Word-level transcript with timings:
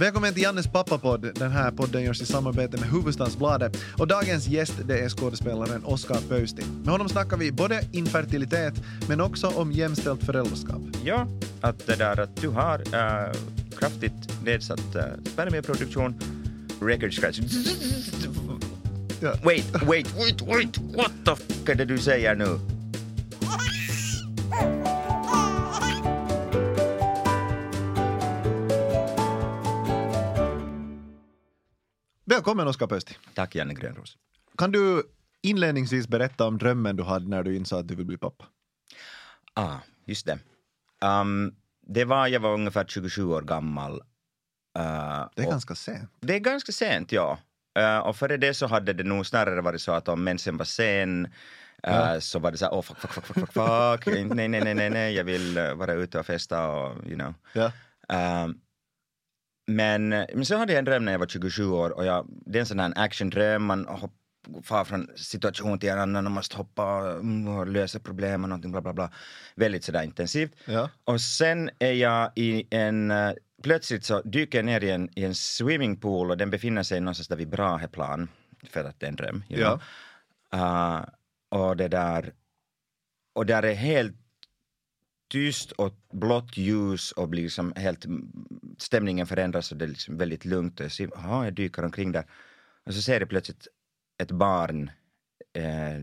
Välkommen 0.00 0.34
till 0.34 0.42
Jannes 0.42 0.66
pappapodd. 0.66 1.34
Den 1.34 1.50
här 1.50 1.70
podden 1.70 2.02
görs 2.02 2.22
i 2.22 2.26
samarbete 2.26 2.76
med 2.76 2.88
Hufvudstadsbladet. 2.88 3.76
Och 3.98 4.06
dagens 4.06 4.48
gäst 4.48 4.74
det 4.84 4.98
är 4.98 5.08
skådespelaren 5.08 5.84
Oskar 5.84 6.20
Pöysti. 6.28 6.62
Med 6.84 6.88
honom 6.88 7.08
snackar 7.08 7.36
vi 7.36 7.52
både 7.52 7.80
infertilitet 7.92 8.74
men 9.08 9.20
också 9.20 9.46
om 9.46 9.72
jämställt 9.72 10.24
föräldraskap. 10.24 10.80
Ja, 11.04 11.26
att 11.60 11.86
det 11.86 11.96
där 11.96 12.20
att 12.20 12.36
du 12.36 12.48
har 12.48 12.78
äh, 12.78 13.32
kraftigt 13.78 14.42
nedsatt 14.44 14.94
äh, 14.94 15.02
spermieproduktion, 15.24 16.14
record 16.80 17.12
scratch. 17.12 17.40
Wait, 19.44 19.72
wait, 19.86 20.16
wait, 20.18 20.42
wait, 20.42 20.78
what 20.96 21.12
the 21.24 21.36
fuck 21.36 21.68
är 21.68 21.74
det 21.74 21.84
du 21.84 21.98
säger 21.98 22.34
nu? 22.34 22.77
Välkommen 32.48 32.68
Oskar 32.68 32.86
Pöysti. 32.86 33.16
Tack 33.34 33.54
Janne 33.54 33.74
Grönros. 33.74 34.16
Kan 34.58 34.72
du 34.72 35.02
inledningsvis 35.42 36.08
berätta 36.08 36.46
om 36.46 36.58
drömmen 36.58 36.96
du 36.96 37.02
hade 37.02 37.28
när 37.28 37.42
du 37.42 37.56
insåg 37.56 37.80
att 37.80 37.88
du 37.88 37.94
vill 37.94 38.06
bli 38.06 38.18
pappa? 38.18 38.44
Ah, 39.54 39.76
just 40.04 40.26
det. 40.26 40.38
Um, 41.02 41.54
det 41.86 42.04
var, 42.04 42.26
jag 42.26 42.40
var 42.40 42.54
ungefär 42.54 42.84
27 42.88 43.24
år 43.24 43.42
gammal. 43.42 43.92
Uh, 43.92 44.00
Det 45.36 45.42
är 45.42 45.46
och- 45.46 45.50
ganska 45.50 45.74
sent. 45.74 46.10
Det 46.20 46.34
är 46.34 46.38
ganska 46.38 46.72
sent, 46.72 47.12
ja. 47.12 47.38
Uh, 47.78 47.98
och 47.98 48.16
före 48.16 48.36
det 48.36 48.54
så 48.54 48.66
hade 48.66 48.92
det 48.92 49.04
nog 49.04 49.26
snarare 49.26 49.60
varit 49.60 49.80
så 49.80 49.92
att 49.92 50.08
om 50.08 50.24
mensen 50.24 50.56
var 50.56 50.64
sen 50.64 51.26
uh, 51.26 51.32
Ja. 51.82 52.20
så 52.20 52.38
var 52.38 52.50
det 52.50 52.58
så 52.58 52.64
här, 52.64 52.72
oh 52.72 52.82
fuck, 52.82 52.98
fuck, 52.98 53.12
fuck, 53.12 53.26
fuck, 53.26 53.34
fuck, 53.34 53.52
fuck. 53.52 54.06
nej, 54.34 54.48
nej, 54.48 54.60
nej, 54.60 54.74
nej, 54.74 54.90
nej, 54.90 55.14
jag 55.14 55.24
vill 55.24 55.54
vara 55.76 55.92
ute 55.92 56.18
och 56.18 56.26
festa 56.26 56.68
och 56.68 57.06
you 57.06 57.14
know. 57.14 57.34
Ja. 57.52 57.72
Uh, 58.12 58.54
men, 59.68 60.08
men 60.08 60.44
så 60.44 60.56
hade 60.56 60.72
jag 60.72 60.78
en 60.78 60.84
dröm 60.84 61.04
när 61.04 61.12
jag 61.12 61.18
var 61.18 61.26
27 61.26 61.66
år 61.66 61.90
och 61.90 62.04
jag, 62.04 62.26
det 62.46 62.58
är 62.58 62.60
en 62.60 62.66
sån 62.66 62.78
här 62.78 62.92
actiondröm, 62.96 63.64
man 63.64 63.86
hopp, 63.86 64.12
far 64.62 64.84
från 64.84 65.08
situation 65.16 65.78
till 65.78 65.88
en 65.88 65.98
annan 65.98 66.26
och 66.26 66.32
måste 66.32 66.56
hoppa 66.56 67.14
och 67.58 67.66
lösa 67.66 68.00
problem 68.00 68.42
och 68.42 68.48
någonting 68.48 68.72
bla 68.72 68.80
bla 68.80 68.92
bla. 68.92 69.12
Väldigt 69.54 69.84
sådär 69.84 70.02
intensivt. 70.02 70.52
Ja. 70.64 70.90
Och 71.04 71.20
sen 71.20 71.70
är 71.78 71.92
jag 71.92 72.32
i 72.34 72.66
en, 72.70 73.10
eh, 73.10 73.32
plötsligt 73.62 74.04
så 74.04 74.22
dyker 74.22 74.58
jag 74.58 74.64
ner 74.64 74.84
i 74.84 74.90
en, 74.90 75.10
i 75.18 75.24
en 75.24 75.34
swimmingpool 75.34 76.30
och 76.30 76.36
den 76.36 76.50
befinner 76.50 76.82
sig 76.82 77.00
någonstans 77.00 77.28
där 77.28 77.36
vid 77.36 77.48
Braheplan, 77.48 78.28
för 78.70 78.84
att 78.84 79.00
det 79.00 79.06
är 79.06 79.10
en 79.10 79.16
dröm. 79.16 79.44
Ja. 79.48 79.80
Uh, 80.54 81.04
och 81.60 81.76
det 81.76 81.88
där, 81.88 82.32
och 83.34 83.46
där 83.46 83.62
är 83.62 83.74
helt 83.74 84.16
tyst 85.28 85.72
och 85.72 85.94
blått 86.12 86.56
ljus 86.56 87.12
och 87.12 87.28
blir 87.28 87.42
liksom 87.42 87.72
helt, 87.76 88.06
stämningen 88.82 89.26
förändras 89.26 89.72
och 89.72 89.78
det 89.78 89.84
är 89.84 89.88
liksom 89.88 90.16
väldigt 90.16 90.44
lugnt 90.44 90.80
och 90.80 90.84
jag 90.84 90.92
ser, 90.92 91.16
aha, 91.16 91.44
jag 91.44 91.54
dyker 91.54 91.84
omkring 91.84 92.12
där. 92.12 92.24
Och 92.84 92.94
så 92.94 93.02
ser 93.02 93.20
jag 93.20 93.28
plötsligt 93.28 93.68
ett 94.18 94.30
barn 94.30 94.90
eh, 95.52 96.02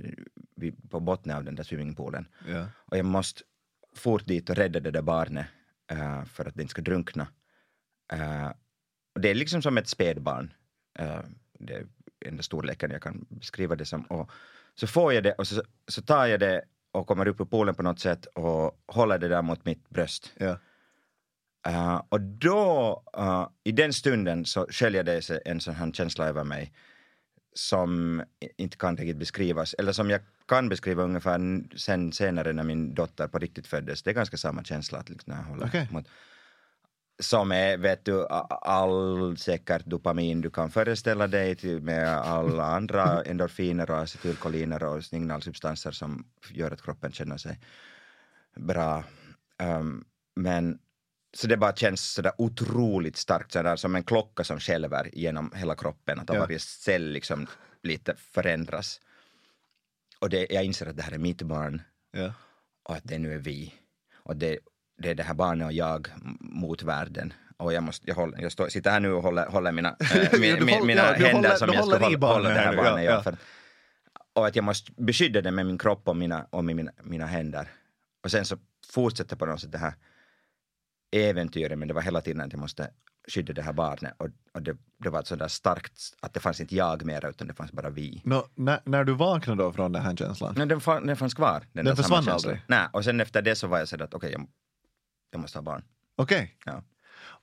på 0.90 1.00
botten 1.00 1.32
av 1.32 1.44
den 1.44 1.56
där 1.56 1.64
swimmingpoolen. 1.64 2.28
Ja. 2.48 2.68
Och 2.76 2.98
jag 2.98 3.06
måste 3.06 3.42
fort 3.96 4.26
dit 4.26 4.50
och 4.50 4.56
rädda 4.56 4.80
det 4.80 4.92
där 4.92 5.02
barnet 5.02 5.46
eh, 5.92 6.26
för 6.26 6.46
att 6.46 6.56
det 6.56 6.62
inte 6.62 6.72
ska 6.72 6.82
drunkna. 6.82 7.28
Eh, 8.14 8.52
och 9.16 9.22
det 9.22 9.30
är 9.30 9.36
liksom 9.36 9.62
som 9.62 9.78
ett 9.78 9.88
spädbarn. 9.88 10.54
Uh, 11.00 11.22
det 11.60 11.74
är 11.74 11.88
enda 12.26 12.44
storleken 12.44 12.92
jag 12.92 13.02
kan 13.02 13.26
beskriva 13.30 13.76
det 13.76 13.86
som. 13.86 14.04
Och 14.04 14.32
så 14.76 14.88
får 14.88 15.14
jag 15.14 15.24
det 15.24 15.34
och 15.34 15.48
så, 15.48 15.64
så 15.88 16.02
tar 16.02 16.26
jag 16.26 16.40
det 16.40 16.62
och 16.92 17.08
kommer 17.08 17.28
upp 17.28 17.42
ur 17.42 17.46
poolen 17.46 17.76
på 17.76 17.84
något 17.84 18.00
sätt 18.00 18.26
och 18.26 18.84
håller 18.88 19.20
det 19.20 19.28
där 19.28 19.42
mot 19.42 19.66
mitt 19.66 19.90
bröst. 19.90 20.34
Ja. 20.38 20.60
Eh, 21.66 22.02
och 22.10 22.22
då, 22.22 23.04
eh, 23.18 23.48
i 23.64 23.72
den 23.72 23.94
stunden 23.94 24.46
så 24.46 24.68
sköljer 24.70 25.04
det 25.04 25.22
sig 25.22 25.40
en 25.46 25.62
sån 25.62 25.76
här 25.76 25.92
känsla 25.92 26.28
över 26.28 26.44
mig 26.44 26.74
som 27.54 28.24
inte 28.58 28.78
kan 28.78 28.98
riktigt 28.98 29.18
beskrivas, 29.18 29.74
eller 29.74 29.92
som 29.92 30.10
jag 30.10 30.22
kan 30.48 30.70
beskriva 30.70 31.04
ungefär 31.04 31.64
sen 31.78 32.12
senare 32.12 32.54
när 32.54 32.64
min 32.64 32.94
dotter 32.94 33.28
på 33.28 33.40
riktigt 33.40 33.68
föddes. 33.68 34.04
Det 34.04 34.10
är 34.10 34.14
ganska 34.14 34.38
samma 34.38 34.64
känsla 34.64 35.00
att 35.00 35.10
liksom 35.10 35.34
när 35.34 35.42
jag 35.42 35.48
håller 35.48 35.66
Okej. 35.66 35.88
mot 35.92 36.08
som 37.20 37.52
är, 37.52 37.78
vet 37.78 38.06
du, 38.06 38.28
all 38.28 39.38
säkert 39.38 39.86
dopamin 39.86 40.42
du 40.42 40.50
kan 40.50 40.72
föreställa 40.72 41.28
dig 41.28 41.80
med 41.82 42.18
alla 42.18 42.64
andra 42.64 43.22
endorfiner 43.26 43.92
och 43.92 43.98
acetylkoliner 43.98 44.84
och 44.84 45.04
signalsubstanser 45.04 45.92
som 45.92 46.26
gör 46.50 46.72
att 46.72 46.82
kroppen 46.82 47.12
känner 47.12 47.38
sig 47.38 47.60
bra. 48.56 49.04
Um, 49.64 50.06
men 50.36 50.80
så 51.36 51.48
det 51.48 51.58
bara 51.58 51.76
känns 51.76 52.14
sådär 52.14 52.32
otroligt 52.38 53.18
starkt, 53.18 53.52
sådär 53.52 53.76
som 53.76 53.96
en 53.96 54.04
klocka 54.04 54.44
som 54.44 54.60
skälver 54.60 55.10
genom 55.14 55.52
hela 55.56 55.76
kroppen, 55.76 56.20
att 56.20 56.30
Ja. 56.34 56.40
varje 56.40 56.60
cell 56.60 57.10
liksom 57.12 57.48
lite 57.84 58.16
förändras. 58.16 59.02
Och 60.20 60.30
det, 60.30 60.48
jag 60.50 60.64
inser 60.64 60.86
att 60.86 60.98
det 60.98 61.04
här 61.04 61.12
är 61.12 61.18
mitt 61.18 61.42
barn 61.42 61.82
Ja. 62.12 62.34
och 62.84 62.96
att 62.96 63.04
det 63.04 63.20
nu 63.20 63.34
är 63.34 63.38
vi. 63.40 63.74
Och 64.16 64.36
det, 64.38 64.60
det 64.98 65.10
är 65.10 65.16
det 65.16 65.24
här 65.24 65.34
barnet 65.34 65.66
och 65.66 65.74
jag 65.74 66.08
mot 66.40 66.84
världen. 66.84 67.34
Och 67.58 67.74
jag, 67.74 67.84
måste, 67.84 68.08
jag, 68.08 68.16
håller, 68.16 68.42
jag 68.42 68.52
står, 68.52 68.68
sitter 68.70 68.92
här 68.92 69.00
nu 69.00 69.12
och 69.12 69.24
håller, 69.24 69.46
håller 69.48 69.72
mina, 69.72 69.90
äh, 70.00 70.40
min, 70.40 70.52
håller- 70.60 70.86
mina 70.86 71.02
ja, 71.02 71.12
händer 71.14 71.34
håller- 71.34 71.56
som 71.56 71.70
jag 71.74 71.86
ska 71.88 71.98
hålla, 71.98 72.28
hålla 72.34 72.50
det 72.50 72.56
här 72.60 72.76
barnet. 72.76 73.06
ja, 73.06 73.24
för, 73.24 73.38
och 74.34 74.48
att 74.48 74.56
jag 74.56 74.66
måste 74.66 74.92
beskydda 74.98 75.42
det 75.42 75.52
med 75.52 75.66
min 75.66 75.78
kropp 75.78 76.08
och, 76.08 76.16
mina, 76.16 76.48
och 76.50 76.66
mina, 76.66 76.92
mina 77.04 77.26
händer. 77.26 77.68
Och 78.24 78.32
sen 78.32 78.46
så 78.46 78.58
fortsätter 78.88 79.36
på 79.36 79.46
något 79.46 79.62
sätt 79.62 79.72
det 79.72 79.78
här 79.78 79.94
äventyret, 81.16 81.80
men 81.80 81.88
det 81.88 81.94
var 81.94 82.02
hela 82.02 82.22
tiden 82.22 82.42
att 82.42 82.54
jag 82.54 82.60
måste 82.60 82.90
skydda 83.28 83.54
det 83.54 83.62
här 83.62 83.74
barnet. 83.74 84.14
Och, 84.18 84.28
och 84.54 84.62
det, 84.62 84.78
det 84.98 85.10
var 85.10 85.24
så 85.24 85.36
där 85.36 85.48
starkt 85.48 86.00
att 86.22 86.34
det 86.34 86.40
fanns 86.40 86.62
inte 86.62 86.76
jag 86.76 87.06
mer 87.06 87.30
utan 87.30 87.48
det 87.48 87.54
fanns 87.54 87.72
bara 87.72 87.90
vi. 87.90 88.22
Nå, 88.24 88.48
när, 88.56 88.80
när 88.86 89.04
du 89.04 89.14
vaknade 89.14 89.64
då 89.64 89.72
från 89.72 89.92
den 89.92 90.02
här 90.02 90.16
känslan? 90.16 90.54
Nej, 90.58 90.68
den, 90.68 90.82
fann, 90.82 91.08
den 91.08 91.18
fanns 91.18 91.34
kvar. 91.34 91.64
Den, 91.74 91.86
samma 91.86 91.96
försvann 91.96 92.30
aldrig? 92.30 92.62
Nej, 92.68 92.88
och 92.94 93.04
sen 93.04 93.22
efter 93.22 93.42
det 93.42 93.56
så 93.56 93.68
var 93.68 93.80
jag 93.80 93.88
sådär 93.88 94.06
att 94.06 94.14
okej, 94.14 94.32
jag, 94.32 94.48
jag 95.32 95.42
måste 95.42 95.58
ha 95.58 95.64
barn. 95.64 95.84
Okej. 96.16 96.58
Ja. 96.66 96.84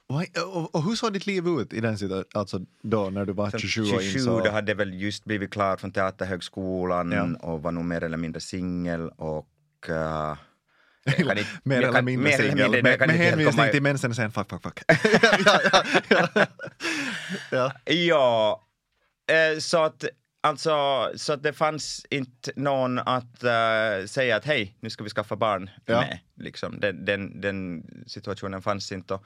Och, 0.09 0.23
och, 0.57 0.75
och 0.75 0.83
hur 0.85 0.97
såg 0.97 1.13
ditt 1.13 1.27
liv 1.27 1.47
ut 1.47 1.73
i 1.73 1.81
den 1.81 1.99
situationen, 1.99 2.25
alltså 2.35 2.61
då 2.83 3.11
när 3.11 3.25
du 3.25 3.33
var 3.33 3.51
Sen 3.51 3.61
27 3.61 3.97
och 3.97 4.03
27 4.03 4.19
insåg? 4.19 4.45
då 4.45 4.51
hade 4.51 4.73
jag 4.73 4.77
väl 4.77 4.95
just 4.95 5.25
blivit 5.25 5.51
klar 5.51 5.77
från 5.77 5.93
Teaterhögskolan 5.93 7.13
Ja. 7.13 7.49
och 7.49 7.63
var 7.63 7.73
nog 7.73 7.85
mer 7.85 8.03
eller 8.05 8.17
mindre 8.17 8.41
singel 8.41 9.09
och 9.09 9.49
uh, 9.91 10.37
kan 11.11 11.39
inte- 11.39 11.47
Mer 11.63 11.83
eller 11.83 12.03
mindre 12.03 12.33
singel, 12.33 12.71
med, 12.71 12.99
med 13.01 13.11
hänvisning 13.11 13.71
till 13.71 13.83
mensen 13.83 14.15
sen 14.15 14.33
fuck, 14.33 14.51
fuck, 14.51 14.63
fuck. 14.63 14.81
ja, 15.47 15.61
ja, 15.73 16.27
ja, 17.51 17.73
ja. 17.85 18.61
Ja, 19.27 19.61
så 19.61 19.85
att 19.85 20.05
alltså 20.43 20.73
så 21.17 21.33
att 21.33 21.43
det 21.43 21.53
fanns 21.53 22.07
inte 22.11 22.53
någon 22.57 22.99
att 22.99 23.43
eh, 23.45 24.07
säga 24.07 24.37
att 24.37 24.45
hej, 24.45 24.77
nu 24.81 24.91
ska 24.91 25.05
vi 25.05 25.11
skaffa 25.11 25.37
barn 25.37 25.71
Ja. 25.87 26.01
med. 26.01 26.19
Liksom. 26.37 26.81
Den, 26.81 27.05
den, 27.05 27.41
den 27.41 27.83
situationen 28.07 28.63
fanns 28.63 28.93
inte. 28.93 29.15
Och, 29.15 29.25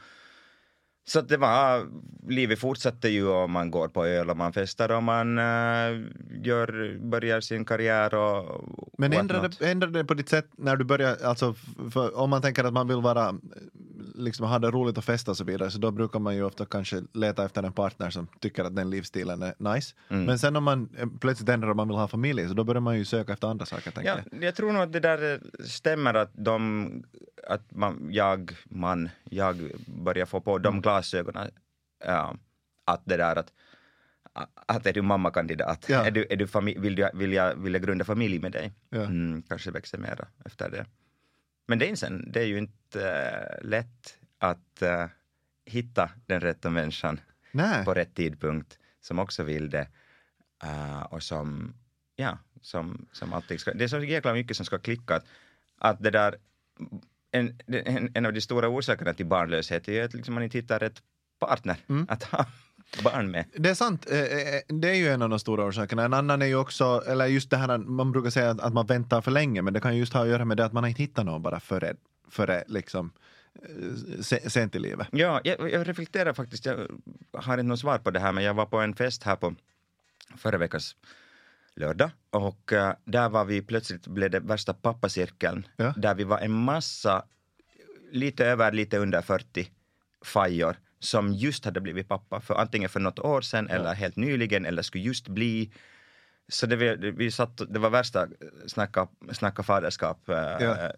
så 1.08 1.18
att 1.18 1.28
det 1.28 1.36
var, 1.36 1.86
livet 2.28 2.58
fortsatte 2.58 3.08
ju 3.08 3.28
och 3.28 3.50
man 3.50 3.70
går 3.70 3.88
på 3.88 4.06
öl 4.06 4.30
och 4.30 4.36
man 4.36 4.52
festar 4.52 4.92
och 4.92 5.02
man 5.02 5.38
eh, 5.38 6.02
gör, 6.42 6.98
börjar 6.98 7.40
sin 7.40 7.64
karriär 7.64 8.14
och 8.14 8.64
Men 8.98 9.12
ändrade, 9.12 9.86
det 9.86 10.04
på 10.04 10.14
ditt 10.14 10.28
sätt 10.28 10.48
när 10.56 10.76
du 10.76 10.84
började, 10.84 11.28
alltså 11.28 11.54
för 11.90 12.16
om 12.16 12.30
man 12.30 12.42
tänker 12.42 12.64
att 12.64 12.72
man 12.72 12.88
vill 12.88 13.00
vara, 13.00 13.34
liksom 14.14 14.46
ha 14.46 14.58
det 14.58 14.70
roligt 14.70 14.98
och 14.98 15.04
festa 15.04 15.30
och 15.30 15.36
så 15.36 15.44
vidare, 15.44 15.70
så 15.70 15.78
då 15.78 15.90
brukar 15.90 16.18
man 16.18 16.36
ju 16.36 16.42
ofta 16.42 16.66
kanske 16.66 17.02
leta 17.12 17.44
efter 17.44 17.62
en 17.62 17.72
partner 17.72 18.10
som 18.10 18.26
tycker 18.40 18.64
att 18.64 18.76
den 18.76 18.90
livsstilen 18.90 19.42
är 19.42 19.54
nice. 19.58 19.94
Mm. 20.08 20.24
Men 20.24 20.38
sen 20.38 20.56
om 20.56 20.64
man 20.64 20.88
eh, 20.98 21.06
plötsligt 21.20 21.48
ändrar 21.48 21.70
och 21.70 21.76
man 21.76 21.88
vill 21.88 21.96
ha 21.96 22.08
familj, 22.08 22.48
så 22.48 22.54
då 22.54 22.64
börjar 22.64 22.80
man 22.80 22.98
ju 22.98 23.04
söka 23.04 23.32
efter 23.32 23.48
andra 23.48 23.66
saker, 23.66 23.92
Ja, 23.96 24.02
jag. 24.02 24.44
jag 24.44 24.54
tror 24.54 24.72
nog 24.72 24.82
att 24.82 24.92
det 24.92 25.00
där 25.00 25.32
eh, 25.32 25.64
stämmer 25.64 26.14
att 26.14 26.30
de, 26.34 26.88
att 27.46 27.72
man, 27.72 28.08
jag, 28.10 28.52
man, 28.64 29.08
jag 29.24 29.70
börjar 29.86 30.26
få 30.26 30.40
på 30.40 30.58
de 30.58 30.80
glasögonen. 30.80 31.50
Ja, 32.04 32.36
att 32.84 33.02
det 33.04 33.16
där 33.16 33.36
att, 33.36 33.52
att 34.66 34.86
är 34.86 34.92
du 34.92 35.02
mammakandidat? 35.02 35.84
Ja. 35.88 36.06
Är 36.06 36.10
du, 36.10 36.26
är 36.30 36.36
du 36.36 36.46
vill, 36.80 36.94
du, 36.94 37.10
vill, 37.14 37.32
jag, 37.32 37.54
vill 37.54 37.72
jag 37.72 37.82
grunda 37.82 38.04
familj 38.04 38.38
med 38.38 38.52
dig? 38.52 38.72
Ja. 38.90 39.02
Mm, 39.02 39.42
kanske 39.42 39.70
växer 39.70 39.98
mera 39.98 40.28
efter 40.44 40.70
det. 40.70 40.86
Men 41.66 41.78
det 41.78 41.90
är, 41.90 41.96
sen, 41.96 42.32
det 42.32 42.40
är 42.40 42.46
ju 42.46 42.58
inte 42.58 43.10
eh, 43.10 43.68
lätt 43.68 44.18
att 44.38 44.82
eh, 44.82 45.06
hitta 45.64 46.10
den 46.26 46.40
rätta 46.40 46.70
människan 46.70 47.20
Nej. 47.52 47.84
på 47.84 47.94
rätt 47.94 48.14
tidpunkt 48.14 48.78
som 49.00 49.18
också 49.18 49.42
vill 49.42 49.70
det 49.70 49.88
och 51.08 51.22
som, 51.22 51.74
ja, 52.16 52.38
som, 52.60 53.06
som 53.12 53.32
alltid 53.32 53.60
ska, 53.60 53.74
det 53.74 53.84
är 53.84 53.88
så 53.88 53.98
jäkla 53.98 54.32
mycket 54.32 54.56
som 54.56 54.66
ska 54.66 54.78
klicka 54.78 55.14
att, 55.14 55.26
att 55.78 56.02
det 56.02 56.10
där, 56.10 56.36
en, 57.36 57.58
en, 57.86 58.10
en 58.14 58.26
av 58.26 58.32
de 58.32 58.40
stora 58.40 58.68
orsakerna 58.68 59.14
till 59.14 59.26
barnlöshet 59.26 59.88
är 59.88 59.92
ju 59.92 60.00
att 60.02 60.14
liksom 60.14 60.34
man 60.34 60.42
inte 60.42 60.58
hittar 60.58 60.78
rätt 60.78 61.02
partner 61.38 61.76
Mm. 61.88 62.06
att 62.08 62.22
ha 62.24 62.46
barn 63.04 63.30
med. 63.30 63.44
Det 63.56 63.68
är 63.70 63.74
sant, 63.74 64.06
Eh, 64.10 64.18
eh, 64.20 64.60
det 64.68 64.88
är 64.90 64.94
ju 64.94 65.08
en 65.08 65.22
av 65.22 65.28
de 65.28 65.38
stora 65.38 65.64
orsakerna. 65.64 66.04
En 66.04 66.14
annan 66.14 66.42
är 66.42 66.46
ju 66.46 66.56
också, 66.56 67.02
eller 67.06 67.26
just 67.26 67.50
det 67.50 67.56
här, 67.56 67.78
man 67.78 68.12
brukar 68.12 68.30
säga 68.30 68.50
att, 68.50 68.72
man 68.72 68.86
väntar 68.86 69.20
för 69.20 69.30
länge, 69.30 69.62
men 69.62 69.72
det 69.74 69.80
kan 69.80 69.94
ju 69.94 70.00
just 70.00 70.12
ha 70.12 70.22
att 70.22 70.28
göra 70.28 70.44
med 70.44 70.56
det 70.56 70.64
att 70.64 70.72
man 70.72 70.86
inte 70.86 71.02
hittat 71.02 71.26
någon 71.26 71.42
bara 71.42 71.60
före, 71.60 71.94
före 72.30 72.64
liksom 72.66 73.12
eh, 73.54 74.20
se- 74.22 74.50
sent 74.50 74.74
i 74.74 74.78
livet. 74.78 75.08
Ja, 75.12 75.40
jag, 75.44 75.70
jag 75.72 75.88
reflekterar 75.88 76.32
faktiskt, 76.32 76.66
jag 76.66 76.86
har 77.32 77.54
inte 77.54 77.62
något 77.62 77.80
svar 77.80 77.98
på 77.98 78.10
det 78.10 78.20
här, 78.20 78.32
men 78.32 78.44
jag 78.44 78.54
var 78.54 78.66
på 78.66 78.78
en 78.80 78.94
fest 78.94 79.22
här 79.22 79.36
på 79.36 79.54
förra 80.36 80.58
veckans 80.58 80.96
lördag 81.76 82.10
och 82.30 82.72
eh, 82.72 82.94
där 83.04 83.28
var 83.28 83.44
vi 83.44 83.62
plötsligt, 83.62 84.06
blev 84.06 84.30
det 84.30 84.40
värsta 84.40 84.74
pappacirkeln, 84.74 85.66
Ja. 85.76 85.94
där 85.96 86.14
vi 86.14 86.24
var 86.24 86.38
en 86.38 86.50
massa, 86.52 87.24
lite 88.12 88.46
över, 88.46 88.72
lite 88.72 88.98
under 88.98 89.22
40 89.22 89.70
fajor 90.24 90.76
som 90.98 91.32
just 91.32 91.64
hade 91.64 91.80
blivit 91.80 92.08
pappa, 92.08 92.40
för 92.40 92.54
antingen 92.54 92.88
för 92.88 93.00
något 93.00 93.18
år 93.18 93.40
sedan 93.40 93.68
eller 93.68 93.94
helt 93.94 94.16
nyligen 94.16 94.66
eller 94.66 94.82
skulle 94.82 95.04
just 95.04 95.28
bli. 95.28 95.72
Så 96.48 96.66
det, 96.66 96.76
vi, 96.76 97.10
vi 97.10 97.30
satt, 97.30 97.60
det 97.68 97.78
var 97.78 97.90
värsta 97.90 98.28
snacka, 98.66 99.08
snacka 99.32 99.62
faderskap 99.62 100.28
eh, 100.28 100.34
Ja. 100.60 100.92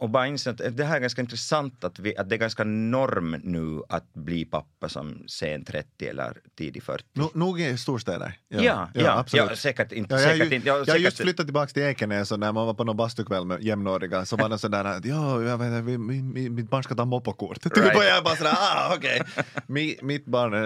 Och 0.00 0.10
bara 0.10 0.26
insåg 0.26 0.62
att 0.62 0.76
det 0.76 0.84
här 0.84 0.96
är 0.96 1.00
ganska 1.00 1.20
intressant 1.22 1.84
att, 1.84 1.98
vi, 1.98 2.16
att 2.16 2.28
det 2.28 2.34
är 2.34 2.38
ganska 2.38 2.64
norm 2.64 3.36
nu 3.44 3.82
att 3.88 4.14
bli 4.14 4.44
pappa 4.44 4.88
som 4.88 5.24
sen 5.28 5.64
30 5.64 6.06
eller 6.08 6.32
tidig 6.58 6.82
40. 6.82 7.04
No, 7.12 7.30
nog 7.34 7.60
i 7.60 7.76
storstäder. 7.76 8.38
Ja, 8.48 8.88
ja, 8.94 9.24
ja, 9.32 9.54
säkert 9.56 9.92
inte. 9.92 10.14
Ja, 10.14 10.20
jag, 10.20 10.30
säkert 10.30 10.52
ju- 10.52 10.56
inte 10.56 10.68
ja, 10.68 10.84
jag 10.86 10.94
har 10.94 10.98
just 10.98 11.16
flyttat 11.20 11.46
tillbaka 11.46 11.66
till 11.72 11.82
Ekenäs 11.82 12.32
och 12.32 12.38
när 12.40 12.52
man 12.52 12.66
var 12.66 12.74
på 12.74 12.84
någon 12.84 12.96
bastukväll 12.96 13.44
med 13.44 13.62
jämnåriga 13.62 14.24
så 14.24 14.36
var 14.36 14.48
det 14.48 14.58
sådär 14.58 14.84
att 14.84 15.04
ja, 15.04 15.42
jag 15.42 15.58
vet, 15.58 15.84
vi- 15.84 15.96
mi- 15.96 16.32
mi- 16.34 16.50
mitt 16.50 16.70
barn 16.70 16.82
ska 16.82 16.94
ta 16.94 17.04
moppokort. 17.04 17.60
Typ 17.62 17.76
Right. 17.76 17.96
och 17.96 18.04
jag 18.04 18.24
bara 18.24 18.36
sådär, 18.36 18.52
ah 18.56 18.94
okej. 18.96 19.22
Mi, 19.66 19.96
mitt 20.02 20.24
barn 20.26 20.54
är, 20.54 20.60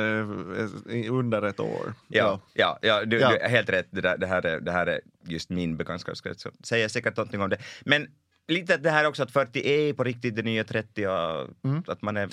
är 0.96 1.10
under 1.10 1.42
ett 1.42 1.60
år. 1.60 1.94
Ja, 2.08 2.40
ja, 2.54 2.78
ja, 2.82 3.04
du, 3.04 3.18
Ja. 3.20 3.30
du 3.42 3.48
helt 3.48 3.68
rätt. 3.68 3.86
Det, 3.90 4.00
där, 4.00 4.18
det, 4.18 4.26
här 4.26 4.46
är, 4.46 4.60
det 4.60 4.72
här 4.72 4.86
är 4.86 5.00
just 5.26 5.50
min 5.50 5.76
bekantskapskrets. 5.76 6.42
Så 6.42 6.50
säger 6.64 6.88
säkert 6.88 7.16
någonting 7.16 7.40
om 7.40 7.50
det. 7.50 7.58
Men 7.84 8.06
lite 8.48 8.76
det 8.76 8.90
här 8.90 9.06
också 9.06 9.22
att 9.22 9.30
40 9.30 9.66
är 9.66 9.92
på 9.92 10.04
riktigt 10.04 10.36
det 10.36 10.42
nya 10.42 10.64
30 10.64 11.06
och 11.06 11.48
Mm. 11.64 11.82
att 11.86 12.02
man 12.02 12.16
är 12.16 12.28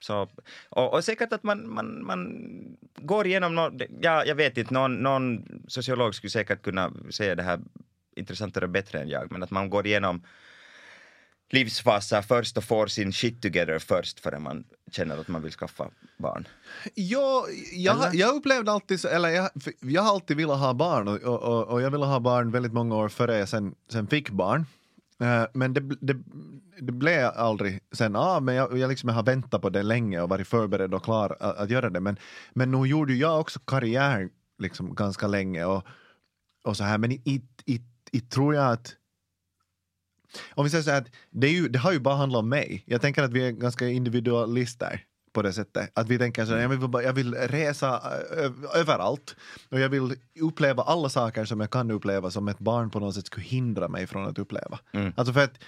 så... 0.00 0.28
Och, 0.68 0.94
och 0.94 1.04
säkert 1.04 1.32
att 1.32 1.42
man, 1.42 1.74
man, 1.74 2.04
man 2.06 2.28
går 2.96 3.26
igenom 3.26 3.54
någon, 3.54 3.80
ja, 4.00 4.24
jag 4.24 4.34
vet 4.34 4.58
inte, 4.58 4.74
någon, 4.74 4.94
någon 4.94 5.44
sociolog 5.68 6.14
skulle 6.14 6.30
säkert 6.30 6.62
kunna 6.62 6.92
säga 7.10 7.34
det 7.34 7.42
här 7.42 7.60
intressantare 8.16 8.64
och 8.64 8.70
bättre 8.70 9.00
än 9.00 9.08
jag, 9.08 9.32
men 9.32 9.42
att 9.42 9.50
man 9.50 9.70
går 9.70 9.86
igenom 9.86 10.22
livsfaser 11.50 12.22
först 12.22 12.56
och 12.56 12.64
får 12.64 12.86
sin 12.86 13.12
shit 13.12 13.42
together 13.42 13.78
först 13.78 14.20
förrän 14.20 14.42
man 14.42 14.64
känner 14.92 15.18
att 15.18 15.28
man 15.28 15.42
vill 15.42 15.52
skaffa 15.52 15.90
barn. 16.16 16.48
Ja, 16.94 17.46
jag, 17.72 18.14
jag 18.14 18.34
upplevde 18.34 18.72
alltid 18.72 19.04
eller 19.04 19.28
jag, 19.28 19.50
jag 19.80 20.02
har 20.02 20.10
alltid 20.10 20.36
velat 20.36 20.58
ha 20.58 20.74
barn 20.74 21.08
och, 21.08 21.22
och, 21.22 21.42
och, 21.42 21.68
och 21.68 21.82
jag 21.82 21.90
ville 21.90 22.04
ha 22.04 22.20
barn 22.20 22.50
väldigt 22.50 22.72
många 22.72 22.96
år 22.96 23.08
före 23.08 23.38
jag 23.38 23.48
sen, 23.48 23.74
sen 23.92 24.06
fick 24.06 24.30
barn. 24.30 24.66
Eh, 25.20 25.46
men 25.54 25.74
det, 25.74 25.80
det, 25.80 26.16
det 26.80 26.92
blev 26.92 27.30
aldrig 27.34 27.80
sen 27.92 28.16
av, 28.16 28.42
men 28.42 28.54
jag, 28.54 28.78
jag 28.78 28.88
liksom 28.88 29.08
har 29.08 29.22
väntat 29.22 29.62
på 29.62 29.70
det 29.70 29.82
länge 29.82 30.20
och 30.20 30.28
varit 30.28 30.48
förberedd 30.48 30.94
och 30.94 31.04
klar 31.04 31.36
att, 31.40 31.56
att 31.56 31.70
göra 31.70 31.90
det. 31.90 32.00
Men, 32.00 32.16
men 32.52 32.70
nu 32.70 32.86
gjorde 32.86 33.12
ju 33.12 33.18
jag 33.18 33.40
också 33.40 33.60
karriär 33.60 34.30
liksom 34.58 34.94
ganska 34.94 35.26
länge 35.26 35.64
och, 35.64 35.84
och 36.64 36.76
så 36.76 36.84
här, 36.84 36.98
men 36.98 37.12
i, 37.12 37.22
i, 37.24 37.42
i, 37.66 37.80
i 38.12 38.20
tror 38.20 38.54
jag 38.54 38.72
att 38.72 38.96
om 40.54 40.64
vi 40.64 40.70
säger 40.70 40.84
så 40.84 40.90
här 40.90 41.00
att 41.00 41.10
det, 41.30 41.46
är 41.46 41.52
ju, 41.52 41.68
det 41.68 41.78
har 41.78 41.92
ju 41.92 41.98
bara 41.98 42.14
handlat 42.14 42.40
om 42.40 42.48
mig. 42.48 42.84
Jag 42.86 43.00
tänker 43.00 43.22
att 43.22 43.32
vi 43.32 43.46
är 43.46 43.50
ganska 43.50 43.88
individualister 43.88 45.04
på 45.34 45.42
det 45.42 45.52
sättet. 45.52 45.90
Att 45.94 46.08
vi 46.08 46.18
tänker 46.18 46.44
så 46.44 46.52
här, 46.52 46.60
jag 46.60 46.68
vill, 46.68 47.04
jag 47.04 47.12
vill 47.12 47.34
resa 47.34 48.02
överallt 48.74 49.36
och 49.70 49.80
jag 49.80 49.88
vill 49.88 50.16
uppleva 50.40 50.82
alla 50.82 51.08
saker 51.08 51.44
som 51.44 51.60
jag 51.60 51.70
kan 51.70 51.90
uppleva 51.90 52.30
som 52.30 52.48
ett 52.48 52.58
barn 52.58 52.90
på 52.90 53.00
något 53.00 53.14
sätt 53.14 53.26
skulle 53.26 53.46
hindra 53.46 53.88
mig 53.88 54.06
från 54.06 54.28
att 54.28 54.38
uppleva. 54.38 54.78
Mm. 54.92 55.12
Alltså 55.16 55.32
för 55.32 55.44
att 55.44 55.58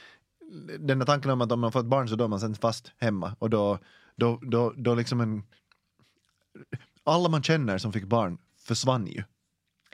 den 0.79 1.01
här 1.01 1.07
tanken 1.07 1.31
om 1.31 1.41
att 1.41 1.53
om 1.53 1.61
man 1.61 1.73
får 1.73 1.81
ett 1.81 1.87
barn 1.87 2.09
så 2.09 2.17
då 2.17 2.25
är 2.25 2.29
man 2.29 2.41
sen 2.41 2.55
fast 2.55 2.93
hemma 2.99 3.37
och 3.39 3.51
då, 3.51 3.79
då, 4.17 4.41
då, 4.43 4.75
då 4.77 4.95
liksom 4.95 5.21
en... 5.21 5.43
Alla 7.05 7.29
man 7.29 7.43
känner 7.43 7.79
som 7.79 7.93
fick 7.93 8.05
barn 8.05 8.39
försvann 8.59 9.07
ju. 9.07 9.23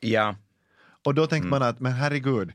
Ja, 0.00 0.36
Och 1.04 1.14
då 1.14 1.26
tänker 1.26 1.48
man 1.48 1.62
att, 1.62 1.80
men 1.80 1.92
herregud, 1.92 2.52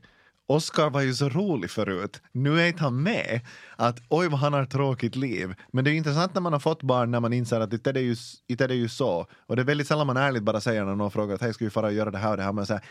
Oscar 0.48 0.90
var 0.90 1.00
ju 1.00 1.14
så 1.14 1.28
rolig 1.28 1.70
förut. 1.70 2.22
Nu 2.32 2.60
är 2.60 2.66
inte 2.66 2.82
han 2.82 3.02
med. 3.02 3.40
Att 3.76 3.98
oj 4.08 4.28
vad 4.28 4.40
han 4.40 4.52
har 4.52 4.64
tråkigt 4.64 5.16
liv. 5.16 5.54
Men 5.72 5.84
det 5.84 5.90
är 5.90 5.94
intressant 5.94 6.34
när 6.34 6.40
man 6.40 6.52
har 6.52 6.60
fått 6.60 6.82
barn 6.82 7.10
när 7.10 7.20
man 7.20 7.32
inser 7.32 7.60
att 7.60 7.70
det 7.70 7.86
är 7.86 7.98
ju, 7.98 8.16
det 8.46 8.60
är 8.60 8.68
ju 8.68 8.88
så. 8.88 9.26
Och 9.46 9.56
det 9.56 9.62
är 9.62 9.64
väldigt 9.66 9.86
sällan 9.86 10.06
man 10.06 10.16
ärligt 10.16 10.42
bara 10.42 10.60
säger 10.60 10.84
när 10.84 10.94
någon 10.94 11.10
frågar 11.10 11.34
att 11.34 11.40
hej 11.40 11.54
ska 11.54 11.64
vi 11.64 11.70
fara 11.70 11.86
och 11.86 11.92
göra 11.92 12.10
det 12.10 12.18
här 12.18 12.30
och 12.30 12.36
det 12.36 12.42
här. 12.42 12.52
Man 12.52 12.66
säger 12.66 12.82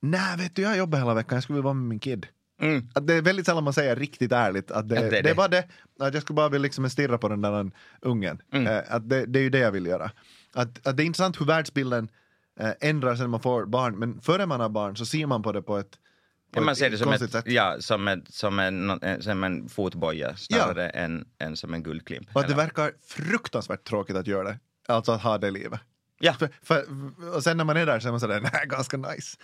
nej 0.00 0.36
vet 0.38 0.56
du 0.56 0.62
jag 0.62 0.76
jobbar 0.78 0.98
hela 0.98 1.14
veckan, 1.14 1.36
jag 1.36 1.42
skulle 1.42 1.54
vilja 1.54 1.64
vara 1.64 1.74
med 1.74 1.88
min 1.88 1.98
kid. 1.98 2.26
mm. 2.60 2.88
Att 2.94 3.06
det 3.06 3.14
är 3.14 3.22
väldigt 3.22 3.46
sällan 3.46 3.64
man 3.64 3.72
säger 3.72 3.96
riktigt 3.96 4.32
ärligt 4.32 4.70
att 4.70 4.88
det, 4.88 4.96
Att 4.98 5.02
det 5.02 5.10
det, 5.10 5.16
är 5.16 5.18
är 5.18 5.22
det. 5.22 5.34
bara 5.34 5.48
det. 5.48 5.64
Att 6.00 6.14
jag 6.14 6.22
skulle 6.22 6.34
bara 6.34 6.48
vilja 6.48 6.62
liksom 6.62 6.90
stirra 6.90 7.18
på 7.18 7.28
den 7.28 7.40
där 7.42 7.70
ungen. 8.00 8.42
Mm. 8.52 8.66
Eh, 8.66 8.82
att 8.88 9.08
det, 9.08 9.26
det 9.26 9.38
är 9.38 9.42
ju 9.42 9.50
det 9.50 9.58
jag 9.58 9.72
vill 9.72 9.86
göra. 9.86 10.10
Att, 10.54 10.86
att 10.86 10.96
det 10.96 11.02
är 11.02 11.04
intressant 11.04 11.40
hur 11.40 11.46
världsbilden 11.46 12.08
eh, 12.60 12.70
ändras 12.80 13.20
när 13.20 13.26
man 13.26 13.40
får 13.40 13.66
barn. 13.66 13.98
Men 13.98 14.20
före 14.20 14.46
man 14.46 14.60
har 14.60 14.68
barn 14.68 14.96
så 14.96 15.06
ser 15.06 15.26
man 15.26 15.42
på 15.42 15.52
det 15.52 15.62
på 15.62 15.76
ett, 15.78 15.98
Ja, 16.54 16.60
man 16.60 16.76
ser 16.76 16.90
det 16.90 16.98
som, 16.98 17.12
ett, 17.12 17.30
sätt. 17.30 17.46
ja, 17.46 17.76
som, 17.80 18.08
ett, 18.08 18.34
som, 18.34 18.58
en, 18.58 19.00
som 19.20 19.44
en 19.44 19.68
fotboja 19.68 20.36
snarare 20.36 20.88
än, 20.88 21.24
än 21.38 21.56
som 21.56 21.74
en 21.74 21.82
guldklimp. 21.82 22.28
Och 22.32 22.40
att 22.40 22.48
det 22.48 22.54
verkar 22.54 22.92
fruktansvärt 23.08 23.84
tråkigt 23.84 24.16
att 24.16 24.26
göra 24.26 24.48
det. 24.48 24.58
Alltså 24.88 25.12
att 25.12 25.22
ha 25.22 25.38
det 25.38 25.50
livet. 25.50 25.80
Ja. 26.20 26.32
För, 26.32 26.48
för, 26.62 26.84
och 27.36 27.42
sen 27.44 27.56
när 27.56 27.64
man 27.64 27.76
är 27.76 27.86
där 27.86 28.00
så 28.00 28.08
är 28.08 28.10
man 28.10 28.20
sådär, 28.20 28.40
nej 28.40 28.66
ganska 28.66 28.96
nice. 28.96 29.38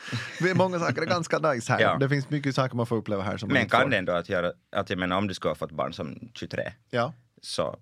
Många 0.55 0.79
saker 0.79 1.03
är 1.03 1.07
ganska 1.07 1.39
nice 1.39 1.73
här. 1.73 1.81
Ja. 1.83 1.97
Det 2.01 2.09
finns 2.09 2.31
mycket 2.31 2.55
saker 2.55 2.77
man 2.77 2.87
får 2.87 2.97
uppleva 2.97 3.23
här 3.23 3.37
som 3.37 3.49
man 3.49 3.53
Men 3.55 3.63
inte 3.63 3.77
kan 3.77 3.83
får. 3.83 3.91
det 3.91 3.97
ändå 3.97 4.13
att 4.13 4.29
göra, 4.29 4.53
att 4.77 4.91
jag 4.91 4.99
menar 4.99 5.17
om 5.17 5.29
du 5.29 5.35
skulle 5.35 5.51
ha 5.51 5.55
fått 5.57 5.73
barn 5.73 5.93
som 5.93 6.31
23 6.35 6.73
Ja. 6.91 7.13
så 7.43 7.79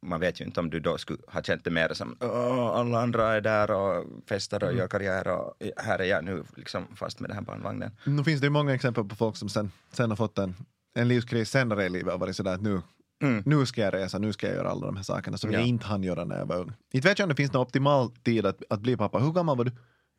man 0.00 0.20
vet 0.20 0.40
ju 0.40 0.44
inte 0.44 0.60
om 0.60 0.70
du 0.70 0.80
då 0.80 0.98
skulle 0.98 1.18
ha 1.28 1.42
känt 1.42 1.64
det 1.64 1.70
mer 1.70 1.88
som 1.94 2.16
"Åh, 2.20 2.66
alla 2.66 3.02
andra 3.02 3.34
är 3.34 3.40
där 3.40 3.70
och 3.70 4.04
festar 4.28 4.62
Mm. 4.62 4.74
och 4.74 4.78
gör 4.78 4.88
karriär 4.88 5.28
och 5.28 5.54
här 5.76 5.98
är 5.98 6.04
jag 6.04 6.24
nu 6.24 6.44
liksom 6.56 6.96
fast 6.96 7.20
med 7.20 7.30
den 7.30 7.34
här 7.36 7.44
barnvagnen. 7.44 7.90
Nu 8.06 8.24
finns 8.24 8.40
det 8.40 8.46
ju 8.46 8.50
många 8.50 8.74
exempel 8.74 9.04
på 9.04 9.14
folk 9.16 9.36
som 9.36 9.48
sen, 9.48 9.70
sen 9.92 10.10
har 10.10 10.16
fått 10.16 10.38
en, 10.38 10.54
en 10.94 11.08
livskris 11.08 11.50
senare 11.50 11.84
i 11.84 11.88
livet 11.88 12.14
och 12.14 12.20
varit 12.20 12.36
sådär 12.36 12.54
att 12.54 12.62
nu, 12.62 12.80
Mm. 13.22 13.42
nu 13.46 13.66
ska 13.66 13.80
jag 13.80 13.94
resa, 13.94 14.18
nu 14.18 14.32
ska 14.32 14.46
jag 14.46 14.56
göra 14.56 14.70
alla 14.70 14.86
de 14.86 14.96
här 14.96 15.02
sakerna 15.02 15.36
som 15.38 15.52
Ja. 15.52 15.58
jag 15.58 15.68
inte 15.68 15.86
hann 15.86 16.02
göra 16.02 16.24
när 16.24 16.38
jag 16.38 16.46
var 16.46 16.56
ung. 16.56 16.72
Inte 16.92 17.08
vet 17.08 17.18
jag 17.18 17.24
om 17.26 17.28
det 17.28 17.34
finns 17.34 17.52
någon 17.52 17.62
optimal 17.62 18.10
tid 18.10 18.46
att, 18.46 18.62
att 18.70 18.80
bli 18.80 18.96
pappa. 18.96 19.18
Hur 19.18 19.32
gammal 19.32 19.56
var 19.56 19.64
du 19.64 19.70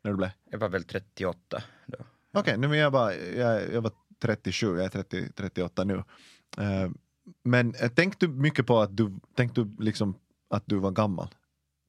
när 0.04 0.10
du 0.10 0.16
blev? 0.16 0.30
Jag 0.50 0.58
var 0.58 0.68
väl 0.68 0.84
38 0.84 1.62
då. 1.86 1.98
Okej, 2.34 2.58
nu 2.58 2.66
är 2.70 2.74
jag 2.74 2.92
bara, 2.92 3.14
jag, 3.14 3.72
jag 3.72 3.80
var 3.80 3.92
37, 4.22 4.76
jag 4.76 4.84
är 4.84 4.88
30, 4.88 5.32
38 5.32 5.84
nu. 5.84 5.94
Eh, 6.58 6.90
men 7.44 7.74
uh, 7.74 7.88
tänkte 7.88 8.26
du 8.26 8.32
mycket 8.32 8.66
på 8.66 8.80
att 8.80 8.96
du, 8.96 9.20
tänkte 9.36 9.60
du 9.60 9.84
liksom 9.84 10.14
att 10.50 10.62
du 10.66 10.76
var 10.78 10.90
gammal 10.90 11.28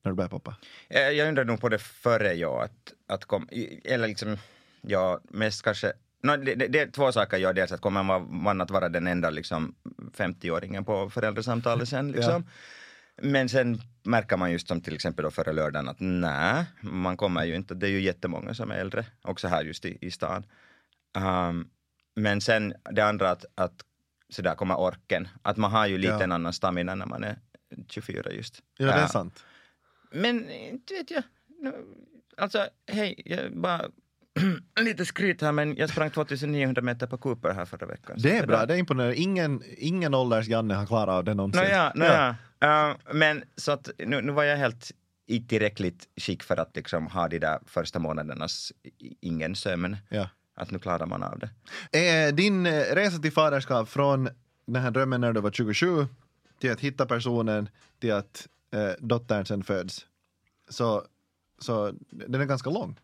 när 0.04 0.12
du 0.12 0.16
blev 0.16 0.28
pappa? 0.28 0.56
Eh, 0.90 1.10
Jag 1.10 1.28
undrar 1.28 1.46
nog 1.46 1.62
på 1.62 1.70
det 1.70 1.80
före 1.80 2.34
jag 2.34 2.64
att, 2.64 2.94
att 3.08 3.26
kom, 3.26 3.48
eller 3.84 4.08
liksom, 4.08 4.38
ja, 4.82 5.20
mest 5.30 5.62
kanske 5.62 5.94
No, 6.24 6.38
det, 6.38 6.56
det, 6.56 6.68
det 6.68 6.80
är 6.80 6.92
två 6.92 7.12
saker. 7.12 7.38
Ja, 7.38 7.54
dels 7.54 7.72
att 7.72 7.82
kommer 7.82 8.04
man, 8.04 8.62
att 8.62 8.72
vara 8.72 8.90
den 8.90 9.08
enda 9.08 9.30
liksom, 9.30 9.76
50-åringen 10.18 10.84
på 10.84 11.10
föräldrasamtalet 11.10 11.90
sen. 11.90 12.12
Liksom. 12.12 12.44
Men 13.22 13.50
sen 13.50 13.82
märker 14.04 14.38
man 14.38 14.52
just 14.52 14.68
som 14.68 14.82
till 14.82 14.96
exempel 14.96 15.24
då 15.24 15.32
förra 15.32 15.52
lördagen 15.52 15.90
att 15.90 16.00
nej, 16.00 16.66
man 16.82 17.18
kommer 17.18 17.46
ju 17.46 17.56
inte. 17.56 17.74
Det 17.76 17.88
är 17.88 17.92
ju 17.92 18.02
jättemånga 18.02 18.54
som 18.54 18.72
är 18.72 18.76
äldre, 18.76 19.06
också 19.22 19.48
här 19.48 19.64
just 19.64 19.86
i, 19.86 19.98
i 20.02 20.12
stan. 20.12 20.46
Um, 21.18 21.70
men 22.16 22.42
sen 22.42 22.74
det 22.92 23.02
andra 23.02 23.32
att, 23.32 23.46
att 23.56 23.82
så 24.32 24.42
där 24.42 24.56
kommer 24.56 24.80
orken. 24.80 25.28
Att 25.42 25.58
man 25.58 25.72
har 25.72 25.88
ju 25.88 25.98
lite 25.98 26.14
Ja. 26.14 26.24
en 26.24 26.32
annan 26.32 26.54
stamina 26.54 26.96
när 26.96 27.06
man 27.06 27.24
är 27.24 27.40
24 27.88 28.32
just. 28.32 28.62
Ja, 28.78 28.86
det 28.86 28.92
är 28.92 29.00
Ja. 29.02 29.08
sant. 29.08 29.44
Men 30.12 30.50
inte 30.50 30.94
vet 30.94 31.12
jag. 31.12 31.24
Alltså, 32.38 32.68
hej, 32.92 33.22
jag 33.26 33.58
bara 33.58 33.82
lite 34.82 35.06
skryt 35.06 35.42
här, 35.42 35.52
men 35.52 35.76
jag 35.76 35.90
sprang 35.90 36.10
2900 36.10 36.82
meter 36.82 37.08
på 37.08 37.18
Cooper 37.18 37.54
här 37.54 37.66
förra 37.66 37.86
veckan. 37.86 38.16
Det 38.20 38.38
är 38.38 38.48
bra, 38.48 38.66
det 38.66 38.74
är 38.74 38.78
imponerande. 38.78 39.16
Ingen, 39.16 39.64
ingen 39.78 40.14
ålders 40.14 40.48
Janne 40.48 40.74
har 40.74 40.86
klarat 40.86 41.14
av 41.14 41.24
det 41.24 41.34
någonsin. 41.34 41.62
Nåja, 41.62 41.92
nåja. 41.96 42.36
Uh, 42.66 42.96
men 43.14 43.44
så 43.56 43.72
att 43.72 43.90
nu, 43.98 44.22
nu 44.22 44.32
var 44.32 44.44
jag 44.44 44.58
helt 44.58 44.92
i 45.28 45.40
tillräckligt 45.48 46.08
skick 46.18 46.44
för 46.44 46.58
att 46.58 46.76
liksom 46.76 47.08
ha 47.08 47.28
de 47.28 47.40
där 47.40 47.60
första 47.66 48.00
månadernas 48.00 48.74
ingen 49.22 49.56
sömn. 49.56 49.98
Ja. 50.10 50.30
Att 50.56 50.72
nu 50.72 50.80
klarar 50.80 51.06
man 51.06 51.24
av 51.24 51.40
det. 51.40 51.50
Eh, 52.00 52.34
Din 52.36 52.66
eh, 52.66 52.72
resa 52.72 53.18
till 53.18 53.32
faderskap 53.32 53.90
från 53.90 54.30
den 54.66 54.82
här 54.82 54.92
drömmen 54.92 55.22
när 55.22 55.34
du 55.34 55.42
var 55.42 55.52
27 55.52 56.08
till 56.60 56.72
att 56.72 56.80
hitta 56.80 57.06
personen 57.06 57.70
till 58.00 58.14
att 58.14 58.48
eh, 58.74 58.92
dottern 59.00 59.46
sen 59.46 59.64
föds. 59.64 60.06
Så, 60.70 61.06
så 61.60 61.94
den 62.10 62.42
är 62.42 62.46
ganska 62.46 62.70
lång. 62.70 63.00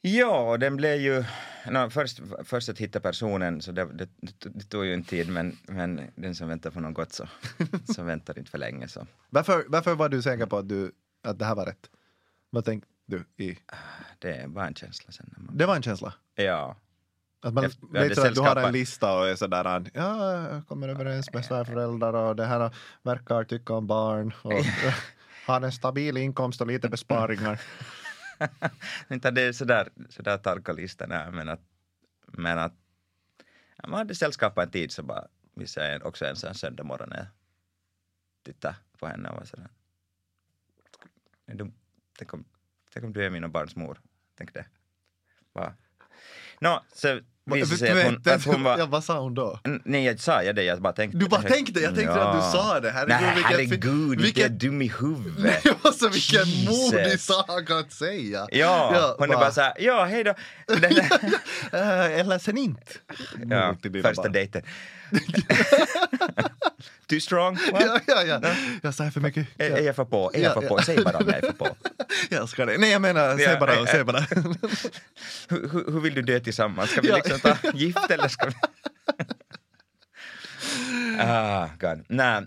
Ja, 0.00 0.56
den 0.56 0.76
blev 0.76 1.00
ju... 1.00 1.24
No, 1.70 1.90
först, 1.90 2.20
först 2.44 2.68
att 2.68 2.78
hitta 2.78 3.00
personen, 3.00 3.60
så 3.60 3.72
det, 3.72 3.84
det, 3.84 4.08
det 4.40 4.64
tog 4.64 4.86
ju 4.86 4.94
en 4.94 5.04
tid, 5.04 5.28
men, 5.28 5.58
men 5.68 6.00
den 6.14 6.34
som 6.34 6.48
väntar 6.48 6.70
på 6.70 6.80
något 6.80 6.94
gott 6.94 7.12
så, 7.12 7.28
så 7.94 8.02
väntar 8.02 8.38
inte 8.38 8.50
för 8.50 8.58
länge. 8.58 8.88
Så. 8.88 9.06
Varför, 9.30 9.64
varför 9.68 9.94
var 9.94 10.08
du 10.08 10.22
säker 10.22 10.46
på 10.46 10.58
att, 10.58 10.68
du, 10.68 10.92
att 11.22 11.38
det 11.38 11.44
här 11.44 11.54
var 11.54 11.66
rätt? 11.66 11.90
Vad 12.50 12.64
tänkte 12.64 12.88
du? 13.08 13.24
I? 13.44 13.58
Det 14.18 14.32
är 14.36 14.48
bara 14.48 14.66
en 14.66 14.74
känsla 14.74 15.12
sen. 15.12 15.34
När 15.36 15.44
man, 15.44 15.56
Det 15.56 15.66
var 15.66 15.76
en 15.76 15.82
känsla. 15.82 16.14
ja. 16.34 16.76
Att 17.40 17.54
man 17.54 17.64
Efter- 17.64 17.86
vet 17.92 18.14
så 18.14 18.26
att 18.26 18.34
du 18.34 18.40
har 18.40 18.56
en 18.56 18.72
lista 18.72 19.18
och 19.18 19.28
är 19.28 19.36
sådär 19.36 19.90
ja, 19.94 20.32
jag 20.48 20.66
kommer 20.66 20.88
överens 20.88 21.32
med 21.32 21.44
svärföräldrar 21.44 22.12
och 22.14 22.36
det 22.36 22.44
här 22.46 22.74
verkar 23.02 23.44
tycka 23.44 23.74
om 23.74 23.86
barn 23.86 24.32
och 24.42 24.52
har 25.46 25.60
en 25.60 25.72
stabil 25.72 26.16
inkomst 26.16 26.60
och 26.60 26.66
lite 26.66 26.88
besparingar. 26.88 27.60
Inte 29.10 29.30
det 29.30 29.42
är 29.42 29.52
sådär, 29.52 29.88
sådär 30.08 30.38
tarka 30.38 30.72
listan 30.72 31.12
är, 31.12 31.30
men 31.30 31.48
att, 31.48 31.60
men 32.26 32.58
att 32.58 32.74
man 33.82 33.98
hade 33.98 34.14
sällskap 34.14 34.58
en 34.58 34.70
tid 34.70 34.92
så 34.92 35.02
bara 35.02 35.26
missade 35.54 35.92
jag 35.92 36.06
också 36.06 36.26
en 36.26 36.36
sån 36.36 36.54
söndag 36.54 36.84
morgon 36.84 37.08
när 37.08 37.16
jag 37.16 37.26
tittade 38.44 38.76
på 38.98 39.06
henne 39.06 39.28
och 39.28 39.36
var 39.36 39.44
sådär. 39.44 39.68
Är 41.46 41.54
du, 41.54 41.72
om, 42.32 42.44
tänk 43.00 43.06
om 43.06 43.12
du 43.12 43.24
är 43.26 43.30
mina 43.30 43.48
barns 43.48 43.76
mor. 43.76 44.00
Tänk 44.38 44.54
det. 44.54 44.64
Va? 45.54 45.72
Nå, 46.60 46.82
så 46.92 47.20
visade 47.44 47.78
sig 47.78 47.90
att 47.90 48.04
hon, 48.04 48.22
att 48.34 48.44
hon 48.44 48.62
var... 48.62 48.78
ja, 48.78 48.86
vad 48.86 49.04
sa 49.04 49.20
hon 49.20 49.34
då? 49.34 49.60
Nej, 49.84 50.04
jag 50.04 50.20
sa 50.20 50.42
jag 50.42 50.56
det, 50.56 50.62
jag 50.64 50.82
bara 50.82 50.92
tänkte. 50.92 51.18
Du 51.18 51.28
bara 51.28 51.42
tänkte, 51.42 51.80
jag 51.80 51.94
tänkte 51.94 52.22
att 52.22 52.36
du 52.44 52.58
sa 52.58 52.80
det. 52.80 52.90
Herregud, 52.90 53.20
Nej, 53.20 53.34
vilken- 53.34 53.52
herregud, 53.52 54.20
vilken 54.20 54.22
vilken- 54.22 54.58
dum 54.58 54.82
i 54.82 54.92
huvudet. 55.00 55.62
Det 55.62 55.84
var 55.84 55.92
så 55.92 56.08
vilken 56.08 56.64
modig 56.64 57.20
sak 57.20 57.70
att 57.70 57.92
säga. 57.92 58.46
Ja, 58.50 59.14
hon 59.18 59.30
är 59.30 59.34
bara 59.34 59.50
såhär, 59.50 59.72
ja 59.78 60.04
hej 60.04 60.24
då. 60.24 60.34
Det 60.66 61.10
Äh, 61.72 62.20
eller 62.20 62.38
sen 62.38 62.58
inte. 62.58 62.92
ja, 63.48 63.76
första 64.02 64.28
dejten. 64.28 64.62
Too 67.06 67.20
strong? 67.20 67.58
Ja, 67.72 68.00
ja, 68.06 68.22
ja. 68.24 68.54
Jag 68.82 68.94
sa 68.94 69.10
för 69.10 69.20
mycket. 69.20 69.48
Är, 69.58 69.70
är 69.70 69.82
jag 69.82 69.96
för 69.96 70.04
på? 70.04 70.30
Är 70.34 70.38
Ja, 70.38 70.44
jag 70.44 70.54
för 70.54 70.62
ja. 70.62 70.68
på? 70.68 70.82
Säg 70.82 71.04
bara 71.04 71.18
om 71.18 71.26
jag 71.28 71.36
är 71.36 71.40
för 71.40 71.52
på. 71.52 71.76
Jag 72.30 72.40
älskar 72.40 72.66
det. 72.66 72.78
Nej, 72.78 72.90
jag 72.90 73.02
menar, 73.02 73.36
säg 73.36 73.44
Ja, 73.44 73.60
bara, 73.60 73.74
äh, 73.74 73.84
säg 73.84 74.04
bara. 74.04 74.20
Hur, 75.48 75.92
hur, 75.92 76.00
vill 76.00 76.14
du 76.14 76.22
dö 76.22 76.40
tillsammans? 76.40 76.90
Ska 76.90 77.00
vi 77.00 77.08
Ja. 77.08 77.16
liksom 77.16 77.40
ta 77.40 77.70
gift 77.74 78.10
eller 78.10 78.28
ska 78.28 78.46
vi... 78.46 78.54
ah, 81.20 81.68
God. 81.80 82.04
Nej. 82.08 82.46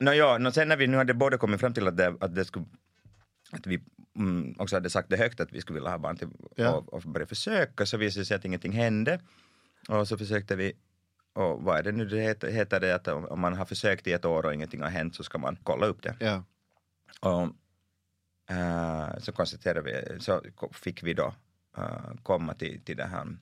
Nå, 0.00 0.12
ja, 0.12 0.38
nå, 0.38 0.52
sen 0.52 0.68
när 0.68 0.76
vi 0.76 0.86
nu 0.86 0.96
hade 0.96 1.14
båda 1.14 1.38
kommit 1.38 1.60
fram 1.60 1.74
till 1.74 1.88
att 1.88 1.96
det, 1.96 2.14
att 2.20 2.34
det 2.34 2.44
skulle 2.44 2.66
att 3.50 3.66
vi 3.66 3.80
mm, 4.18 4.54
också 4.58 4.76
hade 4.76 4.90
sagt 4.90 5.10
det 5.10 5.16
högt 5.16 5.40
att 5.40 5.52
vi 5.52 5.60
skulle 5.60 5.74
vilja 5.78 5.90
ha 5.90 5.98
barn 5.98 6.16
till, 6.16 6.28
Ja. 6.56 6.70
och, 6.70 6.92
och 6.94 7.02
börja 7.02 7.26
försöka 7.26 7.86
så 7.86 7.96
visade 7.96 8.20
det 8.20 8.26
sig 8.26 8.36
att 8.36 8.44
ingenting 8.44 8.72
hände. 8.72 9.20
Och 9.88 10.08
så 10.08 10.18
försökte 10.18 10.56
vi, 10.56 10.72
och 11.32 11.62
vad 11.62 11.78
är 11.78 11.82
det 11.82 11.92
nu 11.92 12.04
det 12.04 12.20
heter, 12.20 12.50
heter 12.50 12.80
det 12.80 12.94
att 12.94 13.08
om 13.08 13.40
man 13.40 13.54
har 13.54 13.64
försökt 13.64 14.06
i 14.06 14.12
ett 14.12 14.24
år 14.24 14.46
och 14.46 14.54
ingenting 14.54 14.82
har 14.82 14.88
hänt 14.90 15.14
så 15.16 15.24
ska 15.24 15.38
man 15.38 15.58
kolla 15.62 15.86
upp 15.86 16.02
det. 16.02 16.16
Ja. 16.20 16.44
Och 17.20 17.42
eh, 18.56 19.18
så 19.18 19.32
konstaterade 19.32 19.82
vi, 19.82 20.20
så 20.20 20.42
fick 20.72 21.02
vi 21.02 21.14
då 21.14 21.34
eh, 21.76 22.14
komma 22.22 22.54
till, 22.54 22.80
till 22.84 22.96
det 22.96 23.04
här 23.04 23.36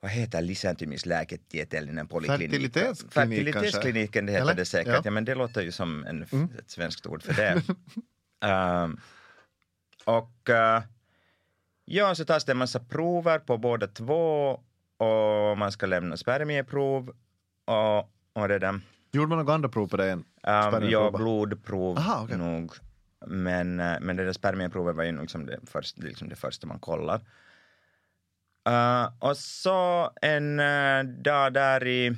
vad 0.00 0.10
heter 0.10 0.42
lisääntymislääketieteellinen 0.42 2.08
poliklinik? 2.08 2.50
Fertilitetsklinik 2.50 3.12
Fertilitetskliniken 3.54 4.26
det 4.26 4.32
heter 4.32 4.42
Eller? 4.44 4.54
det 4.54 4.64
säkert, 4.64 4.94
Ja. 4.94 5.00
ja. 5.04 5.10
men 5.10 5.24
det 5.24 5.34
låter 5.34 5.62
ju 5.62 5.72
som 5.72 6.04
en, 6.04 6.26
Mm. 6.32 6.48
ett 6.58 6.70
svenskt 6.70 7.06
ord 7.06 7.22
för 7.22 7.32
det. 7.32 7.62
Ehm, 8.44 9.00
och 10.04 10.50
ja, 11.84 12.14
så 12.14 12.24
tas 12.24 12.44
det 12.44 12.52
en 12.52 12.58
massa 12.58 12.80
prover 12.80 13.38
på 13.38 13.58
båda 13.58 13.86
två 13.86 14.60
och 15.02 15.58
man 15.58 15.72
ska 15.72 15.86
lämna 15.86 16.16
spermieprov 16.16 17.14
och, 17.66 17.98
och 18.32 18.48
det 18.48 18.58
där. 18.58 18.80
Gjorde 19.12 19.28
man 19.28 19.38
några 19.38 19.54
andra 19.54 19.68
prov 19.68 19.88
på 19.88 20.02
än? 20.02 20.24
Um, 20.42 20.90
ja, 20.90 21.10
blodprov 21.10 21.98
Aha, 21.98 22.20
okej. 22.24 22.38
nog. 22.38 22.72
Men, 23.26 23.80
eh, 23.80 23.96
men 24.00 24.16
det 24.16 24.24
där 24.24 24.32
spermieprovet 24.32 24.96
var 24.96 25.04
ju 25.04 25.20
liksom 25.20 25.46
det, 25.46 25.58
först, 25.66 25.98
liksom 25.98 26.28
det 26.28 26.36
första 26.36 26.66
man 26.66 26.78
kollar. 26.78 27.20
Uh, 28.68 29.08
och 29.18 29.36
så 29.36 30.10
en 30.22 30.60
eh, 30.60 31.02
dag 31.02 31.52
där 31.52 31.86
i, 31.86 32.16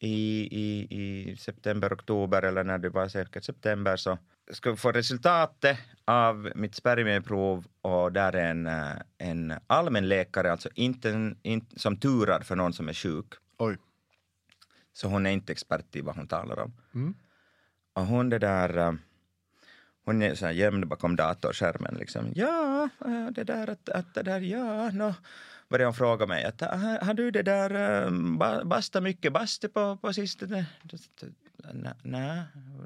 i, 0.00 0.48
i, 0.50 0.86
i 1.00 1.36
september, 1.36 1.94
oktober 1.94 2.42
eller 2.42 2.64
när 2.64 2.78
det 2.78 2.88
var 2.88 3.08
säkert 3.08 3.44
september 3.44 3.96
så 3.96 4.18
ska 4.50 4.70
vi 4.70 4.76
få 4.76 4.92
resultatet 4.92 5.78
av 6.04 6.52
mitt 6.54 6.74
spermieprov 6.74 7.66
och 7.82 8.12
där 8.12 8.32
är 8.32 8.50
en, 8.50 8.66
eh, 8.66 8.92
en 9.18 9.54
allmänläkare, 9.66 10.52
alltså 10.52 10.68
inte, 10.74 11.10
en, 11.10 11.38
inte 11.42 11.80
som 11.80 11.96
turar 11.96 12.40
för 12.40 12.56
någon 12.56 12.72
som 12.72 12.88
är 12.88 12.92
sjuk. 12.92 13.26
Oj. 13.58 13.76
Så 14.92 15.08
hon 15.08 15.26
är 15.26 15.30
inte 15.30 15.52
expert 15.52 15.96
i 15.96 16.00
vad 16.00 16.16
hon 16.16 16.28
talar 16.28 16.58
om. 16.58 16.72
Mm. 16.94 17.14
Och 17.92 18.06
hon 18.06 18.30
det 18.30 18.38
där, 18.38 18.76
eh, 18.78 18.92
hon 20.04 20.22
är 20.22 20.34
så 20.34 20.46
här 20.46 20.52
gömd 20.52 20.88
bakom 20.88 21.16
datorskärmen 21.16 21.94
liksom. 21.98 22.32
Ja, 22.34 22.88
eh, 23.04 23.26
det 23.26 23.44
där 23.44 23.70
att, 23.70 23.88
att 23.88 24.14
det 24.14 24.22
där, 24.22 24.40
ja, 24.40 24.90
no. 24.90 25.14
Började 25.68 25.86
hon 25.86 25.94
fråga 25.94 26.26
mig 26.26 26.44
att 26.44 26.62
ah, 26.62 26.98
har, 27.02 27.14
du 27.14 27.30
det 27.30 27.42
där 27.42 28.04
eh, 28.04 28.10
ba, 28.10 28.64
basta 28.64 29.00
mycket 29.00 29.32
bastu 29.32 29.68
på, 29.68 29.96
på 29.96 30.12
sistone? 30.12 30.66
Nej, 32.02 32.42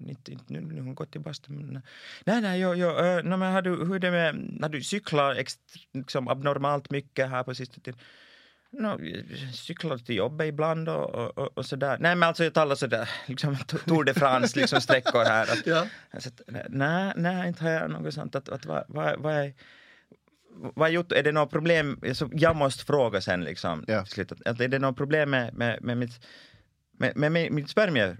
inte, 0.09 0.33
inte 0.33 0.53
nu, 0.53 0.61
nu 0.61 0.75
har 0.75 0.83
hon 0.83 0.95
gått 0.95 1.11
till 1.11 1.21
bastun. 1.21 1.83
Nej, 2.25 2.41
nej, 2.41 2.61
jo, 2.61 2.75
jo, 2.75 2.89
eh, 2.89 3.23
nå, 3.25 3.37
men 3.37 3.53
har 3.53 3.63
du, 3.63 3.71
hur 3.71 3.95
är 3.95 3.99
det 3.99 4.11
med, 4.11 4.59
har 4.63 4.69
du 4.69 4.83
cyklat 4.83 5.37
ext, 5.37 5.61
liksom 5.93 6.29
abnormalt 6.29 6.91
mycket 6.91 7.31
här 7.31 7.43
på 7.43 7.55
sistone? 7.55 7.97
No, 8.79 8.99
cyklar 9.53 9.99
till 9.99 10.17
jobbet 10.17 10.47
ibland 10.47 10.89
och, 10.89 11.39
och, 11.39 11.59
och, 11.59 11.67
sådär. 11.67 11.97
Nej 12.01 12.17
men 12.17 12.29
alltså 12.29 12.45
jag 12.45 12.55
talar 12.55 12.75
sådär, 12.75 13.09
liksom 13.27 13.57
Tour 13.57 14.05
de 14.05 14.15
France, 14.15 14.61
liksom 14.61 14.81
sträckor 14.81 15.25
här. 15.25 15.43
Att, 15.43 15.63
Ja. 15.67 15.87
alltså, 16.11 16.31
nej, 16.69 17.13
nej, 17.17 17.49
inte 17.49 17.65
har 17.65 17.71
jag 17.71 17.91
något 17.91 18.15
sånt. 18.15 18.35
Att, 18.35 18.49
att, 18.49 18.67
vad, 18.67 18.85
vad, 18.89 19.21
vad 19.21 19.35
är, 19.35 19.53
vad 20.57 20.89
är, 20.89 20.93
gjort, 20.93 21.13
är 21.13 21.23
det 21.23 21.33
något 21.33 21.51
problem? 21.51 22.01
Så 22.13 22.31
jag 22.33 22.57
måste 22.57 22.85
fråga 22.85 23.21
sen 23.21 23.45
liksom. 23.45 23.85
Ja. 23.87 23.99
Att, 24.45 24.61
är 24.61 24.69
det 24.69 24.79
något 24.79 24.97
problem 24.97 25.31
med, 25.31 25.55
med, 25.55 25.83
med 25.83 25.97
mitt 25.97 26.27
med, 26.99 27.17
med, 27.17 27.33
med 27.33 27.53
mitt 27.53 27.71
spermie? 27.71 28.17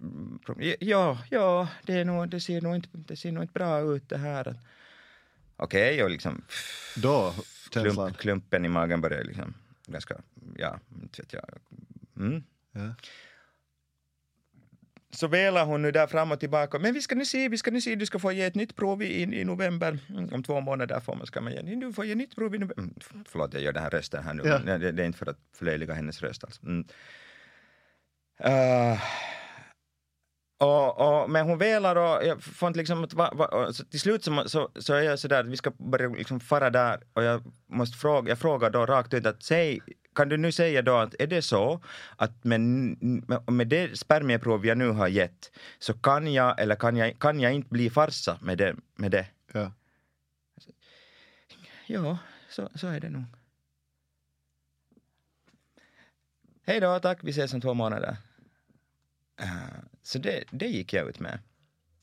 Ja, 0.81 1.19
ja, 1.31 1.69
det, 1.83 1.93
är 1.93 2.05
nog, 2.05 2.29
det, 2.29 2.41
ser 2.41 2.61
nog 2.61 2.77
inte, 2.77 2.89
det 2.93 3.17
ser 3.17 3.33
nog 3.33 3.45
inte 3.45 3.53
bra 3.53 3.81
ut 3.81 4.09
det 4.09 4.19
här. 4.19 4.55
Okej, 5.57 6.05
och 6.05 6.11
liksom 6.11 6.43
Då, 6.97 7.35
känslan. 7.71 7.95
klump, 7.95 8.19
klumpen 8.19 8.65
i 8.65 8.69
magen 8.69 9.01
börjar 9.01 9.25
liksom 9.25 9.55
ganska, 9.87 10.21
ja, 10.57 10.81
inte 11.03 11.23
vet 11.23 11.33
jag. 11.33 11.45
Mm. 12.17 12.43
Ja. 12.73 12.95
Så 15.11 15.27
velar 15.29 15.65
hon 15.65 15.83
nu 15.83 15.91
där 15.91 16.07
fram 16.07 16.33
och 16.33 16.41
tillbaka. 16.41 16.79
Men 16.79 16.95
vi 16.95 17.03
ska 17.03 17.15
nu 17.15 17.25
se, 17.25 17.49
vi 17.49 17.59
ska 17.59 17.71
nu 17.71 17.81
se, 17.81 17.95
du 17.95 18.07
ska 18.07 18.19
få 18.19 18.33
ge 18.33 18.45
ett 18.45 18.55
nytt 18.55 18.77
prov 18.77 19.03
i, 19.03 19.23
i 19.23 19.45
november. 19.45 19.99
Mm, 20.09 20.35
Om 20.35 20.43
två 20.43 20.61
månader 20.61 21.01
får 21.01 21.17
man, 21.17 21.27
ska 21.27 21.41
man 21.41 21.53
ge, 21.53 21.61
du 21.75 21.93
får 21.93 22.05
ge 22.05 22.15
nytt 22.15 22.37
prov 22.37 22.55
i 22.55 22.59
november. 22.59 22.79
Mm, 22.79 23.25
förlåt, 23.29 23.55
jag 23.55 23.63
gör 23.63 23.73
den 23.73 23.83
här 23.83 23.91
rösten 23.91 24.25
här 24.25 24.35
nu. 24.35 24.43
Ja. 24.45 24.59
Det, 24.59 24.93
det 24.93 25.03
är 25.03 25.07
inte 25.07 25.19
för 25.19 25.31
att 25.31 25.39
förlöjliga 25.53 25.95
hennes 25.95 26.23
röst 26.23 26.45
alltså. 26.45 26.63
Mm. 26.67 26.85
Eh, 28.39 29.01
och, 30.59 31.01
och, 31.01 31.31
men 31.31 31.47
hon 31.47 31.59
velar 31.59 31.97
och 31.97 32.27
jag 32.27 32.43
får 32.43 32.67
inte 32.67 32.79
liksom 32.79 33.07
va, 33.13 33.31
va, 33.35 33.73
till 33.91 34.01
slut 34.01 34.25
så, 34.25 34.49
så, 34.49 34.71
så 34.77 34.95
är 34.95 35.03
jag 35.03 35.19
sådär 35.19 35.41
att 35.41 35.47
vi 35.47 35.57
ska 35.57 35.71
börja 35.71 36.09
liksom 36.09 36.41
fara 36.41 36.71
där 36.71 37.03
och 37.13 37.23
jag 37.23 37.43
måste 37.67 37.99
fråga, 37.99 38.29
jag 38.29 38.39
frågar 38.39 38.71
då 38.71 38.87
rakt 38.87 39.15
ut 39.15 39.27
att 39.27 39.43
säg, 39.43 39.81
kan 40.15 40.29
du 40.29 40.37
nu 40.37 40.53
säga 40.53 40.83
då 40.83 40.97
att 40.97 41.15
är 41.19 41.27
det 41.27 41.43
så 41.43 41.81
att 42.17 42.45
med, 42.45 42.61
med, 43.51 43.69
det 43.69 43.99
spermieprov 43.99 44.67
jag 44.67 44.79
nu 44.79 44.91
har 44.91 45.09
gett 45.09 45.51
så 45.79 45.95
kan 45.95 46.33
jag 46.33 46.61
eller 46.61 46.77
kan 46.77 46.97
jag, 46.97 47.19
kan 47.19 47.41
jag 47.41 47.53
inte 47.53 47.69
bli 47.69 47.91
farsa 47.91 48.39
med 48.41 48.59
det? 48.59 48.77
Med 48.97 49.11
det? 49.11 49.27
Ja. 49.53 49.73
Ja, 51.87 52.19
så, 52.49 52.69
så 52.75 52.87
är 52.87 53.01
det 53.01 53.11
nog. 53.11 53.25
Hej 56.67 56.81
då, 56.81 56.99
tack, 56.99 57.19
vi 57.23 57.31
ses 57.31 57.55
om 57.55 57.61
två 57.61 57.75
månader. 57.75 58.17
Eh, 59.41 59.94
så 60.05 60.19
det, 60.19 60.45
det 60.51 60.67
gick 60.67 60.93
jag 60.93 61.09
ut 61.09 61.21
med. 61.21 61.39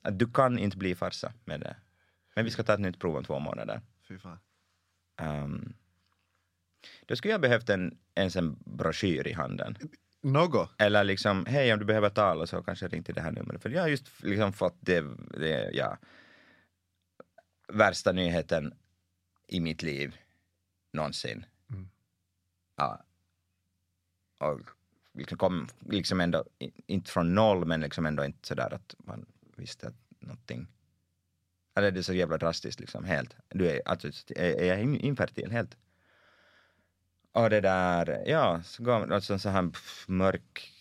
Att 0.01 0.20
du 0.20 0.31
kan 0.31 0.60
inte 0.60 0.77
bli 0.77 0.96
farsa 0.96 1.34
med 1.46 1.60
det. 1.60 1.75
Men 2.36 2.46
vi 2.46 2.51
ska 2.51 2.63
ta 2.63 2.74
ett 2.74 2.79
nytt 2.79 3.00
prov 3.00 3.17
om 3.17 3.24
två 3.24 3.39
månader. 3.39 3.81
Fy 4.08 4.17
fan. 4.17 4.39
Um, 5.22 5.74
då 7.05 7.15
skulle 7.15 7.31
jag 7.34 7.41
behövt 7.41 7.70
en, 7.70 7.98
en 8.15 8.31
sån 8.31 8.63
broschyr 8.65 9.27
i 9.27 9.34
handen. 9.34 9.77
Något? 10.22 10.81
Eller 10.81 11.03
liksom, 11.03 11.46
hej 11.46 11.74
om 11.74 11.79
du 11.79 11.86
behöver 11.86 12.10
tala 12.10 12.48
så 12.48 12.63
kanske 12.63 12.88
ring 12.88 13.03
till 13.03 13.15
det 13.15 13.22
här 13.22 13.31
numret. 13.31 13.62
För 13.62 13.70
jag 13.70 13.81
har 13.81 13.88
just 13.88 14.24
liksom 14.24 14.53
fått 14.53 14.77
det, 14.79 15.01
det 15.39 15.72
ja, 15.74 15.98
värsta 17.67 18.12
nyheten 18.12 18.74
i 19.48 19.60
mitt 19.60 19.84
liv 19.84 20.17
någonsin. 20.93 21.46
Mm. 21.70 21.89
Ja. 22.75 23.03
Och 24.38 24.80
liksom 25.13 25.37
kom 25.37 25.67
liksom 25.79 26.21
ändå, 26.21 26.45
inte 26.87 27.11
från 27.11 27.35
noll 27.35 27.65
men 27.65 27.81
liksom 27.81 28.05
ändå 28.05 28.25
inte 28.25 28.47
sådär 28.47 28.73
att 28.73 28.95
man 28.97 29.25
visste 29.55 29.87
att 29.87 29.95
någonting 30.19 30.67
eller 31.75 31.91
det 31.91 31.99
är 31.99 32.03
så 32.03 32.13
jävla 32.13 32.37
drastiskt 32.37 32.79
liksom, 32.79 33.03
helt. 33.03 33.35
Du 33.49 33.69
är, 33.69 33.81
alltså, 33.85 34.07
är, 34.35 34.65
jag 34.65 34.81
infertil 34.81 35.51
helt? 35.51 35.77
Och 37.31 37.49
det 37.49 37.61
där, 37.61 38.23
ja, 38.27 38.61
så 38.63 38.83
gav 38.83 38.99
man 38.99 39.11
alltså 39.11 39.33
en 39.33 39.39
sån 39.39 39.51
här 39.51 39.69
pff, 39.69 40.05
mörk 40.07 40.71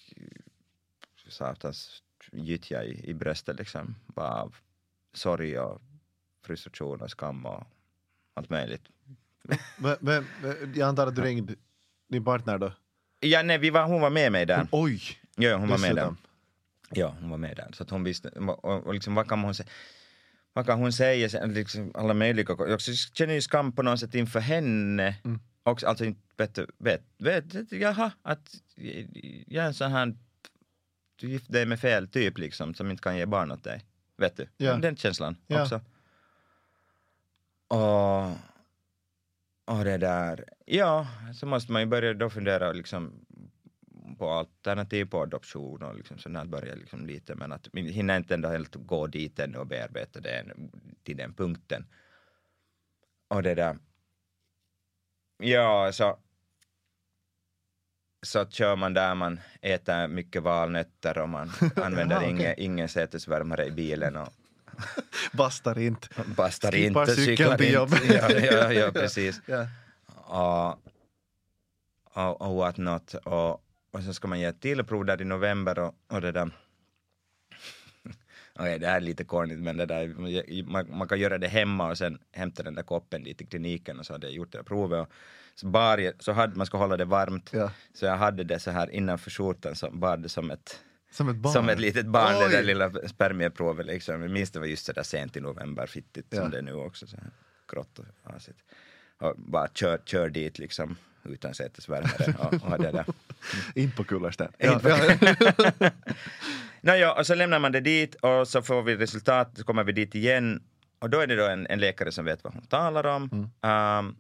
satans 1.29 2.03
gyttja 2.33 2.85
i, 2.85 3.11
i 3.11 3.15
bröstet 3.15 3.59
liksom. 3.59 3.95
Bara 4.07 4.43
av 4.43 4.57
sorg 5.13 5.59
och 5.59 5.83
frustration 6.43 7.01
och 7.01 7.11
skam 7.11 7.47
och 7.47 7.67
allt 8.35 8.51
möjligt. 8.51 8.83
Men, 9.77 9.97
men, 10.01 10.27
men, 10.43 10.73
jag 10.75 10.89
antar 10.89 11.07
att 11.07 11.17
du 11.17 11.23
ringde 11.23 11.55
din 12.09 12.25
partner 12.25 12.59
då? 12.59 12.73
Ja, 13.21 13.43
nej, 13.43 13.59
vi 13.59 13.71
var, 13.71 13.85
hon 13.85 14.01
var 14.01 14.11
med 14.11 14.33
mig 14.33 14.47
där. 14.47 14.69
Oj! 14.71 15.03
Ja, 15.37 15.57
hon 15.57 15.69
var 15.69 15.79
med 15.79 15.97
där. 15.97 16.15
Ja, 16.91 17.17
hon 17.21 17.31
var 17.31 17.39
med 17.39 17.57
där. 17.57 17.71
Så 17.73 17.83
att 17.83 17.91
hon 17.91 18.05
visste, 18.05 18.29
och, 18.29 18.87
och 18.87 18.95
liksom, 18.95 19.15
vad 19.15 19.29
kan 19.29 19.41
hon 19.45 19.55
säga? 19.55 19.69
Vad 20.53 20.67
kan 20.67 20.79
hon 20.79 20.93
säga? 20.93 21.47
Liksom, 21.47 21.93
alla 21.95 22.15
möjliga... 22.15 22.57
Jag 22.59 22.81
känner 22.83 23.35
ju 23.35 23.41
skam 23.43 23.73
på 23.73 23.83
något 23.83 24.01
sätt 24.01 24.15
inför 24.15 24.41
henne. 24.41 25.17
Mm. 25.25 25.41
Också, 25.63 25.87
alltså 25.87 26.05
inte 26.05 26.21
vet, 26.37 26.59
vet, 26.79 27.03
vet, 27.19 27.73
jaha, 27.73 28.13
att 28.23 28.55
jag 29.47 29.65
är 29.65 29.67
en 29.69 29.75
sån 29.75 29.93
här, 29.93 30.15
du 31.17 31.29
gift 31.29 31.53
dig 31.53 31.67
med 31.67 31.81
fel 31.81 32.09
typ 32.09 32.39
liksom, 32.39 32.75
som 32.75 32.91
inte 32.91 33.03
kan 33.03 33.17
ge 33.17 33.27
barn 33.27 33.51
åt 33.51 33.65
dig. 33.65 33.85
Vet 34.17 34.37
du? 34.37 34.49
Ja. 34.57 34.77
Den 34.77 34.97
känslan 34.97 35.37
Ja. 35.47 35.63
också. 35.63 35.81
Och, 37.69 38.31
och 39.79 39.85
det 39.85 39.99
där, 39.99 40.45
ja, 40.77 41.07
så 41.35 41.47
måste 41.47 41.73
man 41.73 41.83
ju 41.83 41.87
börja 41.87 42.15
då 42.15 42.31
fundera 42.31 42.73
liksom 42.73 43.27
på 44.19 44.31
alternativ 44.31 45.05
på 45.05 45.23
adoption 45.23 45.83
och 45.83 45.97
liksom 45.97 46.19
sånt 46.19 46.35
där 46.35 46.45
börja 46.45 46.75
liksom 46.75 47.07
lite 47.07 47.35
men 47.35 47.53
att 47.53 47.69
vi 47.73 47.91
hinner 47.93 48.17
inte 48.17 48.35
ändå 48.35 48.49
helt 48.49 48.75
gå 48.75 49.07
dit 49.07 49.39
ännu 49.39 49.59
och 49.59 49.67
bearbeta 49.67 50.21
det 50.21 50.31
än- 50.31 50.71
till 51.03 51.17
den 51.17 51.35
punkten. 51.35 51.87
Och 53.29 53.43
det 53.43 53.55
där, 53.55 53.79
ja 55.39 55.93
så 55.93 56.19
så 58.23 58.47
kör 58.47 58.77
man 58.77 58.95
där 58.95 59.15
man 59.15 59.41
äter 59.61 60.09
mycket 60.09 60.43
valnötter 60.43 61.19
och 61.19 61.29
man 61.29 61.53
använder 61.77 62.17
okej. 62.17 62.31
ingen, 62.31 62.55
ingen 62.59 62.89
sätesvärmare 62.89 63.67
i 63.67 63.71
bilen 63.71 64.17
och 64.17 64.29
Bastar 65.33 65.79
inte. 65.79 66.09
bastar 66.37 66.73
Skippar 66.73 67.03
inte, 67.03 67.15
cyklar 67.15 67.57
till 67.57 67.75
inte. 67.75 68.15
Ja, 68.15 68.31
ja, 68.31 68.73
ja, 68.73 68.91
precis. 68.93 69.41
Ja. 69.47 69.67
Och, 70.31 70.79
och, 72.15 72.43
och 72.43 72.55
what 72.57 72.77
not. 72.77 73.15
Och, 73.15 73.53
och 73.91 74.03
så 74.07 74.13
ska 74.15 74.29
man 74.29 74.41
ge 74.41 74.45
ett 74.47 74.61
till 74.61 74.85
prov 74.85 75.05
där 75.05 75.23
i 75.23 75.25
november 75.25 75.79
och, 75.79 75.95
och 76.13 76.21
det 76.21 76.33
där. 76.33 76.51
Okej, 78.55 78.79
det 78.79 78.87
här 78.87 78.97
är 78.97 79.01
lite 79.01 79.25
kornigt 79.25 79.61
men 79.61 79.77
det 79.77 79.87
där, 79.87 80.63
man, 80.63 80.99
man 80.99 81.09
kan 81.09 81.21
göra 81.21 81.39
det 81.39 81.49
hemma 81.49 81.89
och 81.91 81.99
sen 81.99 82.19
hämta 82.33 82.63
den 82.63 82.75
där 82.75 82.83
koppen 82.83 83.25
dit 83.25 83.39
till 83.39 83.49
kliniken 83.49 83.99
och 83.99 84.07
så 84.07 84.13
hade 84.13 84.27
jag 84.27 84.35
gjort 84.35 84.53
det 84.53 84.59
här 84.59 84.63
provet. 84.65 85.01
Och 85.09 85.13
så 85.55 85.67
bar 85.67 85.99
jag, 85.99 86.23
så 86.23 86.33
hade, 86.33 86.57
man 86.57 86.67
ska 86.67 86.79
hålla 86.79 86.97
det 86.97 87.05
varmt. 87.05 87.51
Ja. 87.53 87.73
Så 87.95 88.05
jag 88.05 88.17
hade 88.17 88.45
det 88.45 88.59
så 88.61 88.71
här 88.71 88.91
innanför 88.91 89.31
skjortan 89.31 89.75
så 89.77 89.91
bar 89.91 90.17
det 90.17 90.29
som 90.29 90.51
ett 90.51 90.81
Som 91.11 91.29
ett 91.29 91.37
barn. 91.37 91.53
som 91.53 91.69
ett 91.69 91.81
litet 91.81 92.07
barn, 92.07 92.35
det 92.41 92.49
där 92.49 92.61
Oj. 92.61 92.67
lilla 92.67 92.93
spermieprovet 93.09 93.87
liksom. 93.87 94.23
Jag 94.23 94.31
minns 94.31 94.51
det 94.51 94.59
var 94.59 94.67
just 94.67 94.87
så 94.87 94.93
där 94.93 95.03
sent 95.03 95.37
i 95.37 95.41
november, 95.41 95.87
fittigt 95.87 96.27
Ja. 96.31 96.41
som 96.41 96.51
det 96.51 96.59
är 96.59 96.63
nu 96.63 96.75
också. 96.75 97.07
Så 97.07 97.17
här 97.17 97.31
grått 97.73 97.99
och 97.99 98.05
asigt. 98.23 98.59
Och 99.21 99.35
bara 99.37 99.69
kör, 99.69 99.99
kör 100.05 100.29
dit 100.29 100.59
liksom 100.59 100.97
utan 101.25 101.55
sätesvärmare 101.55 102.35
och, 102.39 102.73
och 102.73 102.79
det 102.79 102.91
där. 102.91 103.05
Inte 103.75 103.97
på 103.97 104.05
Kullersten. 104.05 104.53
Ja. 104.59 104.81
Nåja, 106.81 107.13
och 107.13 107.27
så 107.27 107.35
lämnar 107.35 107.59
man 107.59 107.73
det 107.73 107.81
dit 107.81 108.15
och 108.15 108.49
så 108.49 108.63
får 108.63 108.83
vi 108.83 108.97
resultat, 108.97 109.51
så 109.57 109.65
kommer 109.65 109.85
vi 109.85 109.93
dit 109.93 110.15
igen 110.15 110.63
och 110.99 111.11
då 111.11 111.21
är 111.21 111.27
det 111.27 111.37
då 111.37 111.47
en, 111.47 111.67
en 111.67 111.81
läkare 111.81 112.13
som 112.13 112.25
vet 112.25 112.45
vad 112.45 112.55
hon 112.55 112.67
talar 112.67 113.07
om. 113.07 113.51
ehm, 113.63 114.17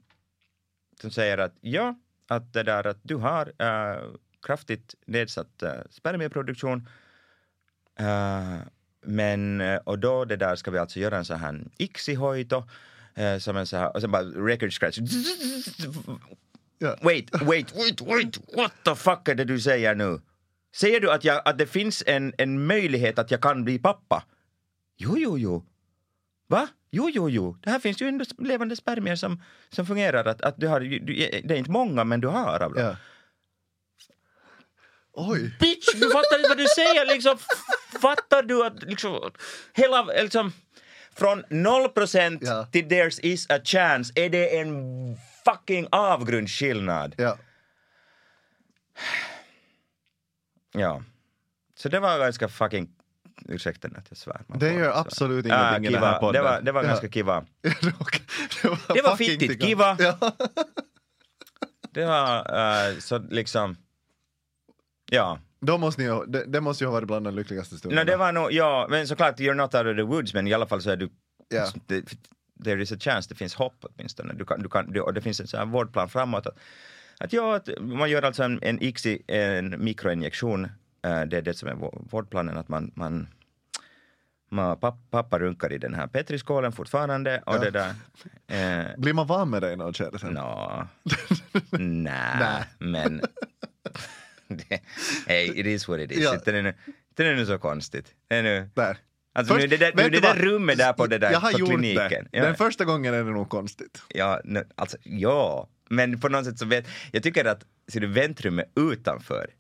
som 1.01 1.11
säger 1.11 1.39
att 1.39 1.55
ja, 1.61 1.95
att 2.29 2.53
det 2.53 2.63
där 2.63 2.87
att 2.87 2.99
du 3.03 3.15
har 3.15 3.53
eh, 3.59 4.03
kraftigt 4.43 4.95
nedsatt 5.07 5.63
uh, 5.63 5.71
spermieproduktion 5.91 6.89
Eh, 8.01 8.59
men, 9.03 9.63
och 9.85 9.99
då 9.99 10.25
det 10.25 10.37
där 10.37 10.57
ska 10.57 10.71
vi 10.71 10.79
alltså 10.79 11.01
göra 11.01 11.17
en 11.17 11.25
sån 11.25 11.39
här 11.39 11.65
ICSI-hoito, 11.79 12.69
eh, 13.15 13.39
som 13.39 13.57
en 13.57 13.67
så 13.67 13.77
här, 13.77 13.95
och 13.95 14.01
sen 14.01 14.11
bara 14.11 14.23
record 14.23 14.73
scratch. 14.73 14.99
Ja. 16.79 16.97
Wait, 17.03 17.31
wait, 17.43 17.77
wait, 17.77 18.01
wait, 18.01 18.39
what 18.57 18.73
the 18.85 18.95
fuck 18.95 19.29
är 19.29 19.35
det 19.35 19.45
du 19.45 19.61
säger 19.61 19.95
nu? 19.95 20.21
Säger 20.77 21.01
du 21.01 21.11
att, 21.11 21.25
jag, 21.25 21.43
att 21.45 21.59
det 21.59 21.67
finns 21.67 22.03
en, 22.07 22.35
en 22.39 22.67
möjlighet 22.67 23.19
att 23.19 23.31
jag 23.31 23.41
kan 23.41 23.65
bli 23.65 23.79
pappa? 23.79 24.25
Jo, 24.97 25.19
jo, 25.19 25.39
jo. 25.39 25.65
Va? 26.47 26.69
Jo, 26.91 27.11
jo, 27.11 27.31
jo. 27.31 27.57
Det 27.63 27.71
här 27.71 27.79
finns 27.79 28.03
ju 28.03 28.09
ändå 28.09 28.25
levande 28.39 28.77
spermier 28.77 29.17
som, 29.17 29.43
som 29.71 29.87
fungerar. 29.87 30.25
Att, 30.25 30.43
att 30.43 30.55
du 30.57 30.67
har, 30.67 30.81
du, 30.81 31.15
det 31.45 31.55
är 31.55 31.59
inte 31.59 31.71
många, 31.71 32.05
men 32.05 32.21
du 32.21 32.29
har 32.29 32.61
av 32.61 32.75
dem. 32.75 32.83
Ja. 32.83 32.97
Oj. 35.13 35.57
Bitch, 35.61 35.95
du 35.95 36.11
fattar 36.11 36.37
inte 36.37 36.49
vad 36.49 36.59
du 36.59 36.67
säger 36.67 37.07
liksom. 37.07 37.39
Fattar 38.01 38.43
du 38.43 38.67
att 38.67 38.83
liksom 38.83 39.31
hela 39.73 40.03
liksom 40.05 40.53
från 41.15 41.45
0% 41.45 42.39
Ja. 42.43 42.67
till 42.73 42.85
there's 42.89 43.21
is 43.23 43.51
a 43.51 43.61
chance 43.65 44.13
är 44.17 44.31
det 44.31 44.59
en 44.61 44.77
fucking 45.45 45.87
avgrundsskillnad. 45.91 47.15
Ja. 47.19 47.37
Ja. 50.73 51.03
Så 51.77 51.89
det 51.89 52.01
var 52.01 52.19
ganska 52.19 52.49
fucking 52.49 52.89
ursäkta 53.49 53.89
att 53.89 54.07
jag 54.09 54.19
svär. 54.19 54.41
Det 54.49 54.73
gör 54.73 54.79
svär. 54.93 55.01
absolut 55.01 55.47
Ah, 55.51 55.69
ingenting 55.71 55.91
i 55.91 55.95
den 55.95 56.03
här 56.03 56.19
podden. 56.19 56.43
Det 56.45 56.51
var, 56.51 56.61
det 56.61 56.73
var 56.73 56.83
Ja. 56.83 56.89
ganska 56.89 57.09
kiva. 57.09 57.45
det 57.61 57.69
var, 57.83 58.11
det 58.63 58.69
var, 58.69 58.95
Det 58.95 59.03
var 59.03 59.17
fucking 59.17 59.41
fittigt, 59.41 59.63
kiva. 59.63 59.97
Ja. 59.99 60.33
Det 61.93 62.05
var 62.05 62.37
eh, 62.91 62.99
så 62.99 63.19
liksom, 63.19 63.77
ja. 65.11 65.39
Då 65.61 65.79
måste 65.79 66.03
ni, 66.03 66.09
ha- 66.09 66.25
det, 66.25 66.45
det 66.47 66.61
måste 66.61 66.85
ju 66.85 66.89
ha 66.89 66.93
varit 66.93 67.07
bland 67.07 67.27
de 67.27 67.35
lyckligaste 67.35 67.77
stunderna. 67.77 68.03
No, 68.03 68.07
det 68.11 68.17
var 68.17 68.33
nog, 68.33 68.53
ja, 68.53 68.87
men 68.91 69.09
såklart, 69.09 69.41
you're 69.41 69.55
not 69.55 69.75
out 69.75 69.87
of 69.87 69.97
the 69.97 70.03
woods, 70.03 70.35
men 70.35 70.47
i 70.47 70.55
alla 70.55 70.67
fall 70.67 70.83
så 70.83 70.91
är 70.91 70.97
du, 70.97 71.11
Ja. 71.49 71.67
det, 71.87 72.03
there 72.65 72.83
is 72.83 72.93
a 72.93 72.97
chance, 73.01 73.29
det 73.29 73.35
finns 73.35 73.55
hopp 73.55 73.85
åtminstone. 73.85 74.35
Du 74.35 74.45
kan, 74.45 74.63
du 74.63 74.69
kan, 74.69 74.93
du, 74.93 75.01
och 75.01 75.15
det 75.15 75.21
finns 75.21 75.41
en 75.41 75.47
sån 75.47 75.59
här 75.59 75.67
vårdplan 75.67 76.09
framåt. 76.09 76.47
Att, 76.47 76.59
att, 77.21 77.33
ja, 77.33 77.57
att 77.57 77.69
man 77.81 78.11
gör 78.11 78.23
alltså 78.23 78.43
en, 78.43 78.59
en 78.63 78.83
ICSI, 78.83 79.23
en 79.27 79.85
mikroinjektion, 79.85 80.65
eh, 81.05 81.21
det 81.23 81.37
är 81.37 81.43
det 81.43 81.55
som 81.55 81.69
är 81.69 81.75
vå- 81.75 82.09
vårdplanen, 82.11 82.59
att 82.59 82.69
man, 82.69 82.93
man 82.95 83.29
man, 84.53 84.77
pappa, 84.81 84.99
pappa 85.11 85.39
runkar 85.39 85.73
i 85.73 85.79
den 85.79 85.95
här 85.95 86.07
petriskålen 86.07 86.73
fortfarande 86.73 87.43
och 87.47 87.61
det 87.61 87.71
där... 87.71 87.95
Eh, 88.47 88.87
Blir 88.99 89.13
man 89.13 89.27
van 89.27 89.51
med 89.51 89.63
det 89.63 89.73
i 89.73 89.77
något 89.77 89.97
skede 89.97 90.19
sen? 90.19 90.33
Nå, 90.33 90.87
Nä. 91.79 92.65
men... 92.79 93.21
det, 94.69 94.81
hey, 95.27 95.61
it 95.61 95.67
is 95.67 95.89
what 95.89 96.01
it 96.01 96.13
is. 96.13 96.25
Ja. 96.25 96.35
Inte 96.35 96.51
är 96.59 96.63
nu, 96.63 96.75
inte 97.11 97.27
är 97.27 97.35
nu 97.35 97.47
så 97.47 97.59
konstigt. 97.59 98.07
Det 98.29 98.35
är 98.37 98.43
nu, 98.43 98.71
Där. 98.75 98.97
alltså 99.35 99.55
nu 99.55 99.63
är 99.63 99.69
det 99.69 99.77
där, 99.77 99.93
nu 99.97 100.11
det 100.11 100.21
där 100.21 100.35
rummet 100.35 100.79
där 100.79 100.93
på 100.93 101.07
det 101.07 101.19
där 101.19 101.33
Jag 101.33 101.41
har 101.41 101.53
på 101.53 101.59
gjort 101.59 101.69
kliniken. 101.69 102.29
det. 102.33 102.39
Ja, 102.39 102.45
Den 102.45 102.55
första 102.57 102.85
gången 102.85 103.15
är 103.15 103.25
det 103.25 103.31
nog 103.31 103.49
konstigt. 103.49 104.03
ja, 104.09 104.41
nu, 104.45 104.65
alltså, 104.75 104.97
ja, 105.05 105.69
men 105.91 106.21
på 106.21 106.29
något 106.29 106.45
sätt 106.45 106.59
så 106.59 106.67
vet 106.67 106.87
jag 107.13 107.23
tycker 107.23 107.45
att 107.45 107.63
ser 107.93 108.01
du 108.01 108.07
väntrummet 108.07 108.73
utanför 108.77 109.51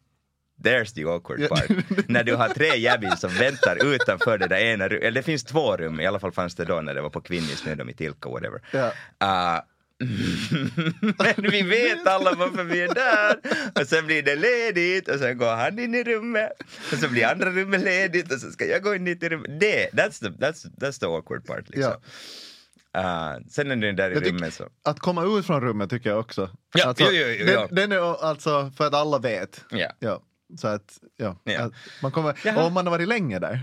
There's 0.64 0.94
the 0.94 1.05
awkward 1.05 1.48
part. 1.48 1.68
när 2.09 2.24
du 2.24 2.35
har 2.35 2.48
tre 2.48 2.76
jäbbis 2.79 3.20
som 3.20 3.31
väntar 3.31 3.94
utanför 3.94 4.38
det 4.38 4.46
där 4.46 4.57
ena 4.59 4.88
rummet, 4.88 5.03
eller 5.05 5.20
det 5.20 5.22
finns 5.22 5.44
två 5.44 5.76
rum, 5.76 6.00
i 6.00 6.07
alla 6.07 6.20
fall 6.20 6.33
fanns 6.33 6.55
det 6.55 6.64
då 6.64 6.81
när 6.81 6.94
det 6.94 7.00
var 7.03 7.11
på 7.11 7.20
Kvinnis, 7.20 7.64
nu 7.66 7.72
är 7.72 7.76
de 7.76 7.88
i 7.90 7.92
Tilka, 7.94 8.29
whatever. 8.29 8.61
Ja. 8.72 8.92
Ah, 9.18 9.61
men 11.18 11.50
vi 11.50 11.62
vet 11.62 12.06
alla 12.06 12.34
varför 12.34 12.64
vi 12.64 12.80
är 12.80 12.94
där. 12.94 13.36
Och 13.80 13.86
sen 13.86 14.06
blir 14.06 14.22
det 14.22 14.36
ledigt 14.36 15.08
och 15.08 15.18
sen 15.18 15.38
går 15.38 15.56
han 15.56 15.78
in 15.78 15.94
i 15.94 16.04
rummet. 16.04 16.52
Och 16.92 16.98
så 16.98 17.08
blir 17.08 17.26
andra 17.26 17.50
rummet 17.50 17.80
ledigt 17.80 18.32
och 18.32 18.40
så 18.40 18.50
ska 18.50 18.64
jag 18.64 18.82
gå 18.82 18.94
in 18.94 19.08
i 19.08 19.14
rummet. 19.14 19.60
Det, 19.60 19.90
that's 19.92 20.20
the, 20.20 20.26
that's, 20.26 20.66
that's 20.80 21.00
the 21.00 21.06
awkward 21.06 21.46
part 21.46 21.68
liksom. 21.68 21.94
Ah, 22.92 23.38
sen 23.50 23.70
är 23.70 23.76
det 23.76 23.92
där 23.92 24.10
i 24.10 24.30
rummet 24.30 24.54
så. 24.54 24.68
Att 24.84 25.00
komma 25.00 25.38
ut 25.38 25.46
från 25.46 25.60
rummet 25.60 25.90
tycker 25.90 26.10
jag 26.10 26.20
också. 26.20 26.50
Ja, 26.74 26.86
alltså, 26.86 27.04
jo, 27.04 27.10
jo, 27.12 27.26
jo, 27.38 27.46
den, 27.46 27.54
ja. 27.54 27.68
den 27.70 27.92
är 27.92 28.24
alltså 28.24 28.72
för 28.76 28.86
att 28.86 28.94
alla 28.94 29.18
vet. 29.18 29.64
Ja. 29.70 29.92
Ja, 29.98 30.22
så 30.58 30.68
att, 30.68 30.98
ja. 31.16 31.36
Ja. 31.44 31.60
Att 31.60 31.72
man 32.02 32.12
kommer, 32.12 32.56
och 32.56 32.64
om 32.64 32.72
man 32.72 32.86
har 32.86 32.90
varit 32.90 33.08
länge 33.08 33.38
där. 33.38 33.60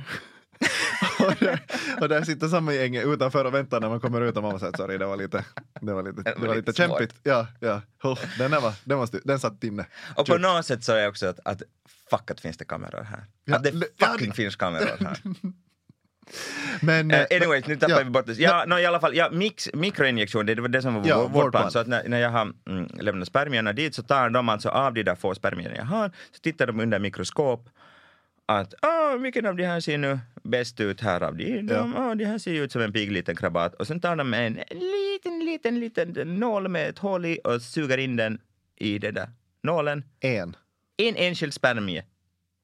och, 2.01 2.09
där 2.09 2.23
sitter 2.23 2.47
samma 2.47 2.73
gäng 2.73 2.95
utanför 2.95 3.45
och 3.45 3.53
väntar 3.53 3.79
när 3.81 3.89
man 3.89 3.99
kommer 3.99 4.21
ut 4.21 4.37
och 4.37 4.43
man 4.43 4.59
säger 4.59 4.77
sorry, 4.77 4.97
det 4.97 5.05
var 5.05 5.17
lite, 5.17 5.45
det 5.81 5.93
var 5.93 6.03
lite, 6.03 6.21
det 6.21 6.47
var 6.47 6.55
lite 6.55 6.73
kämpigt. 6.73 7.15
Ja, 7.23 7.47
ja. 7.59 7.81
Oh, 8.03 8.19
den, 8.37 8.51
där 8.51 8.61
var, 8.61 8.73
den, 8.83 8.97
var, 8.97 9.09
den 9.23 9.39
satt 9.39 9.63
inne. 9.63 9.85
Och 10.15 10.25
på 10.27 10.37
något 10.37 10.65
sätt 10.65 10.83
så 10.83 10.93
är 10.93 11.07
också 11.07 11.27
att, 11.27 11.39
att 11.45 11.61
fuck 12.09 12.31
att 12.31 12.39
finns 12.39 12.57
det 12.57 12.65
kameror 12.65 13.03
här. 13.03 13.25
Ja, 13.45 13.55
att 13.55 13.63
det 13.63 13.71
ja, 13.97 14.07
fucking 14.07 14.29
det- 14.29 14.35
finns 14.35 14.55
kameror 14.55 14.97
här. 14.99 15.17
Men, 16.81 17.11
Uh, 17.11 17.25
anyways, 17.31 17.67
nu 17.67 17.75
tappar 17.75 17.95
ja. 17.95 18.03
vi 18.03 18.09
bort 18.09 18.25
det. 18.25 18.33
Ja, 18.33 18.65
no, 18.67 18.79
i 18.79 18.85
alla 18.85 18.99
fall, 18.99 19.15
ja, 19.15 19.29
mix, 19.31 19.69
mikroinjektion, 19.73 20.45
det 20.45 20.61
var 20.61 20.67
det 20.67 20.81
som 20.81 20.93
var 20.93 21.07
Ja, 21.07 21.17
vår, 21.17 21.23
vår 21.23 21.29
vårdplan. 21.29 21.51
plan. 21.61 21.71
Så 21.71 21.79
att 21.79 21.87
när, 21.87 22.07
när 22.07 22.19
jag 22.19 22.29
har 22.29 22.41
mm, 22.69 22.87
lämnat 22.99 23.27
spermierna 23.27 23.73
dit 23.73 23.95
så 23.95 24.03
tar 24.03 24.29
de 24.29 24.49
alltså 24.49 24.69
av 24.69 24.93
de 24.93 25.03
där 25.03 25.15
få 25.15 25.35
spermierna 25.35 25.75
jag 25.75 25.85
har, 25.85 26.11
så 26.31 26.39
tittar 26.41 26.67
de 26.67 26.79
under 26.79 26.99
mikroskop 26.99 27.69
att 28.47 28.73
ah, 28.81 29.15
vilken 29.17 29.45
av 29.45 29.55
de 29.55 29.65
här 29.65 29.79
ser 29.79 29.97
nu 29.97 30.19
bäst 30.43 30.79
ut 30.79 31.01
här 31.01 31.23
av 31.23 31.35
de, 31.35 31.61
de, 31.61 31.95
ah, 31.95 32.15
de 32.15 32.25
här 32.25 32.37
ser 32.37 32.51
ju 32.53 32.63
ut 32.63 32.71
som 32.71 32.81
en 32.81 32.93
pigg 32.93 33.11
liten 33.11 33.35
krabat 33.35 33.73
och 33.75 33.87
sen 33.87 33.99
tar 33.99 34.15
de 34.15 34.33
en 34.33 34.53
liten, 34.71 35.39
liten, 35.39 35.79
liten 35.79 36.35
nål 36.39 36.67
med 36.67 36.89
ett 36.89 36.99
hål 36.99 37.25
i 37.25 37.39
och 37.43 37.61
suger 37.61 37.97
in 37.97 38.15
den 38.15 38.41
i 38.75 38.99
den 38.99 39.13
där 39.13 39.29
nålen. 39.63 40.03
En. 40.19 40.55
En 40.97 41.15
enskild 41.15 41.53
spermie. 41.53 42.03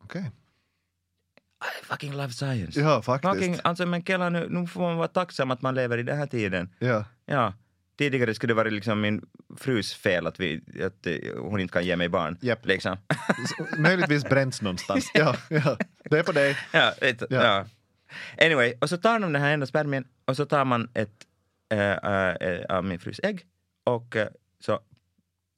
Okej. 0.04 0.32
I 1.82 1.86
fucking 1.86 2.14
love 2.14 2.34
science. 2.34 2.80
Ja, 2.80 3.02
faktiskt. 3.02 3.34
Fucking, 3.34 3.60
alltså 3.64 3.86
men 3.86 4.04
Kela, 4.04 4.30
nu, 4.30 4.48
nu 4.50 4.68
får 4.68 4.82
man 4.82 4.98
vara 4.98 5.08
tacksam 5.08 5.52
att 5.52 5.62
man 5.62 5.76
lever 5.76 5.98
i 5.98 6.04
den 6.04 6.18
här 6.18 6.28
tiden. 6.28 6.76
Ja. 6.80 7.06
Ja, 7.26 7.54
Tidigare 7.98 8.34
skulle 8.34 8.52
det 8.52 8.56
vara 8.56 8.70
liksom 8.70 9.02
min 9.02 9.22
frus 9.58 9.94
fel 9.94 10.28
att, 10.28 10.40
vi, 10.40 10.62
att 10.84 11.08
eh, 11.08 11.18
hon 11.38 11.60
inte 11.60 11.74
kan 11.74 11.86
ge 11.86 11.96
mig 11.96 12.10
barn. 12.10 12.38
Japp. 12.42 12.66
Liksom. 12.66 12.98
Möjligtvis 13.78 14.24
bränns 14.24 14.62
någonstans. 14.62 15.12
Ja, 15.14 15.36
ja. 15.50 15.78
Det 16.10 16.20
är 16.20 16.24
på 16.24 16.32
dig. 16.32 16.58
ja, 16.72 16.94
du, 17.02 17.08
Ja. 17.30 17.44
ja. 17.44 17.66
Anyway, 18.46 18.74
och 18.82 18.90
så 18.90 18.98
tar 18.98 19.20
de 19.20 19.34
den 19.34 19.42
här 19.42 19.54
enda 19.54 19.66
spermien 19.66 20.08
och 20.26 20.36
så 20.38 20.46
tar 20.46 20.66
man 20.66 20.90
ett 20.94 21.26
äh, 21.70 21.80
äh, 21.80 22.66
av 22.78 22.84
min 22.84 23.00
frus 23.00 23.20
ägg 23.24 23.42
och 23.84 24.16
äh, 24.16 24.28
så 24.60 24.80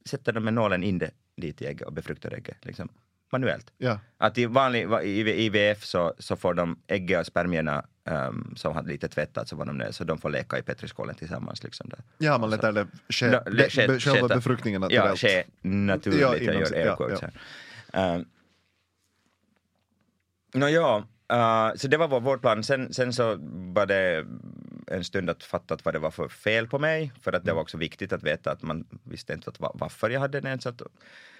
sätter 0.08 0.32
de 0.32 0.44
med 0.44 0.54
nålen 0.54 0.82
in 0.82 0.98
det 0.98 1.10
dit 1.36 1.62
i 1.62 1.66
ägget 1.66 1.86
och 1.86 1.92
befruktar 1.92 2.34
ägget 2.34 2.64
liksom, 2.64 2.88
manuellt. 3.32 3.72
Ja. 3.78 3.98
Att 4.18 4.38
i 4.38 4.46
vanlig 4.46 4.88
i 5.02 5.44
IVF 5.44 5.84
så, 5.84 6.14
så 6.18 6.36
får 6.36 6.54
de 6.54 6.78
ägget 6.86 7.20
och 7.20 7.26
spermierna 7.26 7.84
um, 8.04 8.52
som 8.56 8.74
har 8.74 8.82
lite 8.82 9.08
tvättat 9.08 9.48
så 9.48 9.56
var 9.56 9.66
de 9.66 9.78
där, 9.78 9.92
så 9.92 10.04
de 10.04 10.18
får 10.18 10.30
leka 10.30 10.58
i 10.58 10.62
petriskålen 10.62 11.14
tillsammans. 11.14 11.62
Liksom 11.62 11.88
där. 11.88 11.98
Ja, 12.18 12.38
man 12.38 12.50
låter 12.50 12.72
det 12.72 12.86
ske, 13.08 13.26
Ja, 13.26 13.40
be, 13.44 13.70
ske- 13.70 13.86
be, 13.88 14.00
själva 14.00 14.28
befruktningen 14.28 14.82
Ja, 14.82 15.04
naturellt. 15.04 15.20
ske 15.20 15.44
naturligt. 15.68 16.20
Ja, 16.20 16.34
jag 16.34 16.42
inom 16.42 16.54
gör 16.60 16.64
sig- 16.64 16.78
air 16.78 16.86
ja, 16.86 16.96
quotes 16.96 17.22
ja. 17.22 17.28
här. 17.92 18.14
Um, 18.16 18.24
Nå 20.54 20.68
ja, 20.68 21.04
uh, 21.32 21.76
så 21.76 21.88
det 21.88 21.96
var 21.96 22.20
vår, 22.20 22.38
plan. 22.38 22.64
Sen, 22.64 22.92
sen 22.94 23.12
så 23.12 23.36
var 23.74 23.86
det 23.86 24.26
en 24.86 25.04
stund 25.04 25.30
att 25.30 25.42
fatta 25.44 25.74
att 25.74 25.84
vad 25.84 25.94
det 25.94 25.98
var 25.98 26.10
för 26.10 26.28
fel 26.28 26.66
på 26.68 26.78
mig, 26.78 27.12
för 27.20 27.32
att 27.32 27.44
det 27.44 27.50
Mm. 27.50 27.56
var 27.56 27.62
också 27.62 27.76
viktigt 27.78 28.12
att 28.12 28.22
veta 28.22 28.50
att 28.52 28.62
man 28.62 28.84
visste 29.02 29.32
inte 29.32 29.50
att, 29.50 29.60
va- 29.60 29.72
varför 29.74 30.10
jag 30.10 30.20
hade 30.20 30.40
den. 30.40 30.60
Så 30.60 30.68
att, 30.68 30.82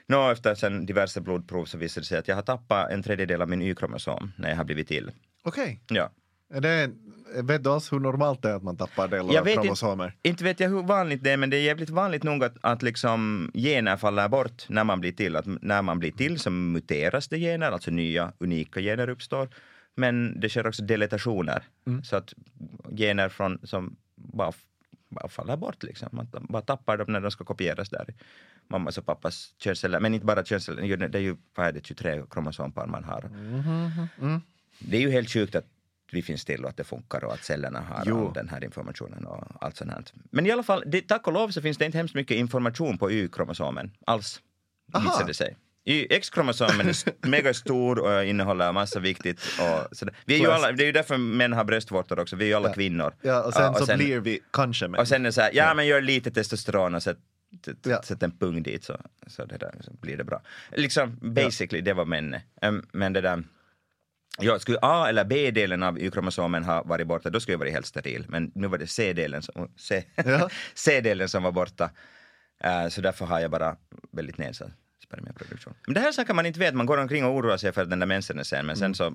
nå, 0.09 0.31
efter 0.31 0.55
sen 0.55 0.87
diverse 0.87 1.21
blodprov 1.21 1.65
så 1.65 1.79
visade 1.79 2.03
det 2.03 2.07
sig 2.07 2.19
att 2.19 2.29
jag 2.29 2.35
har 2.35 2.43
tappat 2.43 2.91
en 2.91 3.03
tredjedel 3.03 3.43
av 3.43 3.49
min 3.49 3.63
Y-kromosom 3.63 4.33
när 4.37 4.49
jag 4.49 4.57
har 4.57 4.65
blivit 4.65 4.89
till. 4.89 5.11
Okej. 5.43 5.81
Ja. 5.89 6.11
Är 6.55 6.61
det, 6.61 6.91
vet 7.43 7.65
du 7.65 7.71
alls 7.71 7.93
hur 7.93 8.01
normalt 8.01 8.43
det 8.43 8.51
är 8.51 8.55
att 8.55 8.63
man 8.63 8.77
tappar 8.77 9.09
delar 9.09 9.33
Jag 9.33 9.39
av 9.39 9.45
vet 9.45 9.53
inte. 9.53 9.63
kromosomer? 9.63 10.15
Inte 10.23 10.45
vet 10.45 10.61
jag 10.61 10.69
hur 10.69 10.83
vanligt 10.83 11.25
det 11.25 11.31
är, 11.31 11.37
men 11.37 11.51
det 11.51 11.57
är 11.57 11.63
jävligt 11.63 11.91
vanligt 11.91 12.23
nog 12.23 12.45
att, 12.45 12.57
att 12.61 12.83
liksom 12.83 13.51
gener 13.55 13.97
faller 13.97 14.29
bort 14.29 14.69
när 14.69 14.85
man 14.85 15.01
blir 15.01 15.13
till. 15.13 15.37
Att 15.37 15.47
när 15.47 15.83
man 15.83 15.99
blir 15.99 16.13
till 16.13 16.39
så 16.39 16.51
muteras 16.51 17.29
det 17.29 17.39
gener, 17.39 17.73
alltså 17.73 17.91
nya 17.91 18.33
unika 18.39 18.81
gener 18.81 19.09
uppstår. 19.09 19.49
Men 19.95 20.41
det 20.41 20.49
sker 20.49 20.67
också 20.67 20.83
deletationer, 20.83 21.63
så 22.03 22.17
att 22.17 22.35
gener 22.97 23.29
från, 23.29 23.59
som 23.63 23.97
bara, 24.17 24.53
bara 25.17 25.29
faller 25.29 25.57
bort. 25.57 25.83
Liksom. 25.83 26.09
Man 26.13 26.29
bara 26.33 26.63
tappar 26.63 26.97
dem 26.97 27.13
när 27.13 27.21
de 27.21 27.31
ska 27.31 27.45
kopieras 27.45 27.89
där 27.91 28.15
mammas 28.69 28.99
och 28.99 29.07
pappas 29.07 29.55
könsceller. 29.59 30.01
Men 30.01 30.15
inte 30.15 30.27
bara 30.27 30.45
könsceller, 30.45 30.97
det 31.09 31.19
är 31.19 31.23
ju- 31.23 31.37
vad 31.55 31.67
är 31.67 31.73
det, 31.73 31.87
23 31.87 32.23
kromosompar 32.31 32.87
man 32.87 33.05
har. 33.05 33.25
Mm. 34.21 34.41
Det 34.79 34.97
är 34.97 35.01
ju 35.01 35.11
helt 35.11 35.31
sjukt 35.31 35.55
att 35.55 35.67
vi 36.13 36.23
finns 36.23 36.45
till 36.45 36.65
och 36.65 36.71
att 36.71 36.77
det 36.77 36.85
funkar 36.85 37.25
och 37.25 37.33
att 37.35 37.45
cellerna 37.45 37.81
har 37.81 38.05
den 38.35 38.49
här 38.49 38.65
informationen 38.65 39.27
och 39.27 39.45
allt 39.61 39.77
sånt 39.77 39.91
här. 39.91 40.05
Men 40.31 40.47
i 40.47 40.51
alla 40.51 40.63
fall, 40.63 40.83
det, 40.87 41.01
tack 41.09 41.27
och 41.27 41.33
lov 41.33 41.49
så 41.49 41.63
finns 41.63 41.79
det 41.79 41.85
inte 41.87 41.99
hemskt 41.99 42.15
mycket 42.15 42.37
information 42.37 42.99
på 42.99 43.11
Y-kromosomen 43.11 43.91
alls, 44.07 44.43
visar 44.87 45.27
det 45.27 45.35
sig. 45.35 45.57
X-kromosomen 46.11 46.81
är 46.87 46.91
st- 46.91 47.13
mega 47.29 47.55
stor 47.55 47.99
och 47.99 48.25
innehåller 48.25 48.73
massa 48.73 49.01
viktigt. 49.01 49.41
Och 49.61 49.97
sådär. 49.97 50.15
Vi 50.25 50.35
är 50.35 50.39
ju 50.39 50.51
alla, 50.51 50.73
det 50.73 50.83
är 50.83 50.87
ju 50.87 50.93
därför 50.93 51.17
män 51.17 51.53
har 51.53 51.65
bröstvårtor 51.65 52.19
också, 52.19 52.37
vi 52.37 52.45
är 52.45 52.49
ju 52.49 52.55
alla 52.55 52.69
Ja. 52.69 52.75
kvinnor. 52.75 53.15
Ja, 53.23 53.43
och 53.43 53.53
sen 53.53 53.63
Ja, 53.63 53.71
och 53.71 53.79
så 53.79 53.87
sen- 53.87 53.99
blir 53.99 54.21
vi 54.21 54.41
kanske 54.53 54.89
män. 54.89 55.01
Och 55.01 55.09
sen 55.09 55.21
är 55.23 55.25
det 55.29 55.33
så 55.33 55.41
här, 55.41 55.51
ja 55.55 55.75
men 55.75 55.87
gör 55.87 56.01
lite 56.01 56.31
testosteron 56.31 56.95
och 56.95 57.03
sätt, 57.03 57.19
Ja. 57.85 58.03
sätt 58.03 58.23
en 58.23 58.39
pung 58.39 58.63
dit 58.63 58.85
så, 58.85 59.01
så, 59.27 59.45
det 59.45 59.57
där, 59.57 59.75
så 59.81 59.93
blir 59.93 60.17
det 60.17 60.25
bra. 60.25 60.43
Liksom 60.73 61.19
basically, 61.23 61.81
det 61.83 61.93
var 61.93 62.05
män. 62.05 62.37
Um, 62.63 62.87
men 62.93 63.13
det 63.13 63.21
där, 63.21 63.45
ja, 64.39 64.59
skulle 64.59 64.79
A 64.83 65.07
eller 65.09 65.25
B-delen 65.25 65.83
av 65.83 65.99
Y-kromosomen 65.99 66.65
ha 66.65 66.83
varit 66.83 67.07
borta, 67.07 67.31
då 67.31 67.41
skulle 67.41 67.53
jag 67.55 67.59
varit 67.59 67.73
helt 67.73 67.87
steril. 67.87 68.25
Men 68.29 68.53
nu 68.55 68.69
var 68.69 68.79
det 68.79 68.87
C-delen 68.87 69.43
som, 69.43 69.73
C, 69.79 70.05
Ja. 70.25 70.49
C-delen 70.75 71.29
som 71.29 71.43
var 71.43 71.53
borta. 71.53 71.91
Uh, 72.65 72.89
så 72.89 73.01
därför 73.01 73.25
har 73.27 73.41
jag 73.41 73.51
bara 73.51 73.77
väldigt 74.13 74.39
nedsatt 74.39 74.71
spermieproduktion. 75.07 75.75
Men 75.87 75.95
det 75.95 76.01
här 76.01 76.09
är 76.09 76.13
saker 76.13 76.35
man 76.35 76.47
inte 76.47 76.61
vet, 76.61 76.75
man 76.75 76.87
går 76.87 76.99
omkring 76.99 77.25
och 77.25 77.35
oroar 77.37 77.57
sig 77.57 77.73
för 77.73 77.83
att 77.83 77.91
den 77.91 77.99
där 77.99 78.07
mensen 78.07 78.39
är 78.39 78.45
sen, 78.45 78.67
men 78.67 78.77
sen 78.77 78.95
så 78.95 79.15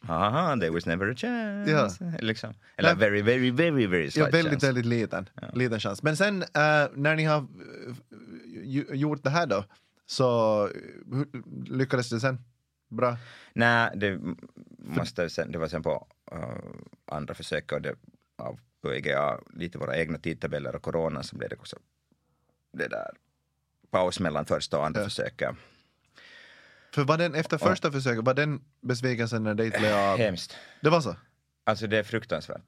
Haha, 0.00 0.56
there 0.56 0.70
was 0.70 0.86
never 0.86 1.10
a 1.10 1.14
chance. 1.16 1.70
Ja. 1.70 1.90
Liksom. 2.20 2.54
Eller 2.76 2.94
Nej. 2.94 2.98
very, 2.98 3.22
very, 3.22 3.50
very, 3.50 3.86
very 3.86 4.04
Ja, 4.04 4.10
slight 4.10 4.34
väldigt, 4.34 4.52
chance. 4.52 4.66
väldigt 4.66 4.86
liten, 4.86 5.28
liten 5.52 5.80
chans. 5.80 6.02
Men 6.02 6.16
sen 6.16 6.42
eh, 6.42 6.86
när 6.94 7.16
ni 7.16 7.24
har 7.24 7.38
eh, 7.38 8.96
gjort 8.96 9.24
det 9.24 9.30
här 9.30 9.46
då, 9.46 9.64
så 10.06 10.70
lyckades 11.66 12.10
det 12.10 12.20
sen? 12.20 12.38
Bra? 12.88 13.16
Nej, 13.52 13.90
det, 13.94 14.20
måste 14.78 15.30
sen, 15.30 15.52
det 15.52 15.58
var 15.58 15.68
sen 15.68 15.82
på 15.82 16.06
uh, 16.32 16.40
andra 17.04 17.34
försök 17.34 17.72
och 17.72 17.82
det, 17.82 17.94
av 18.36 18.60
EGA, 18.94 19.40
lite 19.54 19.78
våra 19.78 19.96
egna 19.96 20.18
tidtabeller 20.18 20.76
och 20.76 20.82
corona 20.82 21.22
så 21.22 21.36
blev 21.36 21.50
det 21.50 21.56
också 21.56 21.76
det 22.72 22.88
där 22.88 23.10
paus 23.90 24.20
mellan 24.20 24.46
första 24.46 24.78
och 24.78 24.86
andra 24.86 25.00
Ja. 25.00 25.04
försöket. 25.04 25.56
För 26.94 27.04
var 27.04 27.18
den, 27.18 27.34
efter 27.34 27.58
första 27.58 27.92
försöket, 27.92 28.24
var 28.24 28.34
den 28.34 28.64
besvikelsen 28.80 29.42
när 29.44 29.54
det 29.54 29.66
inte 29.66 29.78
blev 29.78 29.94
av? 29.94 30.18
Hemskt. 30.18 30.56
Det 30.80 30.90
var 30.90 31.00
så? 31.00 31.16
Alltså 31.64 31.86
det 31.86 31.98
är 31.98 32.02
fruktansvärt. 32.02 32.62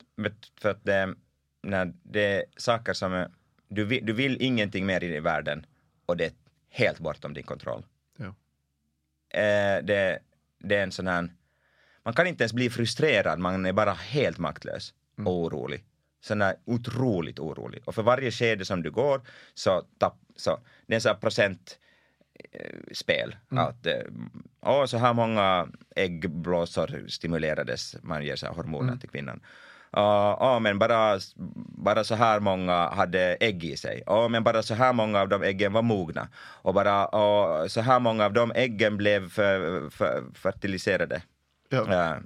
För 0.61 0.71
att 0.71 0.85
det, 0.85 1.15
när 1.63 1.93
det 2.03 2.21
är 2.37 2.45
saker 2.57 2.93
som 2.93 3.13
är, 3.13 3.31
du, 3.69 3.85
vill, 3.85 4.07
du 4.07 4.13
vill 4.13 4.43
ingenting 4.43 4.87
mer 4.87 5.05
i 5.05 5.21
världen 5.21 5.67
och 6.07 6.17
det 6.17 6.25
är 6.25 6.33
helt 6.69 6.99
bortom 6.99 7.35
din 7.35 7.45
kontroll. 7.45 7.85
Ja. 8.17 8.27
Eh, 9.41 9.85
det, 9.85 10.19
det 10.59 10.77
är 10.77 10.83
en 10.83 10.93
sån 10.93 11.07
här, 11.07 11.29
man 12.03 12.15
kan 12.15 12.27
inte 12.27 12.43
ens 12.45 12.53
bli 12.53 12.71
frustrerad, 12.71 13.39
man 13.39 13.67
är 13.67 13.73
bara 13.73 13.93
helt 13.93 14.39
maktlös 14.39 14.95
och 15.19 15.33
orolig. 15.35 15.85
Sån 16.21 16.41
här 16.41 16.57
otroligt 16.65 17.39
orolig. 17.39 17.83
Och 17.85 17.95
för 17.95 18.03
varje 18.03 18.31
skede 18.31 18.65
som 18.65 18.83
du 18.83 18.91
går 18.91 19.21
så, 19.55 19.83
tapp, 19.99 20.17
så 20.37 20.59
det 20.87 20.93
är 20.93 20.95
en 20.95 21.01
sån 21.01 21.13
här 21.13 21.21
procent 21.21 21.79
eh, 22.53 22.81
spel. 22.93 23.37
Att, 23.49 23.87
eh, 23.87 24.03
åh, 24.61 24.85
så 24.85 24.99
här 24.99 25.13
många 25.13 25.69
äggblåsor 25.97 27.05
stimulerades, 27.09 27.97
man 28.03 28.25
ger 28.25 28.37
så 28.37 28.47
här 28.47 28.55
hormoner 28.55 28.97
till 28.97 29.11
kvinnan. 29.11 29.41
Ja, 29.93 30.59
men 30.63 30.79
bara, 30.79 31.19
bara 31.57 32.05
så 32.05 32.15
här 32.15 32.41
många 32.41 32.89
hade 32.89 33.37
ägg 33.41 33.65
i 33.65 33.77
sig. 33.77 34.03
Ja, 34.07 34.29
men 34.29 34.45
bara 34.45 34.63
så 34.63 34.75
här 34.75 34.93
många 34.93 35.21
av 35.21 35.29
de 35.29 35.43
äggen 35.43 35.73
var 35.73 35.83
mogna. 35.83 36.29
Och 36.63 36.75
bara 36.75 37.09
ja, 37.13 37.65
så 37.69 37.81
här 37.81 38.01
många 38.01 38.25
av 38.25 38.33
de 38.33 38.53
äggen 38.55 38.97
blev 38.97 39.31
för, 39.31 39.91
för, 39.91 40.25
fertiliserade. 40.35 41.23
Ja. 41.69 41.87
Ja. 41.89 42.17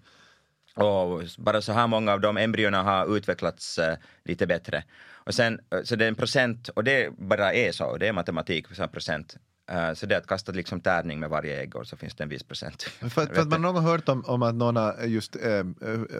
Och 0.74 1.22
bara 1.38 1.62
så 1.62 1.72
här 1.72 1.86
många 1.86 2.12
av 2.12 2.20
de 2.20 2.36
embryona 2.36 2.82
har 2.82 3.16
utvecklats 3.16 3.78
uh, 3.78 3.94
lite 4.24 4.46
bättre. 4.46 4.84
Och 5.24 5.34
sen, 5.34 5.60
eh, 5.70 5.82
så 5.82 5.96
det 5.96 6.04
är 6.04 6.08
en 6.08 6.14
procent, 6.14 6.68
och 6.68 6.84
det 6.84 7.18
bara 7.18 7.54
är 7.54 7.72
så, 7.72 7.96
det 7.96 8.08
är 8.08 8.12
matematik, 8.12 8.66
så 8.74 8.88
procent. 8.88 9.36
Eh, 9.70 9.94
så 9.94 10.06
det 10.06 10.16
att 10.16 10.26
kasta 10.26 10.52
liksom 10.52 10.80
tärning 10.80 11.20
med 11.20 11.30
varje 11.30 11.60
ägg 11.60 11.76
och 11.76 11.86
så 11.86 11.96
finns 11.96 12.14
det 12.14 12.22
en 12.22 12.28
viss 12.28 12.42
procent. 12.42 12.82
För, 12.82 13.08
för 13.08 13.40
att 13.40 13.48
man 13.50 13.62
någon 13.62 13.74
har 13.74 13.82
hört 13.92 14.08
om, 14.08 14.24
om 14.24 14.42
att 14.42 14.54
någon 14.54 14.76
har 14.76 15.04
just 15.04 15.36
eh, 15.36 15.64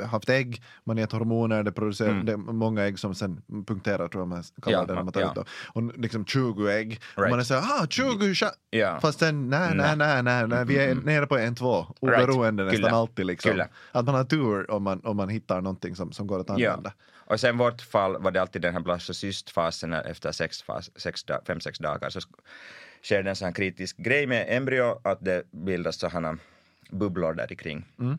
haft 0.06 0.28
ägg, 0.28 0.62
man 0.84 0.96
gett 0.96 1.12
hormoner, 1.12 1.62
det 1.62 1.72
producerar 1.72 2.22
det 2.22 2.32
är 2.32 2.36
många 2.36 2.82
ägg 2.84 2.98
som 2.98 3.14
sen 3.14 3.42
punkterar 3.66 4.08
tror 4.08 4.20
jag 4.20 4.28
man 4.28 4.44
kallar 4.62 4.78
Ja, 4.78 4.84
det 4.86 4.94
när 4.94 5.02
man 5.02 5.12
tar 5.12 5.20
ja. 5.20 5.28
ut 5.28 5.34
dem. 5.34 5.44
Och 5.72 5.98
liksom 5.98 6.24
20 6.24 6.68
ägg. 6.68 7.00
Och 7.16 7.18
Right. 7.22 7.30
man 7.30 7.40
är 7.40 7.44
såhär, 7.44 7.82
ah 7.82 7.86
20 7.86 8.34
cha-" 8.34 8.54
Ja. 8.70 9.00
Fast 9.00 9.18
sen 9.18 9.50
nej, 9.50 9.74
nej, 9.74 9.96
nej, 9.96 10.22
nej, 10.22 10.48
nej, 10.48 10.64
vi 10.64 10.76
är 10.78 10.94
nere 10.94 11.26
på 11.26 11.38
en, 11.38 11.54
två, 11.54 11.76
Right. 11.76 11.94
oberoende 12.02 12.64
nästan 12.64 12.82
Kyllä. 12.82 12.90
alltid 12.96 13.26
liksom. 13.26 13.50
Kyllä. 13.50 13.68
Att 13.92 14.04
man 14.06 14.14
har 14.14 14.24
tur 14.24 14.70
om 14.70 14.82
man, 14.82 15.00
om 15.04 15.16
man 15.16 15.28
hittar 15.28 15.60
någonting 15.60 15.96
som, 15.96 16.12
som 16.12 16.26
går 16.26 16.40
att 16.40 16.50
använda. 16.50 16.92
Och 17.26 17.40
sen 17.40 17.58
vårt 17.58 17.80
fall 17.80 18.22
var 18.22 18.30
det 18.30 18.40
alltid 18.40 18.62
den 18.62 18.72
här 18.72 18.80
blastocystfasen 18.80 19.92
efter 19.92 20.32
sex, 20.32 20.62
fas, 20.62 20.90
sex, 20.96 21.24
fem, 21.46 21.60
sex 21.60 21.78
dagar 21.78 22.10
så 22.10 22.20
sker 23.04 23.22
det 23.22 23.30
en 23.30 23.36
sån 23.36 23.46
här 23.46 23.52
kritisk 23.52 23.96
grej 23.96 24.26
med 24.26 24.46
embryo 24.48 25.00
att 25.04 25.24
det 25.24 25.50
bildas 25.50 25.98
sådana 25.98 26.38
bubblor 26.90 27.34
där 27.34 27.46
kring. 27.46 27.84
Mm. 27.98 28.18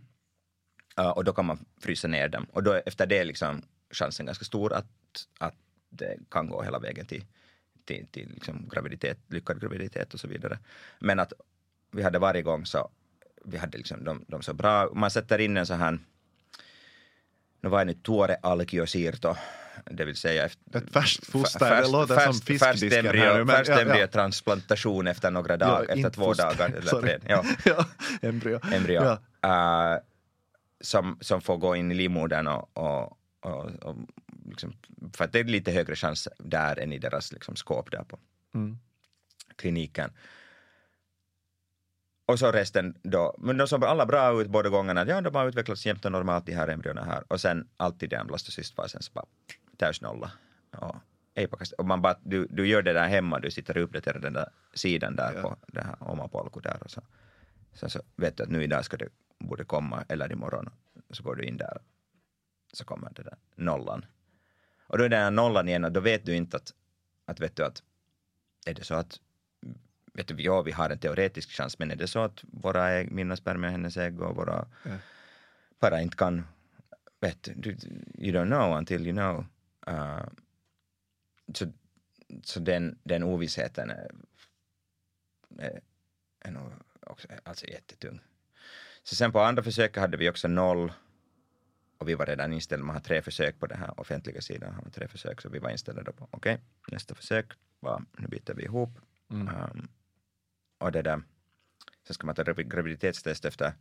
Ja, 0.96 1.12
och 1.14 1.24
då 1.24 1.34
kan 1.34 1.46
man 1.46 1.66
frysa 1.82 2.08
ner 2.08 2.30
dem. 2.30 2.48
Och 2.52 2.64
då 2.64 2.74
efter 2.86 3.06
det 3.06 3.18
är 3.18 3.26
liksom 3.26 3.62
chansen 3.92 4.26
ganska 4.26 4.46
stor 4.46 4.74
att, 4.74 4.86
att 5.40 5.56
det 5.90 6.18
kan 6.30 6.50
gå 6.50 6.62
hela 6.64 6.80
vägen 6.80 7.06
till, 7.06 7.26
till, 7.86 8.08
till 8.12 8.30
liksom 8.30 8.70
graviditet, 8.72 9.18
lyckad 9.28 9.62
graviditet 9.62 10.14
och 10.14 10.20
så 10.20 10.28
vidare. 10.28 10.60
Men 11.00 11.20
att 11.20 11.34
vi 11.92 12.04
hade 12.04 12.20
varje 12.20 12.42
gång 12.42 12.66
så, 12.66 12.90
vi 13.46 13.58
hade 13.58 13.78
liksom 13.78 14.04
de, 14.04 14.26
de 14.28 14.42
så 14.42 14.54
bra, 14.54 14.90
man 14.94 15.12
sätter 15.12 15.40
in 15.40 15.58
en 15.58 15.66
sån 15.66 15.80
här, 15.80 16.00
nu 17.62 17.70
vad 17.70 17.82
är 17.82 17.86
det, 17.86 18.04
tuore 18.04 18.36
alkiosirto, 18.36 19.36
det 19.86 20.06
vill 20.06 20.16
säga 20.16 20.46
efter, 20.46 20.78
Ett 20.78 20.92
färskt 20.94 21.26
foster, 21.28 21.60
Färskt- 21.60 21.86
det 21.86 21.92
låter 21.92 22.16
färskt- 22.16 22.24
som 22.34 22.42
fiskdisken 22.42 23.06
embryo, 23.06 23.24
här 23.24 23.38
nu, 23.38 23.44
men- 23.44 23.56
Färskt 23.56 23.70
ja, 23.70 23.76
ja. 23.76 23.82
embryotransplantation 23.82 25.08
efter 25.08 25.32
några 25.32 25.58
dagar, 25.58 25.82
efter 25.82 25.96
inte 25.98 26.10
två 26.10 26.26
foster. 26.26 26.44
dagar 26.44 26.70
eller 26.78 27.02
tre. 27.02 27.20
Ja 27.28 27.44
ja, 27.66 27.86
embryo. 28.22 28.60
embryo 28.72 29.18
Ja. 29.42 29.94
eh, 29.94 30.00
som, 30.82 31.18
som 31.22 31.42
får 31.42 31.58
gå 31.58 31.76
in 31.76 31.92
i 31.92 31.96
livmodern 31.96 32.48
och, 32.48 32.78
och, 32.78 33.18
och, 33.40 33.66
och 33.82 33.96
liksom, 34.50 34.74
för 35.14 35.26
att 35.26 35.32
det 35.32 35.40
är 35.40 35.44
lite 35.44 35.72
högre 35.72 35.96
chans 35.96 36.28
där 36.40 36.80
än 36.80 36.94
i 36.94 37.00
deras 37.00 37.32
liksom, 37.32 37.56
skåp 37.56 37.92
där 37.92 38.04
på 38.04 38.20
Mm. 38.56 38.78
kliniken. 39.56 40.12
Och 42.28 42.40
så 42.40 42.52
resten 42.52 42.96
då, 43.04 43.36
men 43.40 43.58
de 43.58 43.68
såg 43.68 43.86
alla 43.86 44.06
bra 44.06 44.42
ut 44.42 44.48
båda 44.50 44.70
gångerna, 44.70 45.06
ja 45.08 45.22
de 45.22 45.36
har 45.36 45.48
utvecklats 45.48 45.86
jämnt 45.86 46.06
och 46.06 46.12
normalt 46.12 46.46
de 46.46 46.54
här 46.54 46.68
embryona 46.68 47.04
här 47.04 47.24
och 47.28 47.42
sen 47.42 47.68
alltid 47.78 48.10
den 48.10 48.28
blastocystfasen 48.28 49.02
så 49.02 49.12
bara 49.14 49.26
täysnolla. 49.78 50.32
Och, 50.72 50.96
ej 51.36 51.48
på 51.48 51.58
kastet. 51.58 51.80
Och 51.80 51.86
man 51.86 52.02
bara, 52.02 52.16
du, 52.24 52.48
du 52.50 52.68
gör 52.68 52.82
det 52.82 52.94
där 52.94 53.08
hemma, 53.08 53.40
du 53.40 53.52
sitter 53.52 53.78
och 53.78 53.84
uppdaterar 53.84 54.20
den 54.20 54.34
där 54.34 54.50
sidan 54.74 55.16
där 55.16 55.34
Ja. 55.36 55.42
på 55.42 55.56
det 55.68 55.82
här 55.84 55.96
Omapolku 56.00 56.60
där 56.60 56.84
och 56.84 56.92
så. 56.92 57.02
Sen 57.74 57.90
så 57.90 58.02
vet 58.16 58.38
du 58.38 58.44
att 58.44 58.50
nu 58.50 58.64
idag 58.64 58.86
ska 58.86 58.98
det, 58.98 59.08
borde 59.40 59.64
komma, 59.64 60.06
eller 60.10 60.32
imorgon, 60.32 60.70
så 61.10 61.24
går 61.24 61.36
du 61.36 61.44
in 61.44 61.58
där, 61.58 61.78
så 62.74 62.86
kommer 62.86 63.12
det 63.16 63.24
där 63.24 63.38
nollan. 63.56 64.06
Och 64.88 64.98
då 64.98 65.04
är 65.04 65.10
den 65.10 65.22
här 65.24 65.32
nollan 65.32 65.68
igen 65.68 65.86
och 65.86 65.92
då 65.92 66.00
vet 66.00 66.26
du 66.26 66.36
inte 66.36 66.58
att, 66.58 66.74
att 67.26 67.40
vet 67.40 67.56
du 67.56 67.66
att, 67.66 67.84
är 68.66 68.74
det 68.74 68.84
så 68.84 68.96
att 68.96 69.20
vet 70.14 70.28
du, 70.28 70.36
ja, 70.44 70.62
vi 70.62 70.72
har 70.72 70.90
en 70.90 70.98
teoretisk 71.00 71.50
chans, 71.52 71.80
men 71.80 71.92
är 71.92 71.96
det 71.96 72.08
så 72.08 72.20
att 72.20 72.44
våra 72.44 72.90
ägg, 72.90 73.12
mina 73.12 73.36
spermier, 73.36 73.72
hennes 73.72 73.98
ägg 73.98 74.22
och 74.22 74.36
våra 74.36 74.68
Ja. 74.84 74.92
bara 75.80 76.02
inte 76.02 76.18
kan, 76.18 76.44
vet 77.22 77.50
du, 77.56 77.70
you 78.18 78.34
don't 78.38 78.46
know 78.48 78.78
until 78.78 79.02
you 79.08 79.12
know. 79.16 79.46
Uh, 79.90 80.28
så 81.54 81.72
så 82.44 82.60
den, 82.60 83.00
den 83.04 83.24
ovissheten 83.24 83.90
är, 83.90 84.12
är, 85.60 85.82
är 86.40 86.52
nog 86.52 86.72
också 87.00 87.28
alltså 87.44 87.68
jättetung. 87.68 88.20
Så 89.04 89.16
sen 89.16 89.32
på 89.32 89.40
andra 89.40 89.64
försöket 89.64 90.02
hade 90.02 90.18
vi 90.18 90.30
också 90.30 90.48
noll 90.48 90.92
och 91.98 92.10
vi 92.10 92.16
var 92.16 92.26
redan 92.26 92.54
inställda, 92.54 92.86
man 92.86 92.96
har 92.96 93.02
tre 93.02 93.22
försök 93.22 93.60
på 93.60 93.68
den 93.68 93.80
här 93.80 94.00
offentliga 94.00 94.42
sidan, 94.42 94.74
har 94.74 94.82
man 94.82 94.92
tre 94.92 95.08
försök, 95.08 95.42
så 95.42 95.50
vi 95.50 95.60
var 95.60 95.70
inställda 95.70 96.12
på, 96.12 96.28
okej, 96.32 96.60
nästa 96.92 97.16
försök 97.16 97.54
var, 97.80 98.06
nu 98.18 98.28
byter 98.28 98.54
vi 98.54 98.64
ihop. 98.64 99.00
Mm. 99.32 99.48
Um, 99.48 99.88
och 100.78 100.92
det 100.92 101.02
där, 101.02 101.22
sen 102.08 102.14
ska 102.14 102.26
man 102.26 102.36
ta 102.36 102.44
gravi- 102.44 102.70
graviditetstest 102.70 103.46
efter, 103.46 103.74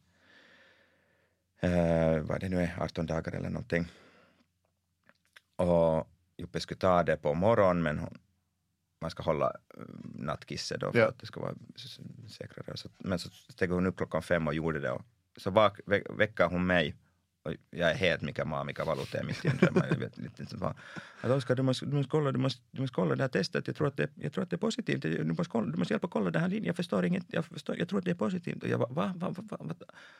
uh, 1.65 2.19
vad 2.19 2.41
det 2.41 2.49
nu 2.49 2.61
är, 2.61 2.83
18 2.83 3.07
dagar 3.07 3.33
eller 3.35 3.51
någonting. 3.51 3.89
Och 5.57 6.09
Juppe 6.37 6.61
skulle 6.61 6.79
ta 6.79 7.03
det 7.03 7.17
på 7.17 7.35
morgonen, 7.35 7.83
men 7.83 7.99
hon, 7.99 8.19
man 9.01 9.11
ska 9.11 9.23
hålla 9.23 9.53
mm, 9.77 10.13
nattkisset 10.15 10.81
då 10.81 10.93
för 10.93 10.99
ja. 10.99 11.09
att 11.09 11.19
det 11.19 11.27
ska 11.27 11.41
vara 11.41 11.55
säkrare. 12.29 12.77
Så, 12.77 12.89
men 12.99 13.19
så 13.19 13.29
steg 13.31 13.71
hon 13.71 13.87
upp 13.87 13.97
klockan 13.97 14.23
fem 14.23 14.49
och 14.49 14.55
gjorde 14.55 14.81
det. 14.81 14.91
Och, 14.91 15.03
så 15.37 15.51
vak, 15.51 15.81
ve, 15.87 16.03
väckade 16.11 16.55
hon 16.55 16.67
mig. 16.67 16.97
Och 17.43 17.53
jag 17.71 17.91
är 17.91 17.95
helt 17.95 18.23
Mika 18.23 18.45
Maa, 18.45 18.65
Mika 18.65 18.85
Valute, 18.85 19.23
mitt 19.23 19.45
i 19.45 19.49
en 19.49 19.57
dröm. 19.57 19.83
Jag 19.91 19.97
vet 19.97 20.19
inte 20.19 20.57
vad. 20.57 20.75
Att 21.21 21.31
Oskar, 21.31 21.55
du 21.55 21.63
måste, 21.63 21.87
du, 21.87 21.97
måste 21.97 22.11
kolla, 22.11 22.33
du, 22.33 22.39
måste, 22.39 22.63
du 22.71 22.81
måste 22.81 22.95
kolla 22.95 23.17
det 23.17 23.23
här 23.23 23.29
testet. 23.29 23.67
Jag 23.67 23.77
tror 23.77 23.89
att 23.89 23.97
det, 23.97 24.11
jag 24.15 24.33
tror 24.33 24.45
att 24.45 24.51
det 24.51 24.57
är 24.57 24.59
positivt. 24.59 25.03
Du 25.03 25.25
måste, 25.25 25.45
kolla, 25.45 25.73
du 25.73 25.79
måste 25.79 25.95
hjälpa 25.95 26.09
kolla 26.09 26.31
den 26.31 26.43
här 26.43 26.49
linjen. 26.49 26.67
Jag 26.67 26.77
förstår 26.77 27.05
inget. 27.05 27.25
Jag, 27.27 27.45
förstår, 27.45 27.79
jag 27.79 27.89
tror 27.89 27.99
att 27.99 28.05
det 28.05 28.11
är 28.11 28.15
positivt. 28.15 28.63
Och 28.63 28.69
jag 28.69 28.81
bara, 28.81 28.93
va? 28.93 29.13
Va? 29.17 29.31
Va? 29.31 29.45
Va? 29.49 29.75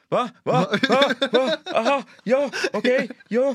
Va? 0.09 0.31
Va? 0.43 0.69
va? 0.89 1.09
va? 1.33 1.57
Aha? 1.75 2.03
Ja? 2.25 2.51
Okej? 2.73 3.05
Okay, 3.05 3.17
ja? 3.29 3.55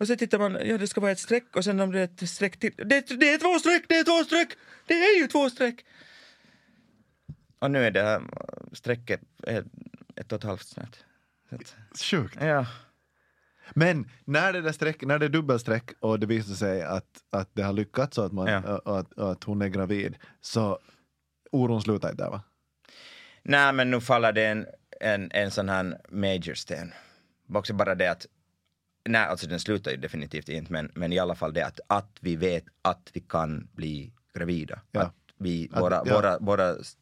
Och 0.00 0.06
så 0.06 0.16
tittar 0.16 0.38
man, 0.38 0.58
ja 0.64 0.78
det 0.78 0.86
ska 0.86 1.00
vara 1.00 1.12
ett 1.12 1.18
streck 1.18 1.56
och 1.56 1.64
sen 1.64 1.80
om 1.80 1.92
det 1.92 2.00
är 2.00 2.04
ett 2.04 2.28
streck 2.28 2.58
till. 2.58 2.72
Det, 2.76 3.00
det 3.20 3.32
är 3.32 3.38
två 3.38 3.58
streck, 3.58 3.84
det 3.88 3.98
är 3.98 4.04
två 4.04 4.24
streck! 4.24 4.48
Det 4.86 4.94
är 4.94 5.20
ju 5.20 5.26
två 5.26 5.50
streck! 5.50 5.84
Och 7.58 7.70
nu 7.70 7.84
är 7.84 7.90
det 7.90 8.02
här 8.02 8.22
strecket 8.72 9.20
ett, 9.46 9.64
ett 10.16 10.32
och 10.32 10.38
ett 10.38 10.44
halvt 10.44 10.78
att, 10.78 11.04
Sjukt. 12.00 12.36
Ja. 12.40 12.66
Men 13.74 14.10
när 14.24 14.52
det, 14.52 14.60
där 14.60 14.72
streck, 14.72 15.02
när 15.02 15.18
det 15.18 15.26
är 15.26 15.30
dubbelstreck 15.30 15.90
och 16.00 16.20
det 16.20 16.26
visar 16.26 16.54
sig 16.54 16.82
att, 16.82 17.24
att 17.30 17.50
det 17.52 17.62
har 17.62 17.72
lyckats 17.72 18.18
och 18.18 18.26
att, 18.26 18.32
man, 18.32 18.48
Ja. 18.48 18.78
och 18.78 18.98
att, 18.98 19.12
och 19.12 19.32
att 19.32 19.44
hon 19.44 19.62
är 19.62 19.68
gravid, 19.68 20.18
så 20.40 20.78
oron 21.52 21.82
slutar 21.82 22.10
inte 22.10 22.24
där 22.24 22.30
va? 22.30 22.42
Nej, 23.42 23.72
men 23.72 23.90
nu 23.90 24.00
faller 24.00 24.32
det 24.32 24.46
en, 24.46 24.66
en, 25.00 25.30
en 25.32 25.50
sån 25.50 25.68
här 25.68 26.00
major 26.08 26.54
sten. 26.54 26.92
Också 27.54 27.74
bara 27.74 27.94
det 27.94 28.10
att, 28.10 28.26
nej, 29.08 29.20
alltså 29.26 29.46
den 29.46 29.60
slutar 29.60 29.90
ju 29.90 29.96
definitivt 29.96 30.48
inte, 30.48 30.72
men, 30.72 30.92
men 30.94 31.12
i 31.12 31.18
alla 31.18 31.34
fall 31.34 31.52
det 31.52 31.66
att, 31.66 31.80
att 31.86 32.16
vi 32.20 32.36
vet 32.36 32.64
att 32.82 33.10
vi 33.12 33.20
kan 33.20 33.68
bli 33.72 34.12
gravida. 34.34 34.80
Ja. 34.92 35.00
Att 35.00 35.14
vi, 35.38 35.68
Att- 35.72 35.82
våra, 35.82 36.02
ja. 36.06 36.14
våra, 36.14 36.38
våra 36.38 36.70
s- 36.70 36.96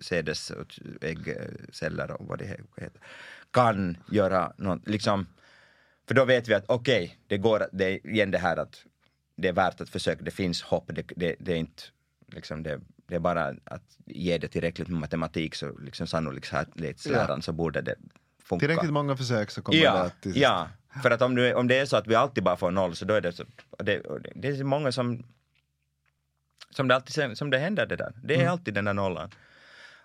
sädes 0.00 0.50
och 0.50 0.78
äggceller 1.00 2.10
och 2.10 2.26
vad 2.26 2.38
det 2.38 2.44
he- 2.44 2.80
heter, 2.82 3.00
kan 3.50 3.96
göra 4.10 4.52
något, 4.58 4.88
liksom, 4.88 5.26
för 6.08 6.14
då 6.14 6.24
vet 6.24 6.48
vi 6.48 6.54
att 6.54 6.64
okej, 6.68 7.18
det 7.26 7.38
går, 7.38 7.62
att- 7.62 7.68
det 7.72 7.84
är 7.84 8.06
igen 8.06 8.30
det 8.30 8.38
här 8.38 8.56
att 8.56 8.84
det 9.36 9.48
är 9.48 9.52
värt 9.52 9.80
att 9.80 9.88
försöka, 9.88 10.22
det 10.24 10.30
finns 10.30 10.62
hopp, 10.62 10.90
det, 10.94 11.02
det, 11.16 11.36
det 11.40 11.52
är 11.52 11.56
inte 11.56 11.82
liksom 12.32 12.62
det, 12.62 12.80
det 13.06 13.14
är 13.14 13.18
bara 13.20 13.54
att 13.64 13.96
ge 14.06 14.38
det 14.38 14.48
tillräckligt 14.48 14.88
med 14.88 15.00
matematik 15.00 15.54
så 15.54 15.78
liksom 15.78 16.06
sannolikhetsläran 16.06 17.42
så 17.42 17.52
borde 17.52 17.80
det 17.80 17.94
funka. 18.42 18.60
Tillräckligt 18.66 18.92
många 18.92 19.16
försök 19.16 19.50
så 19.50 19.62
kommer 19.62 19.78
det 19.78 19.84
Ja, 19.84 19.92
att 20.04 20.22
till 20.22 20.32
sist- 20.32 20.42
ja. 20.42 20.68
För 21.02 21.10
att 21.10 21.22
om, 21.22 21.34
du, 21.34 21.54
om 21.54 21.68
det 21.68 21.78
är 21.78 21.86
så 21.86 21.96
att 21.96 22.06
vi 22.06 22.14
alltid 22.14 22.44
bara 22.44 22.56
får 22.56 22.70
noll 22.70 22.96
så 22.96 23.04
då 23.04 23.14
är 23.14 23.20
det 23.20 23.32
så, 23.32 23.44
det, 23.78 24.02
det, 24.34 24.48
är 24.48 24.64
många 24.64 24.92
som 24.92 25.24
som 26.70 26.88
det 26.88 26.94
alltid 26.94 27.38
som 27.38 27.50
det 27.50 27.58
händer 27.58 27.86
det 27.86 27.96
där. 27.96 28.12
Det 28.24 28.34
är 28.34 28.38
Mm. 28.40 28.52
alltid 28.52 28.74
den 28.74 28.84
där 28.84 28.94
nollan. 28.94 29.30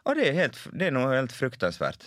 Och 0.04 0.16
det 0.16 0.30
är, 0.30 0.34
helt, 0.34 0.58
det 0.74 0.88
är 0.88 0.92
nog 0.92 1.12
helt 1.14 1.32
fruktansvärt. 1.32 2.04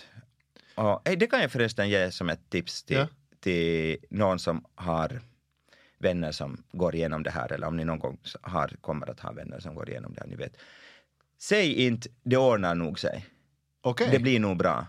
Och, 0.75 1.01
hej, 1.05 1.15
det 1.15 1.27
kan 1.27 1.41
jag 1.41 1.51
förresten 1.51 1.89
ge 1.89 2.11
som 2.11 2.29
ett 2.29 2.49
tips 2.49 2.83
till, 2.83 2.97
Ja. 2.97 3.07
till 3.39 3.97
någon 4.09 4.39
som 4.39 4.65
har 4.75 5.21
vänner 5.99 6.31
som 6.31 6.63
går 6.71 6.95
igenom 6.95 7.23
det 7.23 7.31
här 7.31 7.51
eller 7.53 7.67
om 7.67 7.77
ni 7.77 7.85
någon 7.85 7.99
gång 7.99 8.17
har, 8.41 8.67
kommer 8.81 9.09
att 9.09 9.19
ha 9.19 9.31
vänner 9.31 9.59
som 9.59 9.75
går 9.75 9.89
igenom 9.89 10.13
det 10.13 10.21
här, 10.21 10.27
ni 10.27 10.35
vet. 10.35 10.57
Säg 11.39 11.73
inte 11.85 12.09
det 12.23 12.37
ordnar 12.37 12.75
nog 12.75 12.99
sig. 12.99 13.25
Okej. 13.81 14.07
Det 14.11 14.19
blir 14.19 14.39
nog 14.39 14.57
bra. 14.57 14.85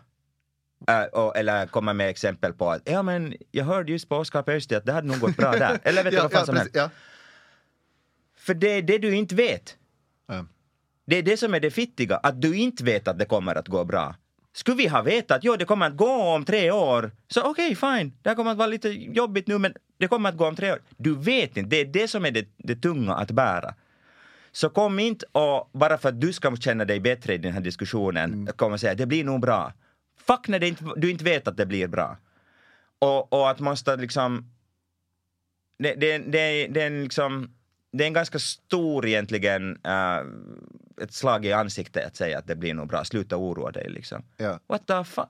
Äh, 0.86 1.02
och, 1.02 1.36
eller 1.36 1.66
komma 1.66 1.92
med 1.92 2.08
exempel 2.08 2.52
på 2.52 2.70
att 2.70 2.82
ja 2.84 3.02
men 3.02 3.34
jag 3.50 3.64
hörde 3.64 3.92
just 3.92 4.08
på 4.08 4.16
Oskar 4.16 4.42
Pöysti 4.42 4.74
att 4.74 4.86
det 4.86 4.92
hade 4.92 5.08
nog 5.08 5.20
gått 5.20 5.36
bra 5.36 5.52
där. 5.52 5.78
Eller 5.84 6.04
vet 6.04 6.12
du 6.12 6.16
ja, 6.16 6.22
vad 6.22 6.32
fan 6.32 6.40
ja, 6.40 6.46
som 6.46 6.56
helst. 6.56 6.74
ja. 6.74 6.90
För 8.36 8.54
det 8.54 8.68
är 8.68 8.82
det 8.82 8.98
du 8.98 9.14
inte 9.14 9.34
vet. 9.34 9.76
Ja. 10.26 10.46
Det 11.06 11.16
är 11.16 11.22
det 11.22 11.36
som 11.36 11.54
är 11.54 11.60
det 11.60 11.70
fittiga, 11.70 12.16
att 12.16 12.42
du 12.42 12.56
inte 12.56 12.84
vet 12.84 13.08
att 13.08 13.18
det 13.18 13.24
kommer 13.24 13.54
att 13.54 13.68
gå 13.68 13.84
bra. 13.84 14.14
Skulle 14.52 14.76
vi 14.76 14.86
ha 14.86 15.02
vetat 15.02 15.36
att 15.36 15.44
jo, 15.44 15.56
det 15.56 15.64
kommer 15.64 15.86
att 15.86 15.96
gå 15.96 16.10
om 16.10 16.44
tre 16.44 16.70
år, 16.70 17.10
så 17.28 17.42
okej, 17.42 17.74
fine, 17.74 18.12
det 18.22 18.28
här 18.28 18.36
kommer 18.36 18.50
att 18.50 18.56
vara 18.56 18.66
lite 18.66 18.88
jobbigt 18.88 19.46
nu, 19.46 19.58
men 19.58 19.74
det 19.98 20.08
kommer 20.08 20.28
att 20.28 20.36
gå 20.36 20.46
om 20.46 20.56
tre 20.56 20.72
år. 20.72 20.82
Du 20.96 21.14
vet 21.14 21.56
inte, 21.56 21.70
det 21.70 21.80
är 21.80 21.84
det 21.84 22.08
som 22.08 22.24
är 22.24 22.30
det, 22.30 22.48
det 22.56 22.76
tunga 22.76 23.14
att 23.14 23.30
bära. 23.30 23.74
Så 24.52 24.70
kom 24.70 24.98
inte 24.98 25.26
och 25.32 25.70
bara 25.72 25.98
för 25.98 26.08
att 26.08 26.20
du 26.20 26.32
ska 26.32 26.56
känna 26.56 26.84
dig 26.84 27.00
bättre 27.00 27.34
i 27.34 27.38
den 27.38 27.52
här 27.52 27.60
diskussionen, 27.60 28.48
kom 28.56 28.72
och 28.72 28.80
säga 28.80 28.94
det 28.94 29.06
blir 29.06 29.24
nog 29.24 29.40
bra. 29.40 29.72
Fuck 30.18 30.48
när 30.48 30.64
inte, 30.64 30.84
du 30.96 31.10
inte 31.10 31.24
vet 31.24 31.48
att 31.48 31.56
det 31.56 31.66
blir 31.66 31.88
bra. 31.88 32.16
Och, 32.98 33.32
och 33.32 33.50
att 33.50 33.60
måste 33.60 33.96
liksom... 33.96 34.50
Det, 35.78 35.94
det, 35.94 36.18
det, 36.18 36.66
det 36.66 36.82
är 36.82 36.86
en 36.86 37.02
liksom... 37.02 37.54
Det 37.92 38.04
är 38.04 38.08
en 38.08 38.12
ganska 38.12 38.38
stor 38.38 39.06
egentligen 39.06 39.78
äh, 39.84 40.20
ett 41.02 41.12
slag 41.12 41.46
i 41.46 41.52
ansiktet 41.52 42.06
att 42.06 42.16
säga 42.16 42.38
att 42.38 42.46
det 42.46 42.56
blir 42.56 42.74
nog 42.74 42.88
bra. 42.88 43.04
Sluta 43.04 43.36
oroa 43.36 43.70
dig 43.70 43.88
liksom. 43.90 44.22
Ja. 44.36 44.60
What 44.66 44.86
the 44.86 45.04
fuck? 45.04 45.28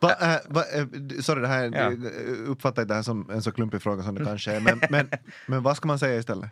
Va, 0.00 0.16
äh, 0.20 0.40
va, 0.48 0.64
äh, 0.74 0.86
sorry, 1.20 1.40
det 1.40 1.48
här, 1.48 1.70
Ja. 1.74 1.92
uppfattar 2.46 2.84
det 2.84 2.94
här 2.94 3.02
som 3.02 3.30
en 3.30 3.42
så 3.42 3.52
klumpig 3.52 3.82
fråga 3.82 4.02
som 4.02 4.14
det 4.14 4.24
kanske 4.24 4.52
är, 4.52 4.60
men, 4.60 4.80
men, 4.90 5.10
men 5.46 5.62
vad 5.62 5.76
ska 5.76 5.88
man 5.88 5.98
säga 5.98 6.18
istället? 6.18 6.50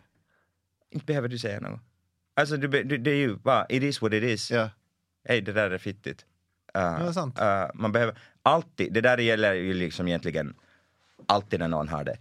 Inte 0.89 1.05
behöver 1.05 1.27
du 1.27 1.39
säga 1.39 1.59
något. 1.59 1.79
Alltså 2.33 2.57
du, 2.57 2.83
du, 2.83 2.97
det 2.97 3.11
är 3.11 3.15
ju 3.15 3.35
bara, 3.35 3.65
it 3.69 3.83
is 3.83 4.01
what 4.01 4.13
it 4.13 4.23
is. 4.23 4.51
Ja. 4.51 4.69
Hej, 5.27 5.41
det 5.41 5.53
där 5.53 5.71
är 5.71 5.77
fittigt. 5.77 6.25
Uh, 6.77 7.17
uh, 7.17 7.69
man 7.73 7.91
behöver 7.91 8.17
alltid, 8.43 8.93
det 8.93 9.01
där 9.01 9.17
gäller 9.17 9.53
ju 9.53 9.73
liksom 9.73 10.07
egentligen 10.07 10.55
alltid 11.25 11.59
när 11.59 11.67
någon 11.67 11.87
har 11.87 12.03
det. 12.03 12.17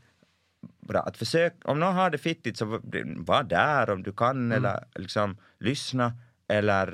Bra, 0.81 1.01
att 1.01 1.16
försök, 1.16 1.55
om 1.64 1.81
någon 1.81 1.95
har 1.95 2.11
det 2.11 2.19
fittigt 2.19 2.57
så 2.59 2.64
var- 2.64 3.25
var 3.27 3.42
där 3.42 3.90
om 3.90 4.03
du 4.03 4.12
kan 4.12 4.37
Mm. 4.37 4.53
eller 4.53 4.85
liksom 4.95 5.37
lyssna 5.59 6.12
eller 6.49 6.92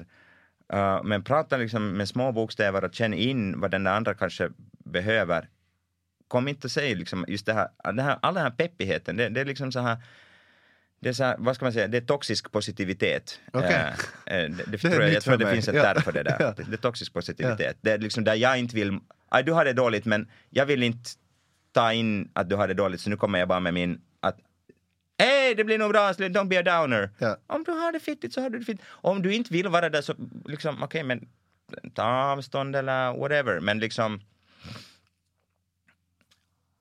uh, 0.74 1.02
men 1.04 1.22
prata 1.24 1.56
liksom 1.56 1.88
med 1.92 2.08
små 2.08 2.32
bokstäver 2.32 2.84
och 2.84 2.94
känn 2.94 3.14
in 3.14 3.60
vad 3.60 3.70
den 3.70 3.84
där 3.84 3.92
andra 3.92 4.14
kanske 4.14 4.50
behöver. 4.84 5.48
Kom 6.28 6.48
inte 6.48 6.66
och 6.66 6.70
säg 6.70 6.94
liksom 6.94 7.24
just 7.28 7.46
det 7.46 7.52
här, 7.52 7.92
det 7.92 8.02
här 8.02 8.18
all 8.22 8.34
den 8.34 8.42
här 8.42 8.50
peppigheten, 8.50 9.16
det, 9.16 9.28
det 9.28 9.40
är 9.40 9.44
liksom 9.44 9.72
så 9.72 9.80
här 9.80 9.96
det 11.02 11.08
är 11.08 11.12
så 11.12 11.24
här, 11.24 11.36
vad 11.38 11.56
ska 11.56 11.64
man 11.64 11.72
säga, 11.72 11.88
det 11.88 11.96
är 11.96 12.00
toxisk 12.00 12.52
positivitet. 12.52 13.40
Okej. 13.52 13.92
Eh, 14.26 14.36
eh, 14.36 14.50
det, 14.50 14.64
det, 14.66 14.78
tror 14.78 15.02
jag, 15.02 15.12
jag 15.12 15.22
tror 15.22 15.36
det 15.36 15.50
finns 15.50 15.68
ett 15.68 15.74
Ja. 15.74 15.82
term 15.82 16.02
för 16.02 16.12
det 16.12 16.22
där. 16.22 16.36
Ja. 16.38 16.54
Det, 16.56 16.72
är 16.72 16.76
toxisk 16.76 17.12
positivitet. 17.12 17.76
Det 17.80 17.92
är 17.92 17.98
liksom 17.98 18.24
där 18.24 18.34
jag 18.34 18.58
inte 18.58 18.76
vill, 18.76 18.98
aj, 19.28 19.42
du 19.44 19.52
har 19.52 19.64
det 19.64 19.72
dåligt 19.72 20.04
men 20.04 20.28
jag 20.50 20.66
vill 20.66 20.82
inte 20.82 21.10
ta 21.72 21.92
in 21.92 22.30
att 22.32 22.48
du 22.48 22.56
har 22.56 22.68
det 22.68 22.74
dåligt 22.74 23.00
så 23.00 23.10
nu 23.10 23.16
kommer 23.16 23.38
jag 23.38 23.48
bara 23.48 23.60
med 23.60 23.74
min 23.74 24.00
att 24.20 24.36
Hej, 25.18 25.54
det 25.54 25.64
blir 25.64 25.78
nog 25.78 25.90
bra, 25.90 26.12
don't 26.12 26.48
be 26.48 26.58
a 26.58 26.62
downer. 26.62 27.10
Ja. 27.18 27.36
Om 27.46 27.64
du 27.64 27.72
har 27.72 27.92
det 27.92 28.00
fittigt 28.00 28.34
så 28.34 28.40
har 28.40 28.50
du 28.50 28.58
det 28.58 28.64
fittigt. 28.64 28.86
Om 28.90 29.22
du 29.22 29.34
inte 29.34 29.52
vill 29.52 29.68
vara 29.68 29.88
där 29.88 30.02
så 30.02 30.14
liksom, 30.46 30.82
okej 30.82 31.02
men 31.02 31.28
ta 31.94 32.02
avstånd 32.02 32.76
eller 32.76 33.18
whatever. 33.18 33.60
Men 33.60 33.78
liksom 33.78 34.20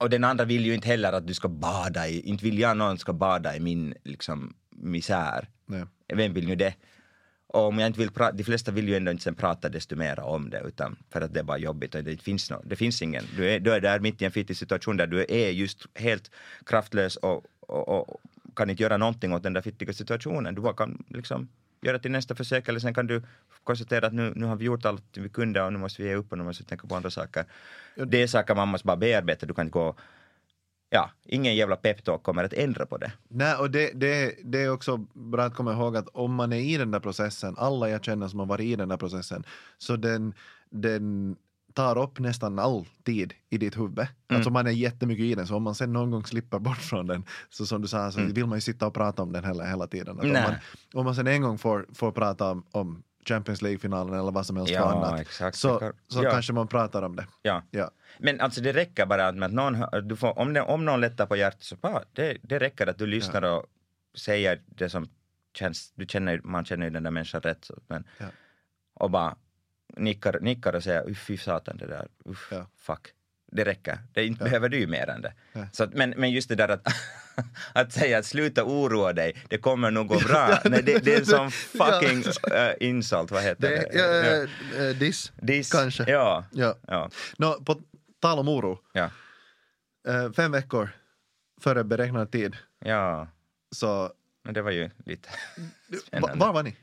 och 0.02 0.10
den 0.10 0.24
andra 0.24 0.46
vill 0.46 0.66
ju 0.66 0.74
inte 0.74 0.88
heller 0.88 1.14
att 1.14 1.28
du 1.28 1.34
ska 1.34 1.48
bada 1.48 2.08
i, 2.08 2.22
inte 2.22 2.46
vill 2.46 2.60
jag 2.60 2.78
någon 2.78 2.98
ska 2.98 3.14
bada 3.14 3.56
i 3.56 3.60
min 3.60 3.94
liksom 4.04 4.54
misär. 4.70 5.48
Nej. 5.66 5.86
Vem 6.14 6.34
vill 6.34 6.48
nu 6.48 6.56
det? 6.56 6.74
Och 7.48 7.68
om 7.68 7.80
jag 7.80 7.88
inte 7.88 8.00
vill 8.00 8.12
prata, 8.12 8.32
de 8.32 8.44
flesta 8.44 8.72
vill 8.72 8.90
ju 8.90 8.96
ändå 8.96 9.12
inte 9.12 9.24
sen 9.24 9.36
prata 9.36 9.70
desto 9.70 9.96
mer 9.96 10.20
om 10.20 10.50
det 10.50 10.62
utan 10.66 10.98
för 11.10 11.22
att 11.22 11.34
det 11.34 11.40
är 11.40 11.44
bara 11.44 11.58
jobbigt 11.58 11.96
och 11.96 12.04
det 12.04 12.22
finns, 12.22 12.52
no, 12.52 12.62
det 12.66 12.76
finns 12.76 13.02
ingen. 13.02 13.24
Du 13.36 13.50
är, 13.50 13.60
du 13.60 13.74
är 13.74 13.82
där 13.82 14.00
mitt 14.00 14.22
i 14.22 14.26
en 14.26 14.32
fittig 14.32 14.58
situation 14.58 14.98
där 14.98 15.08
du 15.08 15.26
är 15.30 15.50
just 15.50 15.88
helt 15.96 16.32
kraftlös 16.66 17.16
och, 17.16 17.46
och, 17.60 17.90
och 17.90 18.22
kan 18.56 18.70
inte 18.70 18.84
göra 18.84 18.98
någonting 18.98 19.34
åt 19.34 19.44
den 19.44 19.54
där 19.54 19.62
fittiga 19.62 19.94
situationen. 19.94 20.56
Du 20.56 20.62
bara 20.62 20.74
kan 20.74 21.04
liksom 21.10 21.50
göra 21.82 22.00
till 22.00 22.12
nästa 22.12 22.36
försök 22.36 22.68
eller 22.68 22.80
sen 22.80 22.94
kan 22.94 23.08
du 23.08 23.22
konstatera 23.64 24.08
att 24.08 24.14
nu, 24.14 24.34
nu 24.36 24.46
har 24.46 24.56
vi 24.56 24.66
gjort 24.66 24.86
allt 24.86 25.18
vi 25.18 25.30
kunde 25.30 25.64
och 25.64 25.74
nu 25.74 25.80
måste 25.80 26.02
vi 26.02 26.08
ge 26.08 26.16
upp 26.16 26.32
och 26.32 26.38
nu 26.38 26.44
måste 26.44 26.64
vi 26.64 26.68
tänka 26.68 26.88
på 26.88 26.96
andra 26.96 27.10
saker. 27.10 27.46
Det 27.96 28.22
är 28.22 28.28
saker 28.28 28.56
man 28.56 28.68
måste 28.68 28.88
bara 28.88 28.98
bearbeta, 28.98 29.46
du 29.46 29.54
kan 29.54 29.66
inte 29.66 29.74
gå 29.74 29.96
Ja, 30.94 31.12
ingen 31.26 31.56
jävla 31.56 31.76
peptalk 31.76 32.24
kommer 32.24 32.44
att 32.44 32.54
ändra 32.54 32.86
på 32.86 32.98
det. 32.98 33.12
Nej, 33.28 33.56
och 33.56 33.72
det, 33.72 33.92
det, 33.94 34.36
det 34.44 34.64
är 34.64 34.70
också 34.70 34.98
bra 35.14 35.44
att 35.44 35.56
komma 35.56 35.74
ihåg 35.74 35.98
att 35.98 36.08
om 36.08 36.36
man 36.36 36.54
är 36.54 36.60
i 36.60 36.78
den 36.78 36.92
där 36.92 37.00
processen, 37.00 37.56
alla 37.58 37.90
jag 37.90 38.04
känner 38.04 38.28
som 38.28 38.40
har 38.40 38.46
varit 38.46 38.66
i 38.66 38.76
den 38.76 38.90
där 38.90 38.98
processen, 38.98 39.44
så 39.78 39.96
den, 39.96 40.34
den 40.70 41.36
tar 41.74 41.98
upp 41.98 42.20
nästan 42.20 42.60
all 42.60 42.86
tid 43.04 43.34
i 43.50 43.58
ditt 43.58 43.78
huvud. 43.78 44.00
Mm. 44.00 44.10
Alltså 44.34 44.50
man 44.50 44.68
är 44.68 44.72
jättemycket 44.72 45.24
i 45.24 45.36
den, 45.36 45.48
så 45.48 45.56
om 45.56 45.64
man 45.64 45.76
sen 45.76 45.94
någon 45.94 46.12
gång 46.12 46.26
slipper 46.26 46.60
bort 46.60 46.78
från 46.78 47.08
den, 47.08 47.24
så 47.50 47.66
som 47.66 47.82
du 47.82 47.88
sa, 47.88 48.12
så 48.12 48.20
Mm. 48.20 48.34
vill 48.34 48.46
man 48.46 48.58
ju 48.58 48.62
sitta 48.62 48.88
och 48.88 48.94
prata 48.94 49.22
om 49.24 49.32
den 49.32 49.44
hela, 49.46 49.64
hela 49.66 49.88
tiden. 49.88 50.18
Att 50.20 50.24
om, 50.26 50.32
man, 50.34 50.54
om 50.94 51.06
man 51.06 51.16
sen 51.16 51.28
en 51.28 51.42
gång 51.42 51.58
får, 51.58 51.86
får 51.94 52.12
prata 52.12 52.52
om, 52.52 52.64
om 52.72 53.04
Champions 53.26 53.62
League-finalen 53.62 54.20
eller 54.20 54.32
vad 54.32 54.46
som 54.46 54.58
helst 54.58 54.74
Ja, 54.74 54.92
annat, 54.92 55.20
exakt. 55.20 55.58
så, 55.58 55.92
så 56.08 56.24
Ja. 56.24 56.32
kanske 56.32 56.54
man 56.54 56.68
pratar 56.68 57.02
om 57.02 57.16
det. 57.16 57.26
Ja. 57.42 57.64
Ja. 57.72 57.92
Men 58.20 58.42
alltså 58.42 58.62
det 58.62 58.74
räcker 58.74 59.06
bara 59.06 59.32
med 59.32 59.44
att 59.48 59.54
någon, 59.54 60.08
du 60.08 60.16
får, 60.16 60.40
om, 60.40 60.54
det, 60.54 60.62
om 60.62 60.86
någon 60.86 61.02
lättar 61.02 61.26
på 61.26 61.36
hjärtat 61.36 61.64
så 61.64 61.76
bara, 61.76 62.04
det, 62.14 62.38
det 62.42 62.60
räcker 62.60 62.88
att 62.88 62.98
du 62.98 63.08
lyssnar 63.08 63.42
och 63.42 63.66
säger 64.18 64.62
det 64.66 64.90
som 64.90 65.08
känns, 65.58 65.92
du 65.96 66.06
känner, 66.06 66.42
man 66.44 66.66
känner 66.66 66.86
ju 66.86 66.90
den 66.90 67.04
där 67.04 67.12
människan 67.12 67.42
rätt. 67.42 67.70
Men, 67.88 68.04
Ja. 68.18 68.26
Och 68.94 69.12
bara 69.12 69.36
nickar, 69.98 70.40
nickar 70.42 70.74
och 70.76 70.84
säger 70.84 71.10
uff 71.10 71.26
fy 71.28 71.38
satan 71.38 71.78
det 71.78 71.88
där, 71.88 72.08
uff, 72.26 72.48
Ja. 72.52 72.68
fuck. 72.78 73.08
Det 73.54 73.66
räcker, 73.66 73.98
det 74.14 74.26
inte 74.26 74.44
Ja. 74.44 74.46
behöver 74.46 74.70
du 74.70 74.88
mer 74.88 75.10
än 75.10 75.22
det. 75.22 75.34
Ja. 75.54 75.68
Så 75.72 75.84
att, 75.84 75.94
men, 75.94 76.10
men 76.18 76.32
just 76.32 76.50
det 76.50 76.56
där 76.56 76.70
att, 76.70 76.88
att 77.74 77.92
säga 77.94 78.18
att 78.18 78.26
sluta 78.26 78.64
oroa 78.64 79.14
dig, 79.14 79.36
det 79.50 79.58
kommer 79.58 79.92
nog 79.92 80.08
gå 80.08 80.20
bra. 80.20 80.60
Nej, 80.66 80.84
det, 80.84 81.00
det 81.06 81.14
är 81.16 81.24
sån 81.24 81.52
fucking 81.52 82.24
äh, 82.54 82.74
insult, 82.80 83.32
vad 83.32 83.44
heter 83.44 83.70
det? 83.70 83.90
Ja. 83.94 84.84
äh, 84.84 84.96
diss, 84.96 85.32
Diss. 85.42 85.72
kanske. 85.72 86.04
Ja. 86.12 86.46
Ja. 86.52 86.76
ja. 86.88 87.10
Nå, 87.38 87.62
på 87.66 87.82
tal 88.22 88.40
om 88.40 88.48
oro, 88.48 88.80
fem 90.36 90.52
veckor 90.52 90.90
före 91.62 91.84
beräknad 91.84 92.32
tid, 92.32 92.56
ja. 92.86 93.28
så 93.76 94.12
Men 94.44 94.54
det 94.54 94.62
var 94.62 94.72
ju 94.72 94.90
lite 95.06 95.30
spännande. 96.08 96.46
Var 96.46 96.54
var 96.54 96.64
ni? 96.64 96.76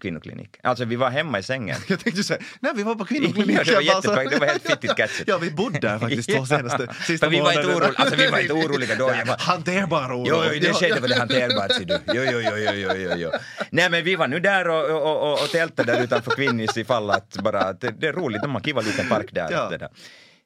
Kvinnoklinik. 0.00 0.56
Alltså 0.62 0.84
vi 0.84 0.96
var 0.96 1.10
hemma 1.10 1.38
i 1.38 1.42
sängen. 1.42 1.76
Jag 1.88 2.00
tänkte 2.00 2.22
säga, 2.22 2.40
nej 2.60 2.72
vi 2.76 2.82
var 2.82 2.94
på 2.94 3.04
kvinnoklinik. 3.04 3.50
Ja, 3.60 3.64
det 3.64 3.74
var 3.74 3.82
jättebra, 3.82 4.24
det 4.24 4.38
var 4.38 4.46
helt 4.46 4.62
fittigt 4.62 4.96
catchet. 4.96 5.24
Ja, 5.28 5.38
vi 5.38 5.50
bodde 5.50 5.78
där 5.78 5.98
faktiskt 5.98 6.30
två 6.30 6.46
senaste, 6.46 6.94
sista 7.06 7.28
vi 7.28 7.40
var 7.40 7.52
inte 7.52 7.66
oroliga, 7.66 7.92
alltså 7.96 8.16
vi 8.16 8.26
var 8.26 8.38
inte 8.38 8.52
oroliga 8.52 8.94
då. 8.94 9.10
Jag 9.10 9.26
Hanterbar 9.26 10.12
oro. 10.12 10.24
Jo, 10.28 10.42
jo, 10.52 10.60
det 10.60 10.72
skedde 10.72 11.00
väl 11.00 11.12
hanterbart 11.12 11.72
ser 11.72 11.84
du. 11.84 11.98
Jo, 12.06 12.22
jo, 12.32 12.40
jo, 12.40 12.72
jo, 12.74 12.92
jo, 12.96 13.10
jo. 13.16 13.30
Nej 13.70 13.90
men 13.90 14.04
vi 14.04 14.16
var 14.16 14.28
nu 14.28 14.40
där 14.40 14.68
och, 14.68 14.90
och, 14.90 15.22
och, 15.22 15.32
och 15.32 15.48
tältade 15.48 15.92
där 15.92 16.04
utanför 16.04 16.30
Kvinnis 16.30 16.76
ifall 16.76 17.10
att 17.10 17.36
bara, 17.42 17.72
det, 17.72 17.90
det 17.90 18.06
är 18.06 18.12
roligt, 18.12 18.42
de 18.42 18.54
har 18.54 18.60
kiva 18.60 18.80
liten 18.80 19.08
park 19.08 19.28
där. 19.32 19.48
Ja. 19.50 19.68
Det 19.68 19.78
där. 19.78 19.88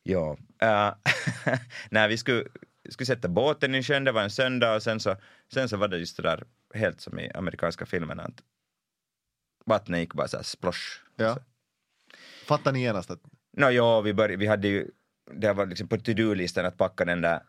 Ja. 0.02 0.36
Uh, 0.62 1.14
nej, 1.90 2.08
vi 2.08 2.16
skulle, 2.16 2.44
skulle 2.90 3.06
sätta 3.06 3.28
båten 3.28 3.74
i 3.74 3.82
sjön, 3.82 4.04
det 4.04 4.12
var 4.12 4.22
en 4.22 4.30
söndag 4.30 4.74
och 4.74 4.82
sen 4.82 5.00
så, 5.00 5.16
sen 5.54 5.68
så 5.68 5.76
var 5.76 5.88
det 5.88 5.98
just 5.98 6.16
det 6.16 6.22
där 6.22 6.42
helt 6.74 7.00
som 7.00 7.18
i 7.18 7.30
amerikanska 7.34 7.86
filmerna 7.86 8.22
att 8.22 8.42
vattnet 9.66 10.00
gick 10.00 10.14
bara 10.14 10.28
så 10.28 10.36
här 10.36 10.44
splosh. 10.44 11.00
Ja. 11.16 11.38
Fattar 12.46 12.72
ni 12.72 12.82
genast 12.82 13.10
att 13.10 13.20
Nå 13.56 13.70
ja, 13.70 14.00
vi, 14.00 14.14
började, 14.14 14.36
vi 14.36 14.46
hade 14.46 14.68
ju, 14.68 14.90
det 15.32 15.52
var 15.52 15.66
liksom 15.66 15.88
på 15.88 15.96
to-do-listan 15.96 16.66
att 16.66 16.76
packa 16.76 17.04
den 17.04 17.20
där, 17.20 17.42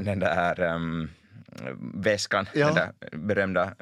den 0.00 0.18
där 0.18 0.60
ehm, 0.60 1.08
väskan, 1.94 2.46
Ja. 2.54 2.66
den 2.66 2.74
där 2.74 2.92
berömda 3.18 3.72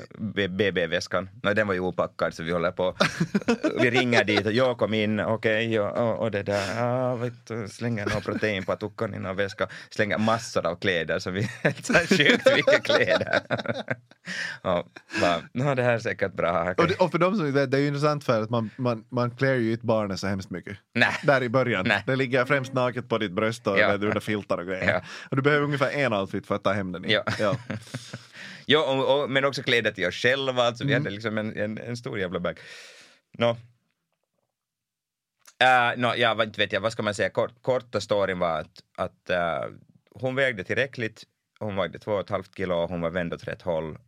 BB-väskan. 0.48 1.28
Nå, 1.42 1.52
den 1.54 1.66
var 1.66 1.74
ju 1.74 1.80
opackad 1.80 2.34
så 2.34 2.42
vi 2.42 2.52
håller 2.52 2.70
på, 2.70 2.94
vi 3.80 3.90
ringer 3.90 4.24
dit 4.24 4.46
och 4.46 4.52
jag 4.52 4.78
kom 4.78 4.94
in, 4.94 5.20
okej, 5.20 5.80
och, 5.80 5.98
och, 5.98 6.18
och 6.18 6.30
det 6.30 6.42
där, 6.42 6.82
ah, 6.82 7.14
vet 7.16 7.46
du, 7.46 7.68
slänger 7.68 8.06
några 8.06 8.20
protein 8.20 8.64
på 8.64 8.76
tuckan 8.76 9.14
i 9.14 9.18
någon 9.18 9.36
väska, 9.36 9.68
slänger 9.90 10.18
massor 10.18 10.66
av 10.66 10.76
kläder 10.76 11.18
så 11.18 11.30
vi, 11.30 11.42
här 11.62 12.06
sjukt 12.16 12.56
mycket 12.56 12.84
kläder. 12.84 13.40
och 14.62 14.86
bara, 15.20 15.36
nå 15.52 15.74
det 15.74 15.82
här 15.82 15.92
är 15.94 15.98
säkert 15.98 16.32
bra. 16.32 16.74
och, 16.78 16.88
det, 16.88 16.94
och 16.94 17.10
för 17.10 17.18
de 17.18 17.36
som 17.36 17.46
inte 17.46 17.60
vet, 17.60 17.70
det 17.70 17.76
är 17.76 17.80
ju 17.80 17.86
intressant 17.88 18.24
för 18.24 18.42
att 18.42 18.50
man, 18.50 18.70
man, 18.76 19.04
man 19.08 19.30
klär 19.30 19.54
ju 19.54 19.72
inte 19.72 19.86
barnet 19.86 20.20
så 20.20 20.26
hemskt 20.26 20.50
mycket. 20.50 20.76
Nej. 20.94 21.14
Där 21.22 21.42
i 21.42 21.48
början. 21.48 21.84
Nej. 21.88 22.02
Det 22.06 22.16
ligger 22.16 22.44
främst 22.44 22.72
naket 22.72 23.08
på 23.08 23.18
ditt 23.18 23.32
bröst 23.32 23.66
och 23.66 23.78
Ja. 23.78 23.92
under 23.94 24.20
filtar 24.20 24.58
och 24.58 24.66
grejer. 24.66 24.92
Ja. 24.92 25.00
Och 25.30 25.36
du 25.36 25.42
behöver 25.42 25.64
ungefär 25.64 25.90
en 25.90 26.12
outfit 26.12 26.46
för 26.46 26.54
att 26.54 26.64
ta 26.64 26.72
hem 26.72 26.92
den 26.92 27.04
i. 27.04 27.12
Ja. 27.12 27.22
Ja. 27.38 27.55
Jo, 28.68 28.80
och, 28.80 29.22
och, 29.22 29.30
men 29.30 29.44
också 29.44 29.62
kläder 29.62 29.90
till 29.92 30.06
oss 30.08 30.14
själva, 30.14 30.62
alltså 30.62 30.84
vi 30.84 30.92
Mm. 30.92 31.02
hade 31.04 31.14
liksom 31.14 31.38
en, 31.38 31.56
en, 31.56 31.78
en 31.78 31.96
stor 31.96 32.18
jävla 32.18 32.40
bag. 32.40 32.58
Nå. 33.38 33.50
Uh, 35.62 35.96
no, 36.00 36.14
ja, 36.16 36.34
vad- 36.34 36.56
vet 36.56 36.72
jag, 36.72 36.80
vad 36.80 36.92
ska 36.92 37.02
man 37.02 37.14
säga, 37.14 37.30
Kort, 37.30 37.62
korta 37.62 38.00
storyn 38.00 38.38
var 38.38 38.60
att, 38.60 38.82
att 38.96 39.30
eh, 39.30 39.64
hon 40.10 40.34
vägde 40.34 40.64
tillräckligt, 40.64 41.24
hon 41.58 41.76
vägde 41.76 41.98
två 41.98 42.12
och 42.12 42.20
ett 42.20 42.30
halvt 42.30 42.56
kilo 42.56 42.74
och 42.74 42.88
hon 42.88 43.00
var 43.00 43.10
vänd 43.10 43.34
åt 43.34 43.48
rätt 43.48 43.62
håll. 43.62 43.98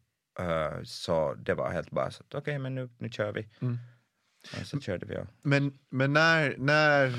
Eh, 0.40 0.82
så 0.84 1.34
det 1.34 1.54
var 1.54 1.70
helt 1.72 1.90
bara 1.90 2.10
så 2.10 2.22
att 2.22 2.34
okej, 2.34 2.58
men 2.58 2.74
nu, 2.74 2.88
nu 2.98 3.10
kör 3.10 3.32
vi. 3.32 3.48
Mm. 3.62 3.78
Och 4.60 4.66
så 4.66 4.80
körde 4.80 5.06
vi 5.06 5.16
och 5.16 5.26
Men, 5.42 5.78
men 5.90 6.12
när, 6.12 6.56
när, 6.58 7.12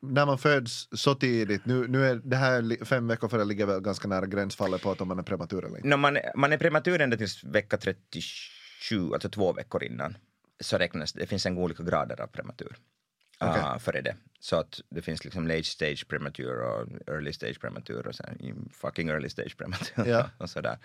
när 0.00 0.26
man 0.26 0.38
föds 0.38 0.88
så 0.92 1.14
tidigt, 1.14 1.66
nu, 1.66 1.88
nu 1.88 2.06
är 2.06 2.14
det 2.24 2.36
här 2.36 2.84
fem 2.84 3.08
veckor 3.08 3.28
före 3.28 3.44
ligger 3.44 3.66
väl 3.66 3.80
ganska 3.80 4.08
nära 4.08 4.26
gränsfallet 4.26 4.82
på 4.82 4.90
att 4.90 5.00
om 5.00 5.08
man 5.08 5.18
är 5.18 5.22
prematur 5.22 5.64
eller 5.64 5.76
inte. 5.76 5.88
No, 5.88 5.96
man, 5.96 6.18
man 6.34 6.52
är 6.52 6.58
prematur 6.58 7.00
ända 7.00 7.16
tills 7.16 7.44
vecka 7.44 7.76
37, 7.76 9.12
alltså 9.12 9.28
två 9.28 9.52
veckor 9.52 9.84
innan. 9.84 10.16
Så 10.60 10.78
räknas 10.78 11.12
det, 11.12 11.26
finns 11.26 11.46
en 11.46 11.58
olika 11.58 11.82
grader 11.82 12.20
av 12.20 12.26
prematur. 12.26 12.76
Okej. 13.40 13.62
ah, 13.64 13.78
före 13.78 14.00
det. 14.00 14.16
Så 14.40 14.56
att 14.56 14.80
det 14.90 15.02
finns 15.02 15.24
liksom 15.24 15.46
late 15.46 15.62
stage 15.62 16.08
prematur 16.08 16.60
och 16.60 16.88
early 17.06 17.32
stage 17.32 17.60
prematur 17.60 18.06
och 18.06 18.14
sen 18.14 18.68
fucking 18.72 19.08
early 19.08 19.28
stage 19.28 19.56
prematur 19.56 20.06
Ja. 20.06 20.30
och 20.38 20.50
sådär. 20.50 20.78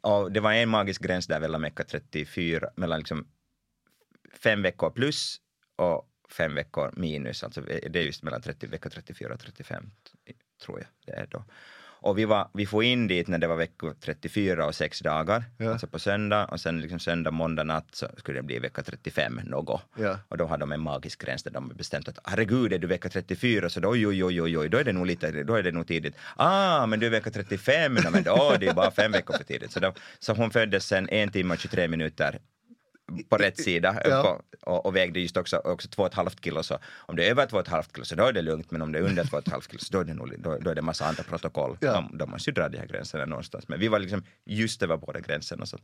Och 0.00 0.32
det 0.32 0.40
var 0.40 0.52
en 0.52 0.68
magisk 0.68 1.02
gräns 1.02 1.26
där 1.26 1.40
mellan 1.40 1.62
vecka 1.62 1.84
34, 1.84 2.70
mellan 2.76 2.98
liksom 2.98 3.26
fem 4.32 4.62
veckor 4.62 4.90
plus 4.90 5.36
och 5.76 6.08
fem 6.30 6.54
veckor 6.54 6.92
minus, 6.96 7.44
alltså 7.44 7.60
det 7.60 7.96
är 7.96 8.02
just 8.02 8.22
mellan 8.22 8.42
30, 8.42 8.66
vecka 8.66 8.90
34 8.90 9.34
och 9.34 9.40
35 9.40 9.90
tror 10.64 10.78
jag 10.78 10.88
det 11.06 11.12
är 11.22 11.26
då. 11.26 11.44
Och 12.00 12.18
vi, 12.18 12.24
var, 12.24 12.50
vi 12.54 12.66
får 12.66 12.84
in 12.84 13.08
dit 13.08 13.28
när 13.28 13.38
det 13.38 13.46
var 13.46 13.56
vecka 13.56 13.94
34 14.00 14.66
och 14.66 14.74
sex 14.74 15.00
dagar, 15.00 15.44
Ja. 15.56 15.72
alltså 15.72 15.86
på 15.86 15.98
söndag 15.98 16.44
och 16.46 16.60
sen 16.60 16.80
liksom 16.80 16.98
söndag, 16.98 17.30
måndag 17.30 17.64
natt 17.64 17.86
så 17.92 18.06
skulle 18.16 18.38
det 18.38 18.42
bli 18.42 18.58
vecka 18.58 18.82
35 18.82 19.40
något. 19.44 19.82
Ja. 19.96 20.18
Och 20.28 20.36
då 20.38 20.44
har 20.46 20.58
de 20.58 20.72
en 20.72 20.80
magisk 20.80 21.22
gräns 21.24 21.42
där 21.42 21.50
de 21.50 21.68
bestämt 21.68 22.08
att 22.08 22.18
herregud, 22.24 22.72
är 22.72 22.78
du 22.78 22.86
vecka 22.86 23.08
34 23.08 23.68
så 23.68 23.80
då, 23.80 23.90
oj, 23.90 24.06
oj, 24.06 24.24
oj, 24.24 24.42
oj, 24.42 24.58
oj, 24.58 24.68
då 24.68 24.78
är 24.78 24.84
det 24.84 24.92
nog 24.92 25.06
lite, 25.06 25.42
då 25.42 25.54
är 25.54 25.62
det 25.62 25.72
nog 25.72 25.86
tidigt. 25.86 26.14
Ah, 26.36 26.86
men 26.86 27.00
du 27.00 27.06
är 27.06 27.10
vecka 27.10 27.30
35, 27.30 27.94
no, 27.94 28.10
men 28.10 28.22
då, 28.22 28.56
det 28.60 28.66
är 28.66 28.74
bara 28.74 28.90
fem 28.90 29.12
veckor 29.12 29.36
för 29.36 29.44
tidigt. 29.44 29.72
Så, 29.72 29.80
då, 29.80 29.92
så 30.18 30.32
hon 30.34 30.50
föddes 30.50 30.86
sen 30.86 31.08
en 31.08 31.30
timme 31.30 31.54
och 31.54 31.60
23 31.60 31.88
minuter 31.88 32.38
på 33.28 33.36
rätt 33.36 33.60
sida 33.60 34.02
Ja. 34.04 34.22
på, 34.22 34.42
och, 34.70 34.86
och 34.86 34.96
vägde 34.96 35.20
just 35.20 35.36
också, 35.36 35.56
också 35.56 35.88
två 35.88 36.02
och 36.02 36.08
ett 36.08 36.14
halvt 36.14 36.44
kilo 36.44 36.62
så 36.62 36.78
om 36.96 37.16
det 37.16 37.26
är 37.26 37.30
över 37.30 37.46
två 37.46 37.56
och 37.56 37.62
ett 37.62 37.68
halvt 37.68 37.94
kilo 37.94 38.04
så 38.04 38.14
då 38.14 38.24
är 38.24 38.32
det 38.32 38.42
lugnt 38.42 38.70
men 38.70 38.82
om 38.82 38.92
det 38.92 38.98
är 38.98 39.02
under 39.02 39.24
två 39.24 39.36
och 39.36 39.42
ett 39.46 39.52
halvt 39.52 39.70
kilo 39.70 39.78
så 39.78 39.92
då 39.92 40.00
är 40.00 40.04
det, 40.04 40.14
nog, 40.14 40.34
då, 40.38 40.58
då 40.58 40.70
är 40.70 40.74
det 40.74 40.82
massa 40.82 41.06
andra 41.06 41.22
protokoll. 41.22 41.76
Ja. 41.80 41.92
De, 41.92 42.18
de 42.18 42.30
måste 42.30 42.50
ju 42.50 42.54
dra 42.54 42.68
de 42.68 42.78
här 42.78 42.86
gränserna 42.86 43.24
någonstans 43.24 43.68
men 43.68 43.80
vi 43.80 43.88
var 43.88 43.98
liksom 43.98 44.24
just 44.44 44.82
över 44.82 44.96
båda 44.96 45.20
gränserna 45.20 45.66
så 45.66 45.78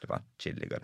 det 0.00 0.08
var 0.08 0.22
chilligare. 0.38 0.82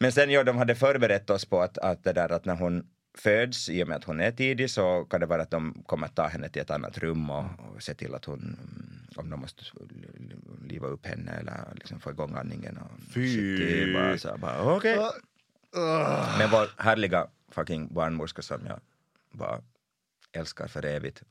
Men 0.00 0.12
sen 0.12 0.30
ja, 0.30 0.44
de 0.44 0.56
hade 0.56 0.74
förberett 0.74 1.30
oss 1.30 1.44
på 1.44 1.60
att, 1.60 1.78
att 1.78 2.04
det 2.04 2.12
där 2.12 2.32
att 2.32 2.44
när 2.44 2.56
hon 2.56 2.84
föds, 3.14 3.68
i 3.68 3.84
och 3.84 3.88
med 3.88 3.96
att 3.96 4.04
hon 4.04 4.20
är 4.20 4.30
tidig, 4.30 4.70
så 4.70 5.04
kan 5.04 5.20
det 5.20 5.26
vara 5.26 5.42
att 5.42 5.50
de 5.50 5.82
kommer 5.86 6.06
att 6.06 6.16
ta 6.16 6.26
henne 6.26 6.48
till 6.48 6.62
ett 6.62 6.70
annat 6.70 6.98
rum 6.98 7.30
och, 7.30 7.44
och 7.74 7.82
se 7.82 7.94
till 7.94 8.14
att 8.14 8.24
hon, 8.24 8.56
om 9.16 9.30
de 9.30 9.40
måste 9.40 9.64
liva 10.64 10.86
upp 10.86 11.06
henne 11.06 11.32
eller 11.32 11.74
liksom 11.74 12.00
få 12.00 12.10
igång 12.10 12.34
andningen. 12.34 12.78
Och 12.78 12.90
Fy. 13.14 13.56
shit, 13.56 13.94
bara 13.94 14.18
så 14.18 14.38
bara 14.38 14.74
okej. 14.76 14.98
Ah. 15.76 16.38
Men 16.38 16.50
vår 16.50 16.82
härliga 16.82 17.26
fucking 17.48 17.94
barnmorska 17.94 18.42
som 18.42 18.66
jag 18.66 18.80
bara 19.32 19.62
älskar 20.32 20.66
för 20.66 20.84
evigt. 20.84 21.22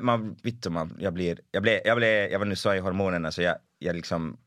Man, 0.00 0.36
vittu, 0.42 0.70
man, 0.70 0.96
jag, 1.00 1.12
blir, 1.12 1.40
jag, 1.50 1.62
blev, 1.62 1.80
jag, 1.84 1.96
blev, 1.96 2.30
jag 2.30 2.38
var 2.38 2.46
nu 2.46 2.56
så 2.56 2.74
i 2.74 2.78
hormonerna 2.78 3.32
så 3.32 3.42
jag, 3.42 3.56
jag 3.78 3.96
liksom 3.96 4.38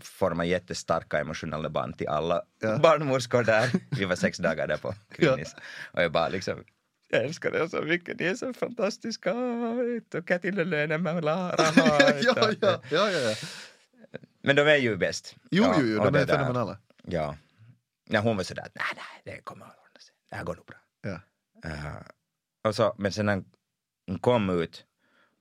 formar 0.00 0.44
jättestarka 0.44 1.18
emotionella 1.20 1.70
band 1.70 1.98
till 1.98 2.08
alla 2.08 2.42
Ja. 2.60 2.78
barnmorskor 2.78 3.42
där. 3.42 3.70
Vi 3.90 4.04
var 4.04 4.16
sex 4.16 4.38
dagar 4.38 4.66
där 4.66 4.76
på 4.76 4.94
Kvinnis. 5.12 5.54
Och 5.92 6.02
jag 6.02 6.12
bara 6.12 6.28
liksom, 6.28 6.64
jag 7.08 7.24
älskar 7.24 7.56
er 7.56 7.68
så 7.68 7.82
mycket, 7.82 8.20
ni 8.20 8.26
är 8.26 8.34
så 8.34 8.52
fantastiska. 8.52 9.32
du, 9.32 10.22
Kätilölönen 10.28 11.02
med 11.02 11.24
Lara. 11.24 11.54
ja, 11.76 12.12
ja, 12.22 12.52
ja, 12.60 12.80
ja, 12.90 13.10
ja. 13.10 13.34
Men 14.42 14.56
de 14.56 14.62
är 14.62 14.76
ju 14.76 14.96
bäst. 14.96 15.36
Jo, 15.50 15.64
Ja, 15.64 15.74
jo, 15.80 15.86
jo, 15.86 15.98
och 15.98 16.12
de 16.12 16.18
är 16.18 16.26
där- 16.26 16.38
fenomenala. 16.38 16.78
Ja. 17.02 17.36
När 18.10 18.20
hon 18.20 18.36
var 18.36 18.44
sådär 18.44 18.66
nej, 18.74 18.84
nej, 18.96 19.34
det 19.36 19.42
kommer 19.44 19.64
att 19.66 19.70
ordna 19.78 20.00
sig. 20.00 20.14
Det 20.30 20.36
här 20.36 20.44
går 20.44 20.56
nog 20.56 20.66
bra. 20.66 20.76
Ja. 21.02 21.20
Eh, 21.70 21.94
och 22.68 22.74
så, 22.74 22.94
men 22.98 23.12
sen 23.12 23.26
när 23.26 23.44
hon 24.06 24.18
kom 24.18 24.50
ut, 24.50 24.84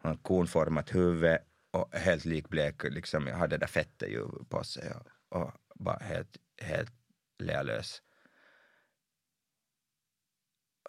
hon 0.01 0.11
har 0.11 0.17
kornformat 0.17 0.95
huvud 0.95 1.37
och 1.81 1.93
och 1.93 1.99
helt 1.99 2.25
likblek, 2.25 2.83
liksom, 2.83 3.27
jag 3.27 3.35
hade 3.37 3.55
det 3.55 3.59
där 3.59 3.67
fettet 3.67 4.09
ju 4.09 4.25
på 4.49 4.63
sig 4.63 4.91
och, 4.93 5.07
och 5.39 5.51
bara 5.75 5.97
helt, 5.97 6.37
helt 6.61 6.91
lealös. 7.39 8.01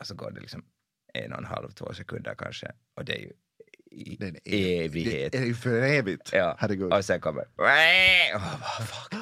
Och 0.00 0.06
så 0.06 0.14
går 0.14 0.30
det 0.30 0.40
liksom 0.40 0.64
en 1.14 1.32
och 1.32 1.38
en 1.38 1.44
halv, 1.44 1.70
två 1.70 1.92
sekunder 1.94 2.34
kanske 2.34 2.72
och 2.94 3.04
det 3.04 3.12
är 3.12 3.20
ju 3.20 3.32
i 3.90 4.16
Det 4.16 4.26
är 4.26 4.28
en 4.28 4.36
ev- 4.36 4.84
evighet. 4.84 5.32
Det 5.32 5.38
är 5.38 5.44
ju 5.46 5.54
för 5.54 5.82
evigt. 5.82 6.30
Ja. 6.32 6.56
Herregud. 6.58 6.92
Och 6.92 7.04
sen 7.04 7.20
kommer... 7.20 7.44
Oh, 7.56 8.80
fuck. 8.80 9.12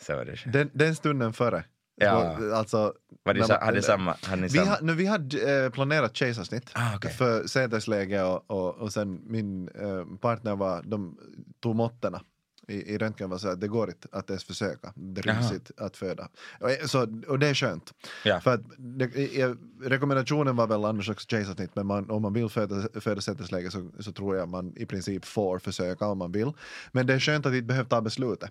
Så 0.00 0.16
var 0.16 0.24
det. 0.24 0.52
Den, 0.52 0.70
den 0.74 0.96
stunden 0.96 1.32
före. 1.32 1.64
Ja. 2.00 2.36
Då, 2.40 2.54
Alltså, 2.54 2.92
Var 3.22 3.34
det 3.34 3.40
man- 3.48 3.58
hade 3.60 3.82
samma... 3.82 4.16
Hade 4.22 4.42
vi, 4.42 4.48
samma? 4.48 4.70
ha, 4.70 4.78
nu, 4.82 4.94
vi 4.94 5.06
hade 5.06 5.64
eh, 5.64 5.70
planerat 5.70 6.16
kejsarsnitt 6.16 6.70
Ah, 6.74 6.96
okej. 6.96 7.10
för 7.12 7.46
sätesläge 7.46 8.22
och, 8.22 8.50
och, 8.50 8.74
och 8.74 8.92
sen 8.92 9.20
min 9.26 9.68
eh, 9.68 10.04
partner 10.20 10.56
var, 10.56 10.82
de 10.82 11.18
tog 11.60 11.76
måtterna 11.76 12.20
i, 12.68 12.94
i 12.94 12.98
röntgen 12.98 13.30
var 13.30 13.38
så 13.38 13.48
att 13.48 13.60
det 13.60 13.68
går 13.68 13.88
inte 13.88 14.08
att 14.12 14.30
ens 14.30 14.44
försöka, 14.44 14.92
det 14.96 15.20
ryms 15.20 15.52
inte 15.52 15.72
att 15.76 15.96
föda. 15.96 16.28
Och, 16.60 16.70
eh, 16.70 16.86
så, 16.86 17.22
och 17.28 17.38
det 17.38 17.46
är 17.48 17.54
skönt. 17.54 17.92
Ja. 18.24 18.40
För 18.40 18.54
att 18.54 18.60
det, 18.78 19.06
rekommendationen 19.82 20.56
var 20.56 20.66
väl 20.66 20.84
annars 20.84 21.08
också 21.10 21.26
kejsarsnitt 21.28 21.70
men 21.74 21.86
man, 21.86 22.10
om 22.10 22.22
man 22.22 22.32
vill 22.32 22.48
föda, 22.48 23.00
föda 23.00 23.20
sätesläge 23.20 23.70
så, 23.70 23.90
så 24.00 24.12
tror 24.12 24.36
jag 24.36 24.48
man 24.48 24.72
i 24.76 24.86
princip 24.86 25.24
får 25.24 25.58
försöka 25.58 26.06
om 26.06 26.18
man 26.18 26.32
vill. 26.32 26.52
Men 26.92 27.06
det 27.06 27.14
är 27.14 27.18
skönt 27.20 27.46
att 27.46 27.52
vi 27.52 27.56
inte 27.58 27.66
behöver 27.66 27.88
ta 27.88 28.00
beslutet. 28.00 28.50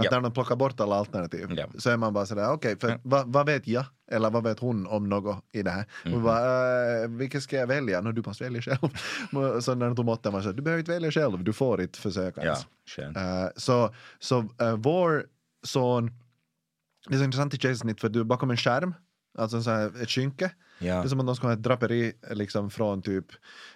Att 0.00 0.04
Ja. 0.04 0.10
när 0.10 0.20
de 0.20 0.32
plockar 0.32 0.56
bort 0.56 0.80
alla 0.80 0.94
alternativ 0.96 1.46
Ja. 1.56 1.66
så 1.78 1.90
är 1.90 1.96
man 1.96 2.12
bara 2.12 2.26
sådär, 2.26 2.52
okej, 2.52 2.76
för 2.80 2.88
Ja. 2.88 2.98
vad, 3.02 3.32
vad 3.32 3.46
vet 3.46 3.66
jag? 3.68 3.84
Eller 4.10 4.30
vad 4.30 4.42
vet 4.44 4.58
hon 4.58 4.86
om 4.86 5.08
något 5.08 5.44
i 5.52 5.62
det 5.62 5.70
här? 5.70 5.84
Mhm. 6.04 6.14
Och 6.14 6.20
bara, 6.20 7.02
äh, 7.02 7.08
vilket 7.08 7.42
ska 7.42 7.56
jag 7.56 7.66
välja? 7.66 8.00
No, 8.00 8.12
du 8.12 8.22
måste 8.26 8.44
välja 8.44 8.62
själv. 8.62 8.78
så 9.60 9.74
när 9.74 9.86
de 9.86 9.96
tog 9.96 10.04
måtten 10.04 10.32
var 10.32 10.40
så 10.42 10.52
du 10.52 10.62
behöver 10.62 10.78
inte 10.78 10.92
välja 10.92 11.10
själv, 11.10 11.44
du 11.44 11.52
får 11.52 11.80
inte 11.82 11.98
försöka 11.98 12.44
Ja, 12.44 12.56
ens. 12.98 13.16
Eh, 13.16 13.48
så 13.56 13.94
så 14.18 14.38
eh, 14.60 14.76
vår 14.76 15.26
son, 15.66 16.10
det 17.08 17.14
är 17.14 17.18
så 17.18 17.24
intressant 17.24 17.54
i 17.54 17.58
kejsarsnitt 17.58 18.00
för 18.00 18.08
du 18.08 18.20
är 18.20 18.24
bakom 18.24 18.50
en 18.50 18.56
skärm, 18.56 18.94
alltså 19.38 19.56
en 19.56 19.62
sån 19.62 19.72
här, 19.72 20.02
ett 20.02 20.10
skynke. 20.10 20.50
Det 20.78 20.86
Ja. 20.86 21.02
är 21.04 21.08
som 21.08 21.20
att 21.20 21.26
de 21.26 21.36
ska 21.36 21.46
ha 21.46 21.54
ett 21.54 21.62
draperi 21.62 22.12
liksom 22.30 22.70
från 22.70 23.02
typ, 23.02 23.24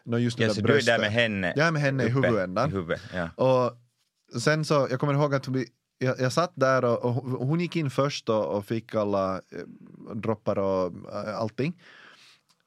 no, 0.05 0.17
just 0.19 0.37
det 0.37 0.43
Ja, 0.43 0.49
där 0.49 0.55
så 0.55 0.61
du 0.61 0.67
är 0.67 0.73
bröstet. 0.73 0.95
där 0.95 0.99
med 1.01 1.13
henne? 1.13 1.53
Jag 1.57 1.67
är 1.67 1.71
med 1.73 1.83
henne 1.83 2.03
i 2.03 2.07
uppe 2.13 2.27
huvudändan. 2.27 2.69
I 2.71 2.73
huvudet, 2.73 3.01
ja. 3.15 3.29
Och 3.45 4.41
sen 4.41 4.65
så, 4.65 4.87
jag 4.91 5.01
kommer 5.01 5.15
ihåg 5.15 5.35
att 5.35 5.49
vi, 5.49 5.67
jag, 5.99 6.21
jag 6.21 6.33
satt 6.33 6.53
där 6.55 6.85
och, 6.85 7.05
och 7.05 7.15
hon- 7.47 7.61
gick 7.61 7.77
in 7.77 7.91
först 7.91 8.29
och, 8.29 8.57
och 8.57 8.65
fick 8.67 8.95
alla 8.95 9.35
eh, 9.37 10.15
droppar 10.15 10.59
och 10.59 10.87
eh, 11.13 11.39
allting. 11.39 11.83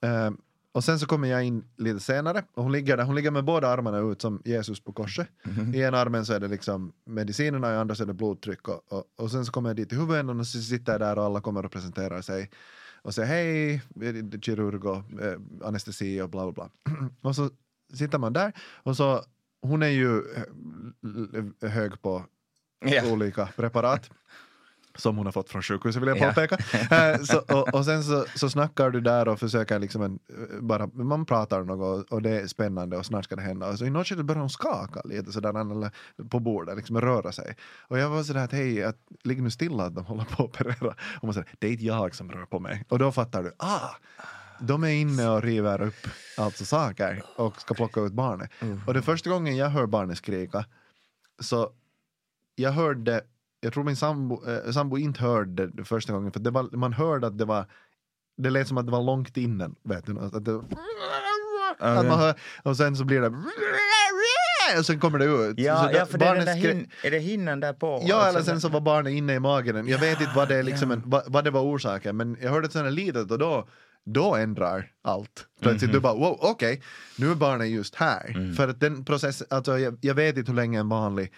Eh, 0.01 0.31
och 0.71 0.83
sen 0.83 0.99
så 0.99 1.05
kommer 1.05 1.27
jag 1.27 1.43
in 1.43 1.63
lite 1.77 1.99
senare 1.99 2.43
och 2.53 2.63
hon 2.63 2.71
ligger 2.71 2.97
där, 2.97 3.03
hon 3.03 3.15
ligger 3.15 3.31
med 3.31 3.43
båda 3.45 3.67
armarna 3.67 3.97
ut 3.97 4.21
som 4.21 4.41
Jesus 4.45 4.79
på 4.83 4.93
korset. 4.93 5.27
I 5.73 5.81
ena 5.81 5.97
armen 5.97 6.25
så 6.25 6.33
är 6.33 6.39
det 6.39 6.47
liksom 6.47 6.93
medicinerna, 7.05 7.73
i 7.73 7.75
andra 7.75 7.95
så 7.95 8.03
är 8.03 8.07
det 8.07 8.13
blodtryck 8.13 8.67
och, 8.67 8.93
och, 8.93 9.03
och 9.15 9.31
sen 9.31 9.45
så 9.45 9.51
kommer 9.51 9.69
jag 9.69 9.75
dit 9.75 9.93
i 9.93 9.95
huvudändan 9.95 10.39
och 10.39 10.47
så 10.47 10.61
sitter 10.61 10.91
jag 10.91 11.01
där 11.01 11.17
och 11.17 11.23
alla 11.25 11.41
kommer 11.41 11.65
och 11.65 11.71
presenterar 11.71 12.21
sig 12.21 12.49
och 13.01 13.13
säger 13.13 13.27
hej, 13.27 13.81
kirurg 14.41 14.85
och 14.85 15.21
eh, 15.21 15.39
anestesi 15.63 16.21
och 16.21 16.29
bla 16.29 16.51
bla 16.51 16.51
bla. 16.51 16.69
och 17.21 17.35
så 17.35 17.49
sitter 17.93 18.19
man 18.19 18.33
där 18.33 18.53
och 18.83 18.97
så 18.97 19.23
hon 19.61 19.83
är 19.83 19.87
ju 19.87 20.23
hög 21.61 22.01
på 22.01 22.25
Ja. 22.79 23.11
olika 23.11 23.49
preparat 23.55 24.09
som 24.95 25.17
hon 25.17 25.25
har 25.25 25.31
fått 25.31 25.49
från 25.49 25.61
sjukhuset 25.61 26.01
vill 26.01 26.07
jag 26.09 26.17
Ja. 26.17 26.27
påpeka. 26.29 26.57
Eh, 26.95 27.21
så, 27.23 27.37
och, 27.39 27.73
och 27.73 27.85
sen 27.85 28.03
så, 28.03 28.25
så 28.35 28.49
snackar 28.49 28.89
du 28.89 29.01
där 29.01 29.27
och 29.27 29.39
försöker 29.39 29.79
liksom 29.79 30.01
en, 30.01 30.19
bara, 30.61 30.87
man 30.87 31.25
pratar 31.25 31.63
något 31.63 32.11
och 32.11 32.21
det 32.21 32.41
är 32.41 32.47
spännande 32.47 32.97
och 32.97 33.05
snart 33.05 33.25
ska 33.25 33.35
det 33.35 33.41
hända. 33.41 33.67
Och 33.69 33.77
så 33.79 33.85
i 33.85 33.89
något 33.89 34.07
skede 34.07 34.23
börjar 34.23 34.39
hon 34.39 34.49
skaka 34.49 35.01
lite 35.05 35.31
sådär 35.31 35.91
på 36.29 36.39
bordet, 36.39 36.75
liksom 36.77 37.01
röra 37.01 37.31
sig. 37.31 37.55
Och 37.87 37.99
jag 37.99 38.09
var 38.09 38.23
sådär 38.23 38.43
att 38.43 38.51
hej, 38.51 38.83
att, 38.83 38.97
ligg 39.23 39.41
nu 39.41 39.49
stilla 39.51 39.83
att 39.83 39.95
de 39.95 40.05
håller 40.05 40.23
på 40.23 40.43
att 40.43 40.49
operera. 40.49 40.95
Och 41.21 41.23
man 41.23 41.33
säger, 41.33 41.47
det 41.59 41.67
är 41.67 41.71
inte 41.71 41.85
jag 41.85 42.15
som 42.15 42.31
rör 42.31 42.45
på 42.45 42.59
mig. 42.59 42.85
Och 42.89 42.99
då 42.99 43.11
fattar 43.11 43.43
du, 43.43 43.51
ah, 43.57 43.89
de 44.59 44.83
är 44.83 44.87
inne 44.91 45.27
och 45.29 45.41
river 45.43 45.81
upp 45.81 46.07
alltså 46.37 46.65
saker 46.65 47.23
och 47.35 47.61
ska 47.61 47.73
plocka 47.73 48.01
ut 48.01 48.13
barnet. 48.13 48.49
Och 48.87 48.93
det 48.93 49.01
första 49.01 49.29
gången 49.29 49.55
jag 49.57 49.69
hör 49.69 49.85
barnet 49.85 50.17
skrika 50.17 50.65
så 51.39 51.71
jag 52.59 52.71
hörde, 52.71 53.21
jag 53.61 53.73
tror 53.73 53.83
min 53.83 53.95
sambo, 53.95 54.49
eh, 54.49 54.71
sambo 54.71 54.97
inte 54.97 55.21
hörde 55.21 55.67
det 55.67 55.83
första 55.85 56.13
gången 56.13 56.31
för 56.31 56.39
det 56.39 56.51
var, 56.51 56.69
man 56.77 56.93
hörde 56.93 57.27
att 57.27 57.37
det 57.37 57.45
var 57.45 57.65
det 58.37 58.49
lät 58.49 58.67
som 58.67 58.77
att 58.77 58.85
det 58.85 58.91
var 58.91 59.03
långt 59.03 59.37
innan. 59.37 59.75
Vet 59.83 60.05
du, 60.05 60.19
att 60.19 60.45
det, 60.45 60.61
att 61.79 62.05
man 62.07 62.19
hör, 62.19 62.33
och 62.63 62.77
sen 62.77 62.95
så 62.95 63.03
blir 63.05 63.21
det 63.21 63.33
och 64.79 64.85
sen 64.85 64.99
kommer 64.99 65.19
det 65.19 65.25
ut. 65.25 65.59
Ja, 65.59 65.91
ja, 65.91 66.05
för 66.05 66.17
det 66.17 66.25
är, 66.25 66.55
hin- 66.55 66.89
är 67.03 67.11
det 67.11 67.19
hinnan 67.19 67.59
där 67.59 67.73
på? 67.73 68.03
Ja, 68.05 68.15
Alltså, 68.15 68.29
eller 68.29 68.41
sen 68.45 68.61
så 68.61 68.69
var 68.69 68.81
barnet 68.81 69.13
inne 69.13 69.33
i 69.33 69.39
magen. 69.39 69.87
Jag 69.87 69.99
vet 69.99 70.19
inte 70.21 70.33
vad 70.35 70.47
det, 70.49 70.63
liksom 70.63 70.91
en, 70.91 71.01
vad, 71.05 71.23
vad 71.27 71.43
det 71.43 71.51
var 71.51 71.61
orsaken, 71.61 72.17
men 72.17 72.37
jag 72.41 72.51
hörde 72.51 72.65
ett 72.65 72.71
sånt 72.73 72.91
litet 72.93 73.31
och 73.31 73.39
då, 73.39 73.67
då 74.05 74.35
ändrar 74.35 74.91
allt. 75.03 75.45
Plötsligt 75.61 75.89
Mhm. 75.91 75.93
du 75.95 75.99
bara, 75.99 76.13
wow, 76.13 76.37
okej, 76.41 76.81
nu 77.17 77.31
är 77.31 77.35
barnet 77.35 77.67
just 77.69 77.95
här. 77.95 78.29
Mm. 78.29 78.53
För 78.53 78.67
att 78.67 78.79
den 78.79 79.05
processen, 79.05 79.47
alltså 79.49 79.79
jag, 79.79 79.97
jag 80.01 80.13
vet 80.15 80.37
inte 80.37 80.51
hur 80.51 80.55
länge 80.55 80.79
en 80.79 80.89
vanlig 80.89 81.33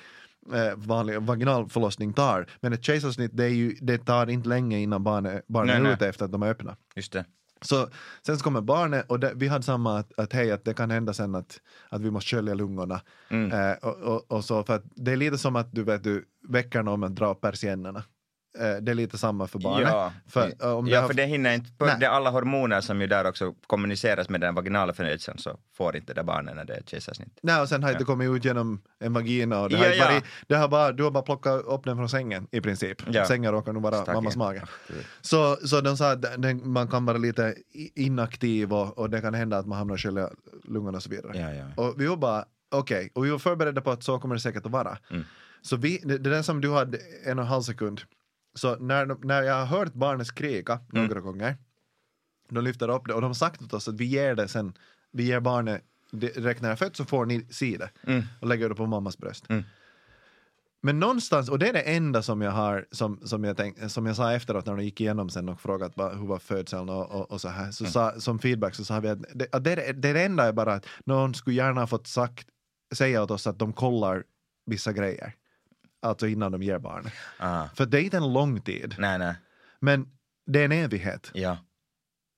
eh, 0.54 0.76
vanlig 0.76 1.22
vaginal 1.22 1.70
förlossning 1.70 2.14
tar, 2.14 2.48
men 2.62 2.74
ett 2.74 2.84
kejsarsnitt 2.84 3.32
det, 3.34 3.44
är 3.44 3.50
ju, 3.50 3.76
det 3.82 3.98
tar 3.98 4.30
inte 4.30 4.50
länge 4.50 4.80
innan 4.80 5.04
barnet, 5.04 5.48
barnet 5.48 5.68
Nej, 5.68 5.78
är 5.78 5.84
nej. 5.84 5.94
ute 5.94 6.08
efter 6.08 6.26
att 6.26 6.32
de 6.32 6.44
är 6.44 6.50
öppna. 6.50 6.76
Just 6.96 7.14
det. 7.14 7.26
Så 7.62 7.88
sen 8.26 8.38
så 8.38 8.44
kommer 8.44 8.62
barnet 8.62 9.06
och 9.10 9.20
det, 9.20 9.32
vi 9.36 9.48
hade 9.48 9.64
samma 9.64 10.00
att, 10.00 10.20
att 10.20 10.34
hej 10.34 10.52
att 10.52 10.66
det 10.66 10.74
kan 10.74 10.92
hända 10.92 11.14
sen 11.14 11.36
att, 11.36 11.60
att 11.90 12.02
vi 12.02 12.12
måste 12.12 12.36
skölja 12.36 12.54
lungorna. 12.54 13.02
Mm. 13.30 13.52
Eh, 13.52 13.78
och, 13.78 13.98
och, 13.98 14.32
och 14.32 14.46
så 14.46 14.64
för 14.64 14.76
att 14.76 14.84
det 14.96 15.12
är 15.12 15.18
lite 15.18 15.38
som 15.38 15.56
att 15.56 15.72
du 15.72 15.84
vet 15.84 16.04
du 16.04 16.26
väcker 16.48 16.84
någon 16.84 17.00
med 17.00 17.08
att 17.08 17.16
dra 17.16 17.36
persiennerna. 17.36 18.04
Eh, 18.60 18.76
det 18.82 18.92
är 18.92 18.96
lite 18.96 19.18
samma 19.18 19.48
för 19.48 19.60
barnet. 19.60 19.88
Ja, 19.92 20.14
För, 20.28 20.54
eh, 20.62 20.72
om 20.72 20.88
ja 20.88 21.02
har- 21.02 21.08
för 21.08 21.14
det 21.14 21.26
hinner 21.26 21.54
inte, 21.54 21.86
Nej. 21.86 21.96
det 22.00 22.06
är 22.06 22.10
alla 22.10 22.30
hormoner 22.30 22.82
som 22.82 23.02
ju 23.02 23.08
där 23.08 23.26
också 23.28 23.54
kommuniceras 23.68 24.30
med 24.30 24.42
den 24.42 24.56
vaginala 24.56 24.94
födelsen 24.94 25.38
så 25.38 25.58
får 25.78 25.96
inte 25.96 26.14
det 26.14 26.24
barnet 26.24 26.56
när 26.56 26.66
det 26.66 26.74
är 26.76 26.82
kejsarsnitt. 26.86 27.40
Nej, 27.44 27.62
och 27.62 27.70
sen 27.70 27.84
har 27.84 27.94
det 27.94 28.04
kommit 28.04 28.30
ut 28.30 28.46
genom 28.46 28.82
en 29.00 29.14
vagina 29.14 29.60
och 29.62 29.70
det 29.70 29.76
Ja, 29.76 29.82
har 29.84 29.88
inte 29.92 29.98
ja. 29.98 30.10
varit, 30.12 30.24
det 30.48 30.56
har 30.56 30.68
bara, 30.68 30.92
du 30.92 31.04
har 31.04 31.12
bara 31.12 31.24
plockat 31.24 31.62
upp 31.66 31.84
den 31.84 31.98
från 31.98 32.10
sängen 32.10 32.48
i 32.52 32.62
princip. 32.62 32.98
Ja. 33.12 33.26
Sängen 33.26 33.52
råkar 33.52 33.74
nog 33.74 33.84
vara 33.84 34.02
Stack 34.04 34.16
mammas 34.16 34.34
in. 34.36 34.40
mage. 34.40 34.62
Så, 35.22 35.56
så 35.56 35.82
de 35.82 35.98
sa 35.98 36.12
att 36.12 36.42
den, 36.42 36.72
man 36.72 36.88
kan 36.88 37.06
vara 37.06 37.18
lite 37.18 37.56
inaktiv 37.96 38.74
och, 38.74 38.98
och 38.98 39.10
det 39.10 39.22
kan 39.22 39.34
hända 39.34 39.58
att 39.58 39.66
man 39.68 39.78
hamnar 39.78 39.94
och 39.94 40.00
skölja 40.02 40.30
lungorna 40.64 40.98
och 40.98 41.04
så 41.04 41.10
vidare. 41.10 41.38
Ja, 41.38 41.54
ja. 41.54 41.84
Och 41.84 42.02
vi 42.02 42.08
var 42.08 42.18
bara, 42.18 42.46
okej, 42.72 43.12
och 43.16 43.26
vi 43.26 43.30
var 43.30 43.40
förberedda 43.40 43.82
på 43.82 43.92
att 43.92 44.04
så 44.04 44.20
kommer 44.20 44.36
det 44.36 44.42
säkert 44.42 44.66
att 44.66 44.72
vara. 44.72 44.98
Mm. 45.12 45.24
Så 45.62 45.76
vi, 45.76 46.02
det, 46.04 46.18
det 46.18 46.30
där 46.30 46.42
som 46.42 46.62
du 46.62 46.72
hade 46.74 46.98
en 47.26 47.40
och 47.40 47.44
en 47.46 47.50
halv 47.50 47.62
sekund, 47.62 48.02
så 48.56 48.76
när, 48.76 49.26
när 49.26 49.44
jag 49.44 49.56
har 49.56 49.66
hört 49.66 49.94
barnet 49.94 50.28
skrika 50.28 50.80
Mm. 50.94 51.06
några 51.08 51.22
gånger, 51.22 51.58
de 52.50 52.64
lyfter 52.64 52.90
upp 52.90 53.08
det 53.08 53.14
och 53.14 53.22
de 53.22 53.28
har 53.28 53.34
sagt 53.34 53.62
åt 53.62 53.74
oss 53.74 53.88
att 53.88 53.96
vi 53.96 54.06
ger 54.06 54.36
det 54.36 54.48
sen, 54.48 54.74
vi 55.12 55.24
ger 55.24 55.40
barnet 55.40 55.84
direkt 56.12 56.62
när 56.62 56.70
det 56.70 56.74
är 56.74 56.76
fött 56.76 56.96
så 56.96 57.06
får 57.06 57.26
ni 57.26 57.46
se 57.52 57.78
det 57.78 57.90
Mm. 58.12 58.24
och 58.42 58.48
lägger 58.48 58.70
det 58.70 58.76
på 58.76 58.86
mammas 58.86 59.18
bröst. 59.18 59.46
Mm. 59.50 59.64
Men 60.82 61.00
någonstans, 61.00 61.50
och 61.50 61.60
det 61.60 61.70
är 61.70 61.74
det 61.74 61.82
enda 61.82 62.22
som 62.22 62.42
jag 62.42 62.52
har, 62.52 62.86
som, 62.92 63.20
som, 63.28 63.44
jag, 63.44 63.58
tänk, 63.58 63.92
som 63.92 64.06
jag 64.06 64.16
sa 64.16 64.34
efteråt 64.34 64.66
när 64.66 64.76
de 64.76 64.84
gick 64.84 65.02
igenom 65.02 65.30
sen 65.30 65.50
och 65.50 65.62
frågat 65.62 65.92
vad, 65.96 66.18
hur 66.20 66.28
var 66.28 66.40
födseln 66.40 66.90
och, 66.90 67.12
och, 67.12 67.32
och 67.32 67.42
så 67.42 67.50
här, 67.50 67.72
så 67.72 67.86
sa, 67.86 68.20
som 68.20 68.40
feedback 68.40 68.76
så 68.76 68.86
sa 68.86 69.00
vi 69.00 69.10
att 69.10 69.20
det, 69.34 69.48
att 69.52 69.64
det, 69.64 69.76
det, 69.76 70.14
det 70.14 70.24
enda 70.24 70.44
är 70.44 70.52
bara 70.54 70.74
att 70.74 70.86
någon 71.06 71.34
skulle 71.34 71.56
gärna 71.56 71.82
ha 71.82 71.88
fått 71.88 72.08
sagt, 72.08 72.48
säga 72.96 73.24
åt 73.24 73.32
oss 73.32 73.48
att 73.48 73.60
de 73.60 73.74
kollar 73.74 74.24
vissa 74.66 74.94
grejer. 74.94 75.34
Alltså 76.02 76.28
innan 76.28 76.52
de 76.52 76.64
ger 76.64 76.80
barn. 76.80 77.10
Ah. 77.38 77.68
För 77.76 77.86
det 77.86 78.00
är 78.00 78.02
inte 78.02 78.18
en 78.18 78.34
lång 78.34 78.62
tid, 78.62 78.96
Nej, 78.98 79.20
nej. 79.20 79.36
men 79.80 80.08
det 80.46 80.60
är 80.62 80.66
en 80.66 80.72
evighet 80.72 81.32
Ja. 81.34 81.58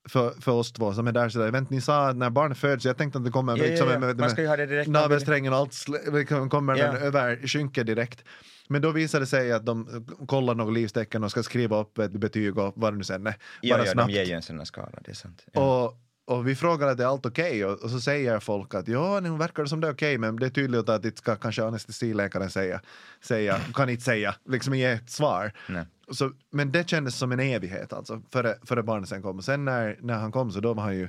för, 0.08 0.30
för 0.40 0.52
oss 0.52 0.72
två 0.72 0.94
som 0.94 1.06
är 1.06 1.12
där 1.12 1.28
sådär. 1.28 1.50
Vänt, 1.50 1.70
ni 1.70 1.80
sa 1.80 2.08
att 2.08 2.16
när 2.16 2.30
barnet 2.30 2.58
föds, 2.58 2.84
jag 2.84 2.96
tänkte 2.96 3.18
att 3.18 3.24
det 3.24 3.30
kommer 3.30 3.56
Ja, 3.56 3.64
ja, 3.64 3.70
liksom 3.70 3.88
ja. 3.90 3.98
med, 3.98 4.18
Man 4.18 4.30
ska 4.30 4.42
ju 4.42 4.48
ha 4.48 4.56
det 4.56 4.66
direkt. 4.66 4.90
navelsträngen 4.90 5.52
och 5.52 5.58
allt 5.58 5.86
liksom 6.12 6.50
kommer 6.50 6.76
Ja. 6.76 6.86
den 6.92 7.02
över 7.02 7.36
skynket 7.46 7.86
direkt. 7.86 8.24
Men 8.68 8.82
då 8.82 8.90
visade 8.90 9.22
det 9.22 9.26
sig 9.26 9.52
att 9.52 9.66
de 9.66 10.06
kollar 10.28 10.54
något 10.54 10.74
livstecken 10.74 11.24
och 11.24 11.30
ska 11.30 11.42
skriva 11.42 11.80
upp 11.80 11.98
ett 11.98 12.12
betyg 12.12 12.58
och 12.58 12.72
vad 12.76 12.92
det 12.92 12.96
nu 12.96 13.04
sen 13.04 13.26
är. 13.26 13.34
Ja, 13.60 13.76
bara 13.76 13.86
ja, 13.86 13.92
snabbt. 13.92 14.08
de 14.08 14.14
ger 14.14 14.24
ju 14.24 14.32
en 14.32 14.42
sån 14.42 14.58
här 14.58 14.64
skala, 14.64 14.98
det 15.04 15.10
är 15.10 15.14
sant. 15.14 15.44
Ja. 15.52 15.84
Och, 15.84 15.98
och 16.32 16.48
vi 16.48 16.54
frågar 16.54 16.88
att 16.88 16.96
det 16.96 17.04
är 17.04 17.08
allt 17.08 17.26
okej 17.26 17.64
och, 17.64 17.82
och 17.82 17.90
så 17.90 18.00
säger 18.00 18.40
folk 18.40 18.74
att 18.74 18.88
ja, 18.88 19.20
nu 19.20 19.30
verkar 19.30 19.62
det 19.62 19.68
som 19.68 19.80
det 19.80 19.88
är 19.88 19.92
okej 19.92 20.18
men 20.18 20.36
det 20.36 20.46
är 20.46 20.50
tydligt 20.50 20.88
att 20.88 21.02
det 21.02 21.18
ska 21.18 21.36
kanske 21.36 21.64
anestesiläkaren 21.64 22.50
säga, 22.50 22.80
säga 23.20 23.58
kan 23.74 23.88
inte 23.88 24.02
säga, 24.02 24.34
liksom 24.48 24.74
ge 24.74 24.84
ett 24.84 25.10
svar. 25.10 25.52
Nej. 25.68 25.84
Så, 26.10 26.32
men 26.50 26.72
det 26.72 26.88
kändes 26.88 27.16
som 27.16 27.32
en 27.32 27.40
evighet 27.40 27.92
alltså, 27.92 28.22
före, 28.32 28.54
före 28.62 28.82
barnet 28.82 29.08
sen 29.08 29.22
kom. 29.22 29.42
Sen 29.42 29.64
när, 29.64 29.98
när 30.00 30.14
han 30.14 30.32
kom 30.32 30.50
så 30.52 30.60
då 30.60 30.74
var 30.74 30.82
han 30.82 30.96
ju 30.96 31.08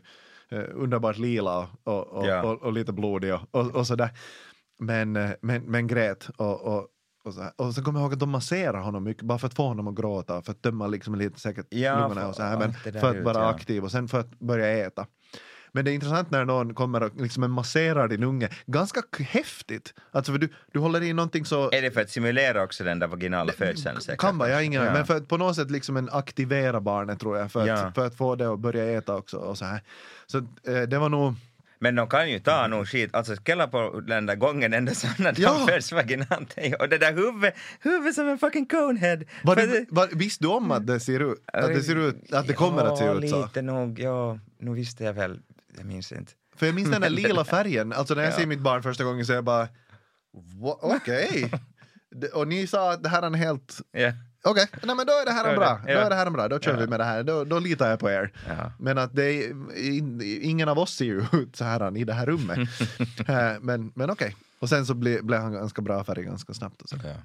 eh, 0.49 0.63
underbart 0.73 1.17
lila 1.17 1.57
och, 1.57 1.69
och, 1.83 2.07
och, 2.07 2.27
Ja. 2.27 2.43
och, 2.43 2.61
och 2.61 2.73
lite 2.73 2.93
blodig 2.93 3.33
och, 3.33 3.41
och, 3.51 3.75
och 3.75 3.87
sådär. 3.87 4.09
Men, 4.79 5.15
eh, 5.15 5.31
men, 5.41 5.63
men 5.63 5.87
grät 5.87 6.29
och, 6.37 6.61
och, 6.61 6.87
och, 7.23 7.33
så 7.33 7.41
här. 7.41 7.51
och 7.55 7.73
så 7.73 7.83
kommer 7.83 7.99
jag 7.99 8.05
ihåg 8.05 8.13
att 8.13 8.19
de 8.19 8.29
masserar 8.29 8.81
honom 8.81 9.03
mycket 9.03 9.23
bara 9.23 9.37
för 9.37 9.47
att 9.47 9.53
få 9.53 9.67
honom 9.67 9.87
att 9.87 9.95
gråta, 9.95 10.41
för 10.41 10.51
att 10.51 10.61
tömma 10.61 10.87
liksom 10.87 11.15
lite 11.15 11.39
säkert 11.39 11.67
Ja, 11.69 11.99
lungorna 11.99 12.27
och 12.27 12.35
så 12.35 12.43
här, 12.43 12.59
men 12.59 12.73
för 12.73 13.09
att 13.09 13.15
ut, 13.15 13.23
vara 13.23 13.37
ja. 13.37 13.49
aktiv 13.49 13.83
och 13.83 13.91
sen 13.91 14.07
för 14.07 14.19
att 14.19 14.39
börja 14.39 14.87
äta. 14.87 15.07
Men 15.75 15.85
det 15.85 15.91
är 15.91 15.93
intressant 15.93 16.31
när 16.31 16.45
någon 16.45 16.73
kommer 16.73 17.03
och 17.03 17.21
liksom 17.21 17.51
masserar 17.51 18.07
din 18.07 18.23
unge. 18.23 18.49
Ganska 18.65 19.01
häftigt. 19.19 19.93
Alltså 20.11 20.31
för 20.31 20.39
du, 20.39 20.49
du 20.71 20.79
håller 20.79 21.03
i 21.03 21.13
någonting 21.13 21.45
så... 21.45 21.71
Är 21.71 21.81
det 21.81 21.91
för 21.91 22.01
att 22.01 22.09
simulera 22.09 22.63
också 22.63 22.83
den 22.83 22.99
där 22.99 23.07
vaginala 23.07 23.53
födseln? 23.53 24.01
säkert? 24.01 24.19
Kan 24.19 24.37
vara, 24.37 24.49
jag 24.49 24.55
har 24.55 24.61
ingen 24.61 24.83
Ja. 24.83 24.93
Men 24.93 25.05
för 25.05 25.17
att 25.17 25.27
på 25.27 25.37
något 25.37 25.55
sätt 25.55 25.71
liksom 25.71 25.97
en 25.97 26.09
aktivera 26.09 26.81
barnet 26.81 27.19
tror 27.19 27.37
jag. 27.37 27.51
För 27.51 27.61
att, 27.61 27.67
Ja. 27.67 27.91
för 27.95 28.05
att 28.05 28.15
få 28.15 28.35
det 28.35 28.53
att 28.53 28.59
börja 28.59 28.97
äta 28.97 29.15
också 29.15 29.37
och 29.37 29.57
så 29.57 29.65
här. 29.65 29.81
Så 30.25 30.37
eh, 30.37 30.81
det 30.87 30.99
var 30.99 31.09
nog... 31.09 31.33
Men 31.83 31.95
de 31.95 32.07
kan 32.07 32.31
ju 32.31 32.39
ta 32.39 32.67
nog 32.67 32.87
skit, 32.87 33.15
alltså 33.15 33.35
kolla 33.45 33.67
på 33.67 33.99
den 33.99 34.25
där 34.25 34.35
gången 34.35 34.73
ända 34.73 34.93
så 34.93 35.07
när 35.17 35.31
de 35.31 35.41
Ja. 35.41 35.65
föds 35.69 35.91
vaginalt 35.91 36.55
och 36.79 36.89
det 36.89 36.97
där 36.97 37.13
huvudet, 37.13 37.53
huvudet 37.79 38.15
som 38.15 38.27
en 38.29 38.37
fucking 38.37 38.65
conehead. 38.65 39.23
Var 39.43 39.55
det, 39.55 39.85
var, 39.89 40.07
visste 40.07 40.43
du 40.43 40.47
om 40.47 40.71
att 40.71 40.87
det 40.87 40.99
ser 40.99 41.19
ut, 41.31 41.43
att 41.53 41.67
det, 41.67 41.83
ser 41.83 41.95
ut, 41.95 42.33
att 42.33 42.47
det 42.47 42.53
kommer 42.53 42.81
att 42.85 42.97
se 42.97 43.05
ja, 43.05 43.13
ut 43.13 43.29
så? 43.29 43.41
lite 43.45 43.61
nog, 43.61 43.99
ja, 43.99 44.39
nu 44.59 44.73
visste 44.73 45.03
jag 45.03 45.13
väl, 45.13 45.39
jag 45.77 45.85
minns 45.85 46.11
inte. 46.11 46.31
För 46.55 46.65
jag 46.65 46.75
minns 46.75 46.89
den 46.91 47.01
där 47.01 47.09
lila 47.09 47.45
färgen, 47.45 47.93
alltså 47.93 48.13
när 48.13 48.23
jag 48.23 48.31
Ja. 48.33 48.37
ser 48.37 48.45
mitt 48.45 48.59
barn 48.59 48.83
första 48.83 49.03
gången 49.03 49.25
så 49.25 49.31
är 49.31 49.35
jag 49.37 49.43
bara 49.43 49.67
"Va- 50.61 50.79
okej. 50.81 51.51
Det- 52.15 52.27
Och 52.27 52.47
ni 52.47 52.67
sa 52.67 52.91
att 52.93 53.03
det 53.03 53.09
här 53.09 53.21
är 53.21 53.27
en 53.27 53.33
helt 53.33 53.81
Ja. 53.91 54.11
Okej, 54.45 54.67
nej 54.83 54.95
men 54.95 55.05
då 55.05 55.13
är 55.13 55.25
det 55.25 55.31
här 55.31 55.49
en 55.49 55.55
bra. 55.55 55.79
Då 55.87 55.91
är 55.91 56.09
det 56.09 56.15
här 56.15 56.25
en 56.25 56.33
bra, 56.33 56.47
då 56.47 56.59
kör 56.59 56.77
vi 56.77 56.87
med 56.87 56.99
det 56.99 57.03
här. 57.03 57.23
Då, 57.23 57.43
då 57.43 57.59
litar 57.59 57.89
jag 57.89 57.99
på 57.99 58.09
er. 58.09 58.31
Men 58.79 58.97
att 58.97 59.15
det 59.15 59.25
är, 59.25 59.49
in, 59.77 60.21
ingen 60.41 60.69
av 60.69 60.79
oss 60.79 60.95
ser 60.95 61.05
ju 61.05 61.25
ut 61.33 61.55
så 61.55 61.63
här 61.63 61.97
i 61.97 62.03
det 62.03 62.13
här 62.13 62.25
rummet. 62.25 62.59
Eh, 63.27 63.53
men 63.61 63.91
men 63.95 64.09
okej. 64.09 64.35
Och 64.59 64.69
sen 64.69 64.85
så 64.85 64.93
blev, 64.93 65.23
blev 65.23 65.39
han 65.41 65.53
ganska 65.53 65.81
bra 65.81 66.03
färg 66.03 66.23
ganska 66.23 66.53
snabbt. 66.53 66.81
Och 66.81 66.89
så. 66.89 66.95
Ja. 67.03 67.15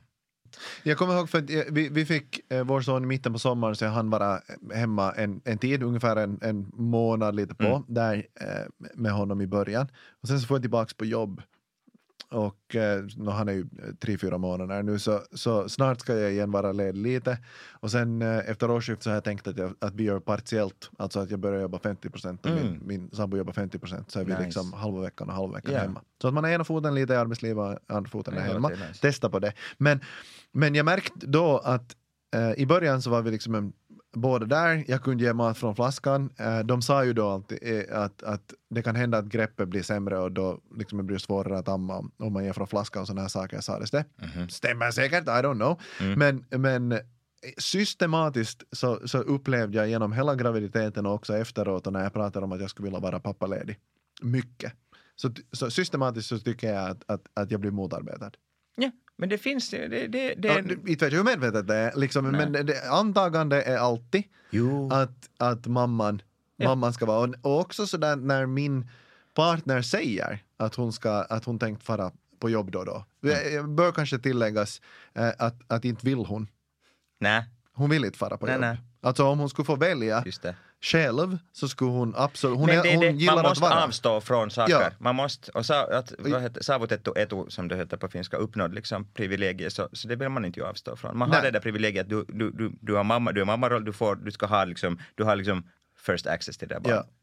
Jag 0.83 0.99
kommer 0.99 1.15
ihåg 1.15 1.31
för 1.31 1.39
att 1.39 1.51
eh, 1.51 1.63
vi, 1.71 1.89
vi 1.89 2.07
fick 2.07 2.53
eh, 2.53 2.65
vår 2.65 2.81
son 2.81 3.05
i 3.05 3.07
mitten 3.07 3.33
på 3.33 3.39
sommaren 3.39 3.77
så 3.77 3.87
han 3.87 4.11
vara 4.11 4.41
hemma 4.75 5.13
en, 5.13 5.41
en 5.45 5.59
tid, 5.59 5.83
ungefär 5.83 6.17
en, 6.17 6.39
en 6.43 6.71
månad 6.75 7.35
lite 7.37 7.55
på, 7.55 7.65
Mm. 7.67 7.83
där 7.89 8.27
eh, 8.41 8.89
med 8.95 9.13
honom 9.13 9.41
i 9.41 9.47
början. 9.47 9.89
Och 10.23 10.29
sen 10.29 10.41
så 10.41 10.47
får 10.47 10.55
jag 10.57 10.63
tillbaks 10.63 10.95
på 10.95 11.05
jobb. 11.05 11.43
Och 12.31 12.77
eh, 12.77 13.05
nå, 13.17 13.31
han 13.31 13.49
är 13.49 13.53
ju 13.53 13.61
eh, 13.61 13.95
tre, 14.01 14.19
fyra 14.19 14.39
månader 14.39 14.83
nu 14.83 14.99
så, 14.99 15.21
så 15.33 15.69
snart 15.69 16.01
ska 16.01 16.15
jag 16.19 16.33
igen 16.33 16.51
vara 16.51 16.73
ledig 16.73 17.01
lite. 17.03 17.39
Och 17.71 17.91
sen 17.91 18.23
eh, 18.23 18.39
efter 18.51 18.71
årsskiftet 18.71 19.03
så 19.05 19.11
har 19.11 19.15
jag 19.15 19.25
tänkt 19.25 19.47
att, 19.47 19.59
jag, 19.59 19.75
att 19.79 19.95
vi 19.95 20.05
gör 20.05 20.21
partiellt, 20.21 20.91
alltså 20.99 21.21
att 21.21 21.31
jag 21.31 21.41
börjar 21.41 21.61
jobba 21.61 21.79
50 21.79 22.11
procent 22.11 22.47
och 22.47 22.53
min, 22.53 22.67
Mm. 22.67 22.81
min 22.87 23.11
sambo 23.13 23.37
jobbar 23.37 23.53
50 23.53 23.79
procent 23.79 24.11
så 24.11 24.21
är 24.21 24.25
vi 24.25 24.33
Nice. 24.33 24.45
liksom 24.45 24.73
halva 24.73 25.01
veckan 25.01 25.29
och 25.29 25.35
halva 25.35 25.55
veckan 25.55 25.75
Ja. 25.75 25.81
hemma. 25.81 26.03
Så 26.23 26.29
att 26.29 26.35
man 26.35 26.45
har 26.45 26.51
ena 26.51 26.65
foten 26.65 26.95
lite 26.95 27.13
i 27.13 27.17
arbetslivet 27.17 27.59
och 27.89 27.97
andra 27.97 28.11
foten 28.11 28.35
är 28.37 28.41
hemma. 28.41 28.69
nice. 28.69 29.01
Testa 29.01 29.31
på 29.31 29.39
det. 29.39 29.53
Men, 29.79 30.01
men 30.53 30.75
jag 30.75 30.85
märkte 30.85 31.27
då 31.27 31.59
att 31.59 31.97
eh, 32.35 32.53
i 32.53 32.67
början 32.67 33.03
så 33.03 33.11
var 33.11 33.23
vi 33.23 33.31
liksom 33.31 33.55
en, 33.55 33.73
båda 34.21 34.47
där, 34.47 34.85
jag 34.89 35.03
kunde 35.03 35.25
ge 35.25 35.33
mat 35.33 35.59
från 35.59 35.77
flaskan. 35.77 36.31
Eh, 36.37 36.59
de 36.59 36.83
sa 36.83 37.05
ju 37.05 37.13
då 37.13 37.29
alltid 37.29 37.59
eh, 37.63 38.03
att, 38.03 38.23
att 38.23 38.55
det 38.71 38.83
kan 38.83 38.97
hända 38.97 39.19
att 39.19 39.25
greppet 39.25 39.69
blir 39.69 39.83
sämre 39.83 40.19
och 40.19 40.33
då 40.33 40.61
liksom 40.77 40.99
det 40.99 41.05
blir 41.05 41.19
svårare 41.19 41.59
att 41.59 41.69
amma 41.69 41.99
om, 42.19 42.33
man 42.33 42.45
ger 42.45 42.53
från 42.53 42.67
flaskan 42.67 43.03
och 43.03 43.07
sådana 43.07 43.21
här 43.21 43.29
saker 43.29 43.61
sades 43.61 43.91
det. 43.91 44.05
Mhm. 44.17 44.49
Stämmer 44.49 44.91
säkert, 44.91 45.25
I 45.25 45.31
don't 45.31 45.55
know. 45.55 45.81
Mm. 46.01 46.19
Men, 46.19 46.61
men 46.61 46.93
eh, 46.93 46.99
systematiskt 47.59 48.63
så, 48.73 49.09
så 49.09 49.19
upplevde 49.19 49.77
jag 49.77 49.89
genom 49.89 50.13
hela 50.13 50.35
graviditeten 50.35 51.07
och 51.07 51.15
också 51.15 51.37
efteråt 51.37 51.87
och 51.87 51.93
när 51.93 52.03
jag 52.03 52.13
pratade 52.13 52.45
om 52.45 52.53
att 52.53 52.61
jag 52.61 52.71
skulle 52.71 52.87
vilja 52.87 53.01
vara 53.01 53.21
pappaledig, 53.21 53.79
mycket. 54.23 54.73
Så, 55.17 55.31
så 55.53 55.71
systematiskt 55.71 56.29
så 56.29 56.39
tycker 56.39 56.73
jag 56.73 56.91
att, 56.91 57.11
att, 57.11 57.23
att 57.35 57.51
jag 57.51 57.61
blir 57.61 57.71
motarbetad. 57.71 58.31
Ja, 58.77 58.91
men 59.19 59.29
det 59.29 59.39
finns 59.39 59.75
ju, 59.75 59.89
det, 59.89 60.07
det, 60.07 60.35
det 60.35 60.49
Ja, 60.49 60.59
inte 60.59 60.75
vet 60.75 61.01
jag 61.01 61.11
hur 61.11 61.25
medvetet 61.25 61.67
det 61.69 61.75
är, 61.75 61.97
liksom, 61.97 62.31
Nej. 62.31 62.51
men 62.51 62.67
det, 62.67 62.89
antagande 62.91 63.63
är 63.63 63.77
alltid 63.79 64.23
Jo. 64.51 64.91
att, 64.93 65.31
att 65.37 65.67
mamman, 65.67 66.23
Ja. 66.57 66.69
mamman 66.69 66.93
ska 66.93 67.07
vara, 67.07 67.31
och, 67.43 67.61
också 67.61 67.87
sådär 67.87 68.17
när 68.17 68.47
min 68.47 68.89
partner 69.35 69.83
säger 69.83 70.45
att 70.57 70.75
hon, 70.75 70.93
ska, 70.93 71.11
att 71.11 71.45
hon 71.45 71.59
tänkt 71.59 71.83
fara 71.83 72.13
på 72.39 72.51
jobb 72.51 72.71
då 72.71 72.79
och 72.79 72.87
då. 72.87 73.05
Det 73.21 73.65
bör 73.69 73.93
kanske 73.93 74.19
tilläggas 74.19 74.81
eh, 75.15 75.29
att, 75.39 75.73
att 75.73 75.85
inte 75.85 76.07
vill 76.07 76.19
hon. 76.19 76.49
Nej, 77.21 77.45
Hon 77.73 77.91
vill 77.91 78.05
inte 78.05 78.19
fara 78.19 78.37
på 78.37 78.47
Nej, 78.47 78.55
jobb. 78.55 78.61
nej. 78.61 78.79
Alltså 79.01 79.25
om 79.25 79.39
hon 79.39 79.49
skulle 79.49 79.67
få 79.67 79.77
välja 79.77 80.23
just 80.27 80.43
det. 80.43 80.55
Själv 80.81 81.39
så 81.53 81.69
skulle 81.69 81.91
hon 81.91 82.15
absolut, 82.17 82.59
hon, 82.59 82.67
men 82.67 82.83
det 82.83 82.89
är 82.89 82.97
hon 82.97 83.05
det, 83.05 83.11
gillar 83.11 83.35
man 83.35 83.45
att 83.45 83.51
måste 83.51 83.63
vara. 83.63 83.85
avstå 83.85 84.21
från 84.21 84.51
saker. 84.51 84.73
Ja. 84.73 84.91
Man 84.99 85.15
måste, 85.15 85.51
och 85.51 85.67
sa, 85.67 85.85
att, 85.85 86.13
vad 86.19 86.43
heter, 86.43 86.63
saavutettu 86.63 87.11
etu, 87.17 87.45
som 87.49 87.69
det 87.69 87.77
heter 87.77 87.97
på 87.97 88.09
finska, 88.09 88.37
uppnådd 88.37 88.75
liksom, 88.75 89.05
privilegier, 89.15 89.69
så, 89.69 89.89
så 89.93 90.09
det 90.09 90.17
vill 90.17 90.29
man 90.29 90.45
inte 90.45 90.61
ju 90.61 90.67
avstå 90.67 90.97
från. 90.97 91.19
Man 91.19 91.29
har 91.29 91.37
Nej. 91.37 91.45
det 91.45 91.51
där 91.51 91.61
privilegiet 91.61 92.03
att 92.03 92.11
du, 92.11 92.25
du, 92.29 92.51
du, 92.51 92.73
du 92.81 92.95
har 92.95 93.05
mamma, 93.05 93.33
du 93.33 93.41
har 93.41 93.47
mammaroll, 93.47 93.85
du, 93.85 93.93
får, 93.93 94.17
du 94.17 94.31
ska 94.31 94.47
ha 94.47 94.65
liksom, 94.65 94.99
du 95.15 95.25
har 95.25 95.37
liksom 95.37 95.63
first 96.07 96.27
access 96.27 96.59
till 96.59 96.69
det 96.69 96.81
barnet. 96.81 97.07
Ja. 97.09 97.18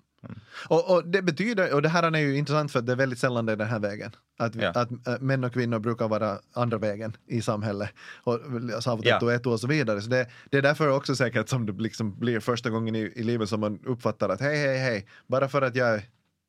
Och, 0.70 0.94
och 0.96 1.08
det 1.08 1.22
betyder, 1.22 1.74
och 1.74 1.82
det 1.82 1.90
här 1.90 2.04
är 2.04 2.18
ju 2.20 2.38
intressant 2.38 2.72
för 2.72 2.82
det 2.82 2.92
är 2.92 2.96
väldigt 2.96 3.20
sällan 3.20 3.46
det 3.46 3.52
är 3.52 3.56
den 3.56 3.68
här 3.68 3.80
vägen. 3.80 4.12
Att, 4.40 4.56
Ja. 4.56 4.70
att 4.70 4.92
äh, 5.08 5.20
män 5.20 5.44
och 5.44 5.54
kvinnor 5.54 5.80
brukar 5.80 6.08
vara 6.08 6.40
andra 6.54 6.78
vägen 6.78 7.18
i 7.28 7.42
samhället. 7.42 7.90
Och 8.24 8.40
saavutettu 8.80 9.26
Ja. 9.44 9.50
och 9.52 9.60
så 9.60 9.68
vidare. 9.68 10.02
Så 10.02 10.10
det, 10.10 10.28
det 10.52 10.58
är 10.58 10.62
därför 10.62 10.90
också 10.90 11.16
säkert 11.16 11.50
som 11.50 11.66
det 11.66 11.74
liksom 11.74 12.20
blir 12.20 12.40
första 12.40 12.70
gången 12.70 12.96
i, 12.96 13.00
i 13.16 13.24
livet 13.24 13.50
som 13.50 13.60
man 13.60 13.80
uppfattar 13.86 14.30
att 14.30 14.42
hej, 14.42 14.58
hej, 14.58 14.78
hej, 14.78 15.08
bara 15.28 15.48
för 15.50 15.62
att 15.62 15.76
jag 15.76 15.90
är 15.96 16.02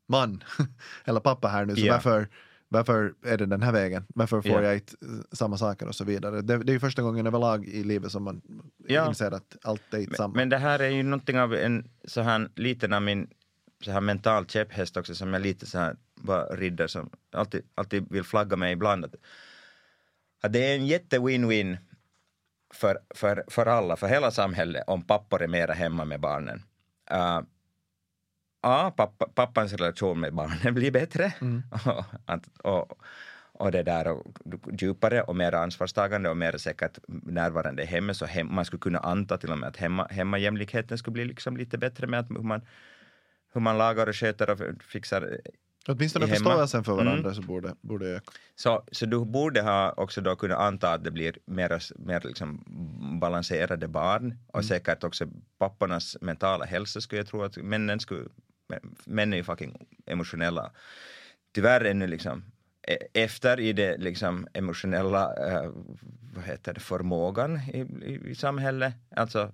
man 0.09 0.45
eller 1.05 1.20
pappa 1.20 1.49
här 1.49 1.64
nu, 1.64 1.77
så 1.77 1.87
Ja. 1.87 1.93
varför, 1.93 2.29
varför 2.68 3.12
är 3.27 3.39
det 3.39 3.47
den 3.47 3.62
här 3.62 3.72
vägen? 3.72 4.05
Varför 4.09 4.43
får 4.43 4.51
Ja. 4.51 4.62
jag 4.62 4.74
inte 4.74 4.93
eh, 5.03 5.09
samma 5.33 5.57
saker 5.59 5.89
och 5.89 5.95
så 5.95 6.05
vidare? 6.05 6.41
Det, 6.43 6.57
det 6.59 6.70
är 6.72 6.74
ju 6.74 6.81
första 6.81 7.03
gången 7.03 7.27
överlag 7.27 7.64
i 7.66 7.85
livet 7.85 8.12
som 8.12 8.22
man 8.24 8.41
Ja. 8.89 9.09
inser 9.09 9.31
att 9.31 9.57
allt 9.62 9.83
är 9.95 9.99
inte 9.99 10.11
Men, 10.11 10.16
samma. 10.16 10.35
men 10.35 10.49
det 10.49 10.59
här 10.59 10.79
är 10.79 10.89
ju 10.91 11.03
någonting 11.03 11.41
av 11.41 11.55
en 11.55 11.89
så 12.05 12.20
här 12.20 12.49
liten 12.57 12.93
av 12.93 13.03
min 13.03 13.29
så 13.85 13.91
här 13.91 14.01
mental 14.01 14.47
käpphäst 14.47 14.97
också 14.97 15.14
som 15.14 15.33
jag 15.33 15.43
lite 15.43 15.66
så 15.66 15.79
här 15.79 15.97
bara 16.14 16.45
riddar 16.45 16.87
som 16.87 17.11
alltid, 17.33 17.62
alltid 17.74 18.07
vill 18.11 18.24
flagga 18.24 18.57
med 18.57 18.72
ibland. 18.72 19.05
Att, 19.05 19.14
att 20.43 20.53
det 20.53 20.72
är 20.72 20.77
en 20.77 20.87
jätte 20.87 21.18
win-win 21.18 21.79
för, 22.74 22.99
för, 23.14 23.45
för 23.49 23.66
alla, 23.66 23.97
för 23.97 24.07
hela 24.07 24.31
samhället 24.31 24.85
om 24.87 25.03
pappor 25.03 25.43
är 25.43 25.49
mera 25.49 25.72
hemma 25.72 26.05
med 26.05 26.20
barnen. 26.20 26.62
Uh, 27.12 27.41
ja, 28.62 28.95
pappa, 28.97 29.29
pappans 29.35 29.72
relation 29.72 30.20
med 30.20 30.35
barnen 30.35 30.74
blir 30.74 30.91
bättre. 30.91 31.33
Mm. 31.41 31.62
och, 32.64 32.79
och, 32.79 32.99
och 33.53 33.72
det 33.72 33.83
där 33.83 34.09
och 34.09 34.27
djupare 34.81 35.22
och 35.22 35.37
mer 35.37 35.53
ansvarstagande 35.53 36.31
och 36.31 36.37
mer 36.37 36.57
säkert 36.59 36.99
närvarande 37.09 37.83
i 37.83 37.87
hemmet. 37.87 38.16
Så 38.16 38.27
hem, 38.27 38.55
man 38.55 38.64
skulle 38.64 38.81
kunna 38.81 38.99
anta 38.99 39.39
till 39.39 39.53
och 39.53 39.59
med 39.59 39.68
att 39.68 39.77
hemma, 39.77 40.07
hemmajämlikheten 40.11 40.99
skulle 40.99 41.12
bli 41.12 41.24
liksom 41.24 41.57
lite 41.57 41.79
bättre 41.79 42.07
med 42.07 42.20
att 42.20 42.31
man, 42.31 42.62
hur 43.57 43.61
man 43.63 43.79
lagar 43.79 44.07
och 44.07 44.17
sköter 44.17 44.51
och 44.51 44.83
fixar. 44.83 45.41
Åtminstone 45.89 46.27
förståelsen 46.27 46.85
för 46.85 46.93
varandra 46.93 47.31
Mm. 47.31 47.35
så 47.35 47.43
borde, 47.43 47.75
borde 47.81 48.07
öka. 48.09 48.31
Så, 48.55 48.85
så 48.93 49.07
du 49.07 49.25
borde 49.25 49.63
ha 49.63 49.93
också 49.97 50.21
då 50.21 50.37
kunnat 50.37 50.59
anta 50.59 50.93
att 50.93 51.05
det 51.05 51.11
blir 51.11 51.39
mer, 51.47 51.83
mer 51.99 52.21
liksom 52.25 52.65
balanserade 53.21 53.89
barn 53.89 54.35
och 54.53 54.65
säkert 54.65 55.05
också 55.05 55.27
pappornas 55.59 56.17
mentala 56.21 56.65
hälsa 56.65 57.01
skulle 57.01 57.21
jag 57.21 57.27
tro 57.29 57.43
att 57.43 57.57
männen 57.57 58.01
skulle, 58.01 58.29
män 59.05 59.33
är 59.33 59.37
ju 59.37 59.45
fucking 59.45 59.87
emotionella. 60.07 60.71
Tyvärr 61.55 61.85
ännu 61.85 62.07
liksom 62.07 62.45
e- 62.89 63.23
efter 63.23 63.61
i 63.61 63.73
det 63.73 63.97
liksom 63.97 64.49
emotionella 64.53 65.35
eh, 65.51 65.71
vad 66.35 66.45
heter 66.45 66.75
det, 66.75 66.81
förmågan 66.81 67.57
i, 67.57 67.79
i, 67.81 68.31
i 68.31 68.35
samhället. 68.35 68.95
Alltså 69.17 69.53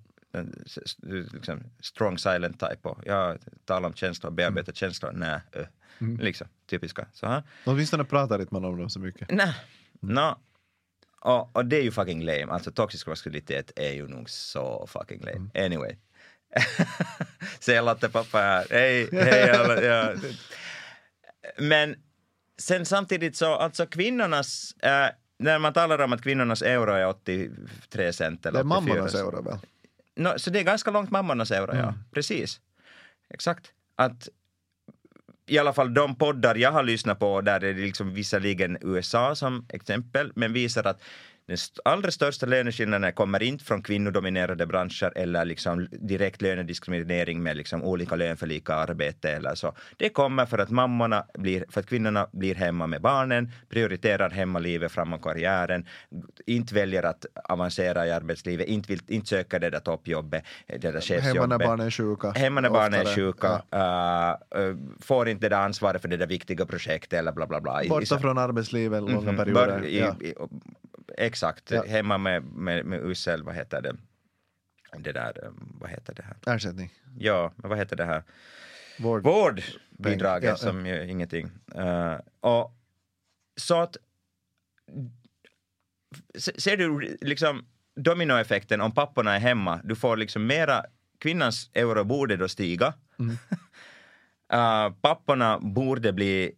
liksom 1.33 1.63
strong 1.79 2.17
silent 2.17 2.59
type 2.59 2.89
och 2.89 3.01
jag 3.05 3.37
talar 3.65 3.87
om 3.89 3.93
känslor, 3.93 4.31
bearbetar 4.31 4.73
känslor, 4.73 5.11
nej, 5.11 5.39
ö. 5.51 5.65
liksom 6.19 6.47
typiska. 6.69 7.07
Så 7.13 7.27
här. 7.27 7.43
Åtminstone 7.65 8.03
pratar 8.03 8.39
inte 8.39 8.53
man 8.53 8.65
om 8.65 8.77
dem 8.77 8.89
så 8.89 8.99
mycket. 8.99 9.31
Nej. 9.31 9.55
No. 9.99 10.39
Och, 11.19 11.55
och 11.55 11.65
det 11.65 11.77
är 11.77 11.83
ju 11.83 11.91
fucking 11.91 12.23
lame. 12.23 12.47
Alltså 12.49 12.71
toxisk 12.71 13.07
maskulinitet 13.07 13.71
är 13.75 13.91
ju 13.91 14.07
nog 14.07 14.29
så 14.29 14.87
fucking 14.87 15.21
lame. 15.21 15.65
Anyway. 15.65 15.95
Se 17.59 17.81
Latte 17.81 18.09
pappa 18.09 18.37
här. 18.37 18.67
Hej, 18.69 19.09
hej 19.11 19.51
alla. 19.51 19.81
Ja. 19.81 20.13
Men 21.57 21.95
sen 22.57 22.85
samtidigt 22.85 23.35
så, 23.35 23.55
alltså 23.55 23.85
kvinnornas, 23.85 24.75
äh, 24.81 25.07
när 25.39 25.59
man 25.59 25.73
talar 25.73 26.01
om 26.01 26.13
att 26.13 26.21
kvinnornas 26.21 26.61
euro 26.61 26.91
är 26.91 27.07
83 27.07 28.13
cent 28.13 28.45
eller 28.45 28.63
Det 28.63 28.69
är 28.69 28.77
84 28.77 28.93
mammornas 28.93 29.15
euro 29.15 29.41
väl? 29.41 29.57
No, 30.15 30.33
så 30.37 30.49
det 30.49 30.59
är 30.59 30.63
ganska 30.63 30.91
långt 30.91 31.11
mammornas 31.11 31.51
euro, 31.51 31.75
ja. 31.75 31.83
Mm. 31.83 31.93
Precis. 32.11 32.61
Exakt. 33.29 33.71
Att 33.95 34.29
i 35.45 35.57
alla 35.57 35.73
fall 35.73 35.93
de 35.93 36.15
poddar 36.15 36.55
jag 36.55 36.71
har 36.71 36.83
lyssnat 36.83 37.19
på, 37.19 37.41
där 37.41 37.63
är 37.63 37.73
det 37.73 37.81
liksom 37.81 38.13
visserligen 38.13 38.77
USA 38.81 39.35
som 39.35 39.65
exempel, 39.69 40.31
men 40.35 40.53
visar 40.53 40.83
att 40.83 41.01
den 41.47 41.57
allra 41.85 42.11
största 42.11 42.45
löneskillnaden 42.45 43.13
kommer 43.13 43.43
inte 43.43 43.63
från 43.65 43.81
kvinnodominerade 43.83 44.65
branscher 44.65 45.11
eller 45.17 45.45
liksom 45.45 45.87
direkt 45.91 46.41
lönediskriminering 46.41 47.43
med 47.43 47.57
liksom 47.57 47.83
olika 47.83 48.15
lön 48.15 48.37
för 48.37 48.47
lika 48.47 48.73
arbete 48.73 49.29
eller 49.31 49.55
så. 49.55 49.75
Det 49.97 50.09
kommer 50.09 50.45
för 50.45 50.57
att 50.57 50.69
mammorna 50.69 51.25
blir, 51.33 51.65
för 51.69 51.79
att 51.79 51.85
kvinnorna 51.87 52.27
blir 52.31 52.55
hemma 52.55 52.87
med 52.87 53.01
barnen, 53.01 53.51
prioriterar 53.69 54.29
hemmalivet 54.29 54.91
framom 54.91 55.21
karriären, 55.21 55.85
inte 56.45 56.75
väljer 56.75 57.03
att 57.03 57.25
avancera 57.49 58.07
i 58.07 58.11
arbetslivet, 58.11 58.67
inte, 58.67 58.89
vill, 58.89 59.01
inte 59.07 59.27
söker 59.27 59.59
det 59.59 59.69
där 59.69 59.79
toppjobbet, 59.79 60.43
det 60.67 60.77
där 60.77 61.01
chefsjobbet. 61.01 61.23
Hemma 61.23 61.45
när 61.45 61.59
barnen 61.59 61.87
är 61.87 61.91
sjuka. 61.91 62.31
Hemma 62.31 62.61
när 62.61 62.69
barnen 62.69 62.99
är 63.01 63.15
sjuka, 63.15 63.61
Ja. 63.69 64.39
uh, 64.57 64.75
får 65.01 65.29
inte 65.29 65.49
det 65.49 65.55
där 65.55 65.61
ansvaret 65.63 66.01
för 66.01 66.09
det 66.09 66.17
där 66.17 66.27
viktiga 66.27 66.65
projektet 66.65 67.19
eller 67.19 67.31
bla 67.31 67.47
bla 67.47 67.61
bla. 67.61 67.81
Borta 67.89 68.19
från 68.19 68.37
arbetslivet 68.37 69.01
långa 69.01 69.19
Mhm. 69.31 69.37
perioder. 69.37 69.67
Bör- 69.67 69.85
i, 69.85 69.99
ja. 69.99 70.15
i, 70.21 70.33
exakt, 71.33 71.71
Ja. 71.71 71.83
hemma 71.87 72.17
med, 72.17 72.43
med, 72.43 72.85
med 72.85 72.99
usel, 73.03 73.43
vad 73.43 73.55
heter 73.55 73.81
det, 73.81 73.95
det 74.97 75.11
där, 75.11 75.45
um, 75.45 75.77
vad 75.81 75.89
heter 75.89 76.13
det 76.13 76.23
här? 76.23 76.55
Ersättning. 76.55 76.93
Ja, 77.17 77.53
men 77.55 77.69
vad 77.69 77.77
heter 77.79 77.95
det 77.95 78.05
här? 78.05 78.23
Vård. 78.99 79.23
Vårdbidraget 79.23 80.49
Ja, 80.49 80.55
som 80.57 80.85
ju 80.85 81.07
ingenting. 81.09 81.51
Uh, 81.77 82.19
och 82.39 82.71
så 83.61 83.81
att 83.81 83.97
se- 86.37 86.61
ser 86.61 86.77
du 86.77 87.17
liksom 87.21 87.65
dominoeffekten 87.95 88.81
om 88.81 88.91
papporna 88.91 89.35
är 89.35 89.39
hemma, 89.39 89.81
du 89.83 89.95
får 89.95 90.17
liksom 90.17 90.45
mera, 90.47 90.85
kvinnans 91.19 91.69
euro 91.73 92.03
borde 92.03 92.37
då 92.37 92.47
stiga. 92.47 92.93
Mm. 93.19 93.31
Uh, 94.53 94.95
papporna 95.01 95.59
borde 95.59 96.13
bli 96.13 96.51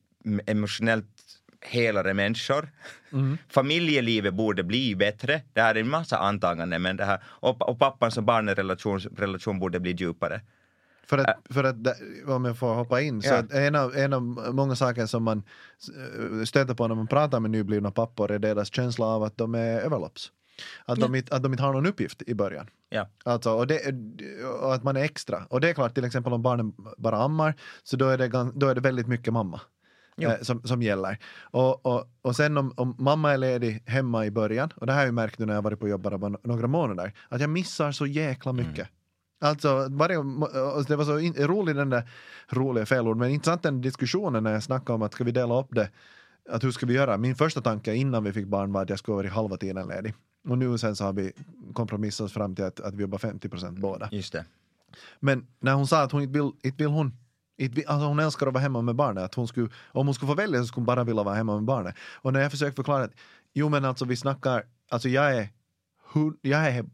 emotionellt 0.45 1.14
helare 1.65 2.13
människor. 2.13 2.69
Mm. 3.11 3.37
Familjelivet 3.49 4.33
borde 4.33 4.63
bli 4.63 4.95
bättre. 4.95 5.41
Det 5.53 5.61
här 5.61 5.75
är 5.75 5.79
en 5.79 5.89
massa 5.89 6.17
antaganden, 6.17 6.81
men 6.81 6.97
det 6.97 7.05
här, 7.05 7.23
och, 7.25 7.69
och 7.69 7.79
pappans 7.79 8.17
och 8.17 8.23
barnens 8.23 8.57
relation, 8.57 8.99
relation 8.99 9.59
borde 9.59 9.79
bli 9.79 9.91
djupare. 9.91 10.41
För 11.07 11.17
att, 11.17 11.37
för 11.49 11.63
att 11.63 11.75
om 12.27 12.45
jag 12.45 12.57
får 12.57 12.73
hoppa 12.73 13.01
in, 13.01 13.21
så 13.21 13.33
Ja. 13.33 13.57
en, 13.59 13.75
av, 13.75 13.95
en 13.95 14.13
av 14.13 14.21
många 14.53 14.75
saker 14.75 15.05
som 15.05 15.23
man 15.23 15.43
eh, 16.37 16.43
stöter 16.43 16.73
på 16.73 16.87
när 16.87 16.95
man 16.95 17.07
pratar 17.07 17.39
med 17.39 17.51
nyblivna 17.51 17.91
pappor 17.91 18.31
är 18.31 18.39
deras 18.39 18.73
känsla 18.73 19.05
av 19.05 19.23
att 19.23 19.37
de 19.37 19.55
är 19.55 19.79
överlopps. 19.79 20.31
Att, 20.85 20.99
de 20.99 21.15
inte, 21.15 21.35
att 21.35 21.43
de 21.43 21.53
inte 21.53 21.63
har 21.63 21.73
någon 21.73 21.85
uppgift 21.85 22.21
i 22.27 22.33
början. 22.33 22.69
Ja. 22.89 23.09
Alltså, 23.25 23.51
och, 23.51 23.67
det, 23.67 23.95
och 24.61 24.73
att 24.73 24.83
man 24.83 24.97
är 24.97 25.01
extra. 25.01 25.45
Och 25.49 25.61
det 25.61 25.69
är 25.69 25.73
klart, 25.73 25.93
till 25.93 26.05
exempel 26.05 26.33
om 26.33 26.41
barnen 26.41 26.73
bara 26.97 27.17
ammar, 27.17 27.53
så 27.83 27.97
då 27.97 28.09
är 28.09 28.17
det, 28.17 28.51
då 28.55 28.67
är 28.67 28.75
det 28.75 28.81
väldigt 28.81 29.07
mycket 29.07 29.33
mamma. 29.33 29.61
Eh, 30.21 30.41
som, 30.41 30.61
som 30.63 30.81
gäller. 30.81 31.17
Och, 31.41 31.85
och, 31.85 32.09
och 32.21 32.35
sen 32.35 32.57
om, 32.57 32.73
om 32.77 32.95
mamma 32.99 33.31
är 33.31 33.37
ledig 33.37 33.83
hemma 33.85 34.25
i 34.25 34.31
början, 34.31 34.69
och 34.75 34.87
det 34.87 34.93
här 34.93 34.99
har 34.99 35.05
jag 35.05 35.13
märkt 35.13 35.39
nu 35.39 35.45
när 35.45 35.53
jag 35.53 35.61
varit 35.61 35.79
på 35.79 35.87
jobb 35.87 36.01
bara 36.01 36.37
några 36.43 36.67
månader, 36.67 37.13
att 37.29 37.41
jag 37.41 37.49
missar 37.49 37.91
så 37.91 38.05
jäkla 38.05 38.53
mycket. 38.53 38.89
Alltså, 39.41 39.87
varje, 39.89 40.15
det 40.87 40.95
var 40.95 41.05
så 41.05 41.19
in, 41.19 41.33
rolig 41.33 41.75
den 41.75 41.89
där, 41.89 42.09
rolig 42.49 42.87
fel 42.87 43.07
ord, 43.07 43.17
men 43.17 43.29
intressant 43.29 43.63
den 43.63 43.81
diskussionen 43.81 44.43
när 44.43 44.53
jag 44.53 44.63
snackade 44.63 44.93
om 44.93 45.01
att 45.01 45.13
ska 45.13 45.23
vi 45.23 45.31
dela 45.31 45.59
upp 45.59 45.67
det, 45.69 45.89
att 46.49 46.63
hur 46.63 46.71
ska 46.71 46.85
vi 46.85 46.93
göra? 46.93 47.17
Min 47.17 47.35
första 47.35 47.61
tanke 47.61 47.95
innan 47.95 48.23
vi 48.23 48.33
fick 48.33 48.47
barn 48.47 48.71
var 48.71 48.81
att 48.81 48.89
jag 48.89 48.99
skulle 48.99 49.15
vara 49.15 49.27
i 49.27 49.29
halva 49.29 49.57
tiden 49.57 49.87
ledig. 49.87 50.13
Och 50.49 50.57
nu 50.57 50.77
sen 50.77 50.95
så 50.95 51.03
har 51.03 51.13
vi 51.13 51.31
kompromissat 51.73 52.31
fram 52.31 52.55
till 52.55 52.65
att, 52.65 52.79
att 52.79 52.95
vi 52.95 53.01
jobbar 53.01 53.17
50 53.17 53.49
procent 53.49 53.79
båda. 53.79 54.09
Just 54.11 54.33
det. 54.33 54.45
Men 55.19 55.47
när 55.59 55.73
hon 55.73 55.87
sa 55.87 56.01
att 56.01 56.11
hon 56.11 56.21
inte 56.21 56.39
vill, 56.39 56.51
inte 56.63 56.83
vill 56.83 56.91
hon 56.91 57.11
alltså 57.87 58.07
hon 58.07 58.19
älskar 58.19 58.47
att 58.47 58.53
vara 58.53 58.61
hemma 58.61 58.81
med 58.81 58.95
barnet. 58.95 59.23
Att 59.23 59.35
hon 59.35 59.47
skulle, 59.47 59.69
om 59.87 60.07
hon 60.07 60.13
skulle 60.13 60.29
få 60.29 60.35
välja 60.35 60.59
så 60.59 60.65
skulle 60.65 60.81
hon 60.81 60.85
bara 60.85 61.03
vilja 61.03 61.23
vara 61.23 61.35
hemma 61.35 61.55
med 61.55 61.63
barnet. 61.63 61.95
Och 62.15 62.33
när 62.33 62.41
jag 62.41 62.51
försöker 62.51 62.75
förklara 62.75 63.03
att 63.03 63.13
jo 63.53 63.69
men 63.69 63.85
alltså 63.85 64.05
vi 64.05 64.15
snackar, 64.15 64.63
alltså 64.89 65.09
jag 65.09 65.37
är, 65.37 65.49
jag 66.41 66.67
är, 66.67 66.85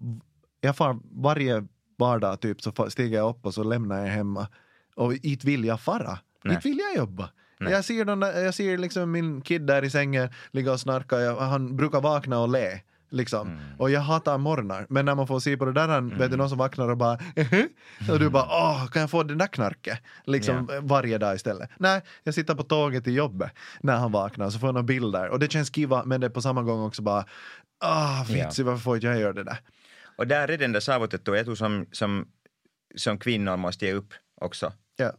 jag 0.61 0.77
far 0.77 0.99
varje 1.11 1.67
vardag 1.97 2.39
typ 2.39 2.61
så 2.61 2.89
stiger 2.89 3.17
jag 3.17 3.29
upp 3.29 3.45
och 3.45 3.53
så 3.53 3.63
lämnar 3.63 3.99
jag 3.99 4.07
hemma. 4.07 4.47
Och 4.95 5.13
inte 5.13 5.47
vill 5.47 5.65
jag 5.65 5.81
fara. 5.81 6.19
Inte 6.45 6.67
vill 6.67 6.79
jag 6.79 6.95
jobba. 6.95 7.29
Nej. 7.59 7.73
Jag 7.73 7.85
ser, 7.85 8.05
de 8.05 8.19
där, 8.19 8.41
jag 8.41 8.53
ser 8.53 8.77
liksom 8.77 9.11
min 9.11 9.41
kid 9.41 9.61
där 9.61 9.83
i 9.83 9.89
sängen 9.89 10.29
ligga 10.51 10.71
och 10.71 10.79
snarka. 10.79 11.19
Jag, 11.19 11.35
han 11.35 11.75
brukar 11.75 12.01
vakna 12.01 12.39
och 12.39 12.49
le. 12.49 12.81
Liksom. 13.11 13.47
Mm. 13.47 13.59
Och 13.77 13.91
jag 13.91 14.01
hatar 14.01 14.37
morgnar. 14.37 14.85
Men 14.89 15.05
när 15.05 15.15
man 15.15 15.27
får 15.27 15.39
se 15.39 15.57
på 15.57 15.65
det 15.65 15.73
där, 15.73 15.87
han, 15.87 16.17
vet 16.17 16.31
du 16.31 16.37
någon 16.37 16.49
som 16.49 16.57
vaknar 16.57 16.89
och 16.89 16.97
bara 16.97 17.19
och 18.11 18.19
du 18.19 18.29
bara 18.29 18.43
åh, 18.43 18.87
kan 18.87 19.01
jag 19.01 19.09
få 19.09 19.23
det 19.23 19.35
där 19.35 19.47
knarket? 19.47 19.99
Liksom 20.25 20.69
varje 20.81 21.17
dag 21.17 21.35
istället. 21.35 21.69
Nej, 21.77 22.01
jag 22.23 22.33
sitter 22.33 22.55
på 22.55 22.63
tåget 22.63 23.03
till 23.03 23.15
jobbet 23.15 23.51
när 23.81 23.97
han 23.97 24.11
vaknar 24.11 24.49
så 24.49 24.59
får 24.59 24.67
jag 24.67 24.73
några 24.73 24.83
bilder 24.83 25.29
och 25.29 25.39
det 25.39 25.51
känns 25.51 25.75
kiva 25.75 26.03
men 26.05 26.21
det 26.21 26.27
är 26.27 26.31
på 26.31 26.41
samma 26.41 26.63
gång 26.63 26.81
också 26.81 27.01
bara 27.01 27.25
ah, 27.79 28.23
vitsi 28.29 28.63
varför 28.63 28.81
får 28.81 29.03
jag 29.03 29.19
göra 29.19 29.33
det 29.33 29.43
där? 29.43 29.57
Och 30.15 30.27
där 30.27 30.47
är 30.47 30.57
den 30.57 30.71
där 30.71 30.79
saavutettu 30.79 31.37
etu 31.37 31.55
som, 31.55 31.85
som, 31.91 32.27
som 32.95 33.17
kvinnor 33.17 33.57
måste 33.57 33.85
ge 33.85 33.93
upp 33.93 34.13
också. 34.41 34.73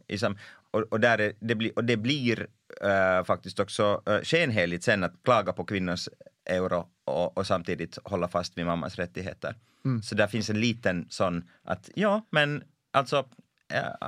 I 0.07 0.17
sam, 0.17 0.37
och, 0.71 0.81
och, 0.81 0.99
där 0.99 1.17
är, 1.17 1.33
det 1.39 1.55
blir, 1.55 1.71
och 1.75 1.83
det 1.83 1.97
blir 1.97 2.47
äh, 2.81 3.25
faktiskt 3.25 3.59
också 3.59 4.01
äh, 4.05 4.19
skenheligt 4.23 4.83
sen 4.83 5.03
att 5.03 5.13
klaga 5.23 5.53
på 5.53 5.65
kvinnors 5.65 6.09
euro 6.45 6.87
och, 7.05 7.37
och 7.37 7.47
samtidigt 7.47 7.97
hålla 8.03 8.27
fast 8.27 8.57
vid 8.57 8.65
mammas 8.65 8.95
rättigheter. 8.95 9.55
Mm. 9.85 10.01
Så 10.01 10.15
där 10.15 10.27
finns 10.27 10.49
en 10.49 10.59
liten 10.61 11.05
sån 11.09 11.43
att 11.63 11.89
ja, 11.95 12.21
men 12.29 12.63
alltså 12.93 13.25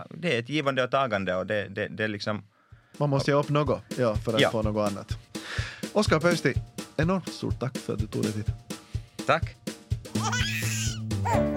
det 0.09 0.35
är 0.35 0.39
ett 0.39 0.49
givande 0.49 0.83
och 0.83 0.91
tagande 0.91 1.35
och 1.35 1.45
det, 1.45 1.67
det, 1.67 1.87
det 1.87 2.03
är 2.03 2.07
liksom 2.07 2.43
Man 2.97 3.09
måste 3.09 3.31
ge 3.31 3.35
upp 3.37 3.49
något 3.49 3.81
ja, 3.97 4.15
för 4.15 4.33
att 4.33 4.41
Ja. 4.41 4.51
få 4.51 4.61
något 4.61 4.91
annat. 4.91 5.17
Oskar 5.93 6.19
Pöysti, 6.19 6.53
enormt 6.97 7.29
stort 7.33 7.59
tack 7.59 7.77
för 7.77 7.93
att 7.93 7.99
du 7.99 8.07
tog 8.07 8.23
dig 8.23 8.31
hit. 8.31 8.47
tack. 9.25 9.55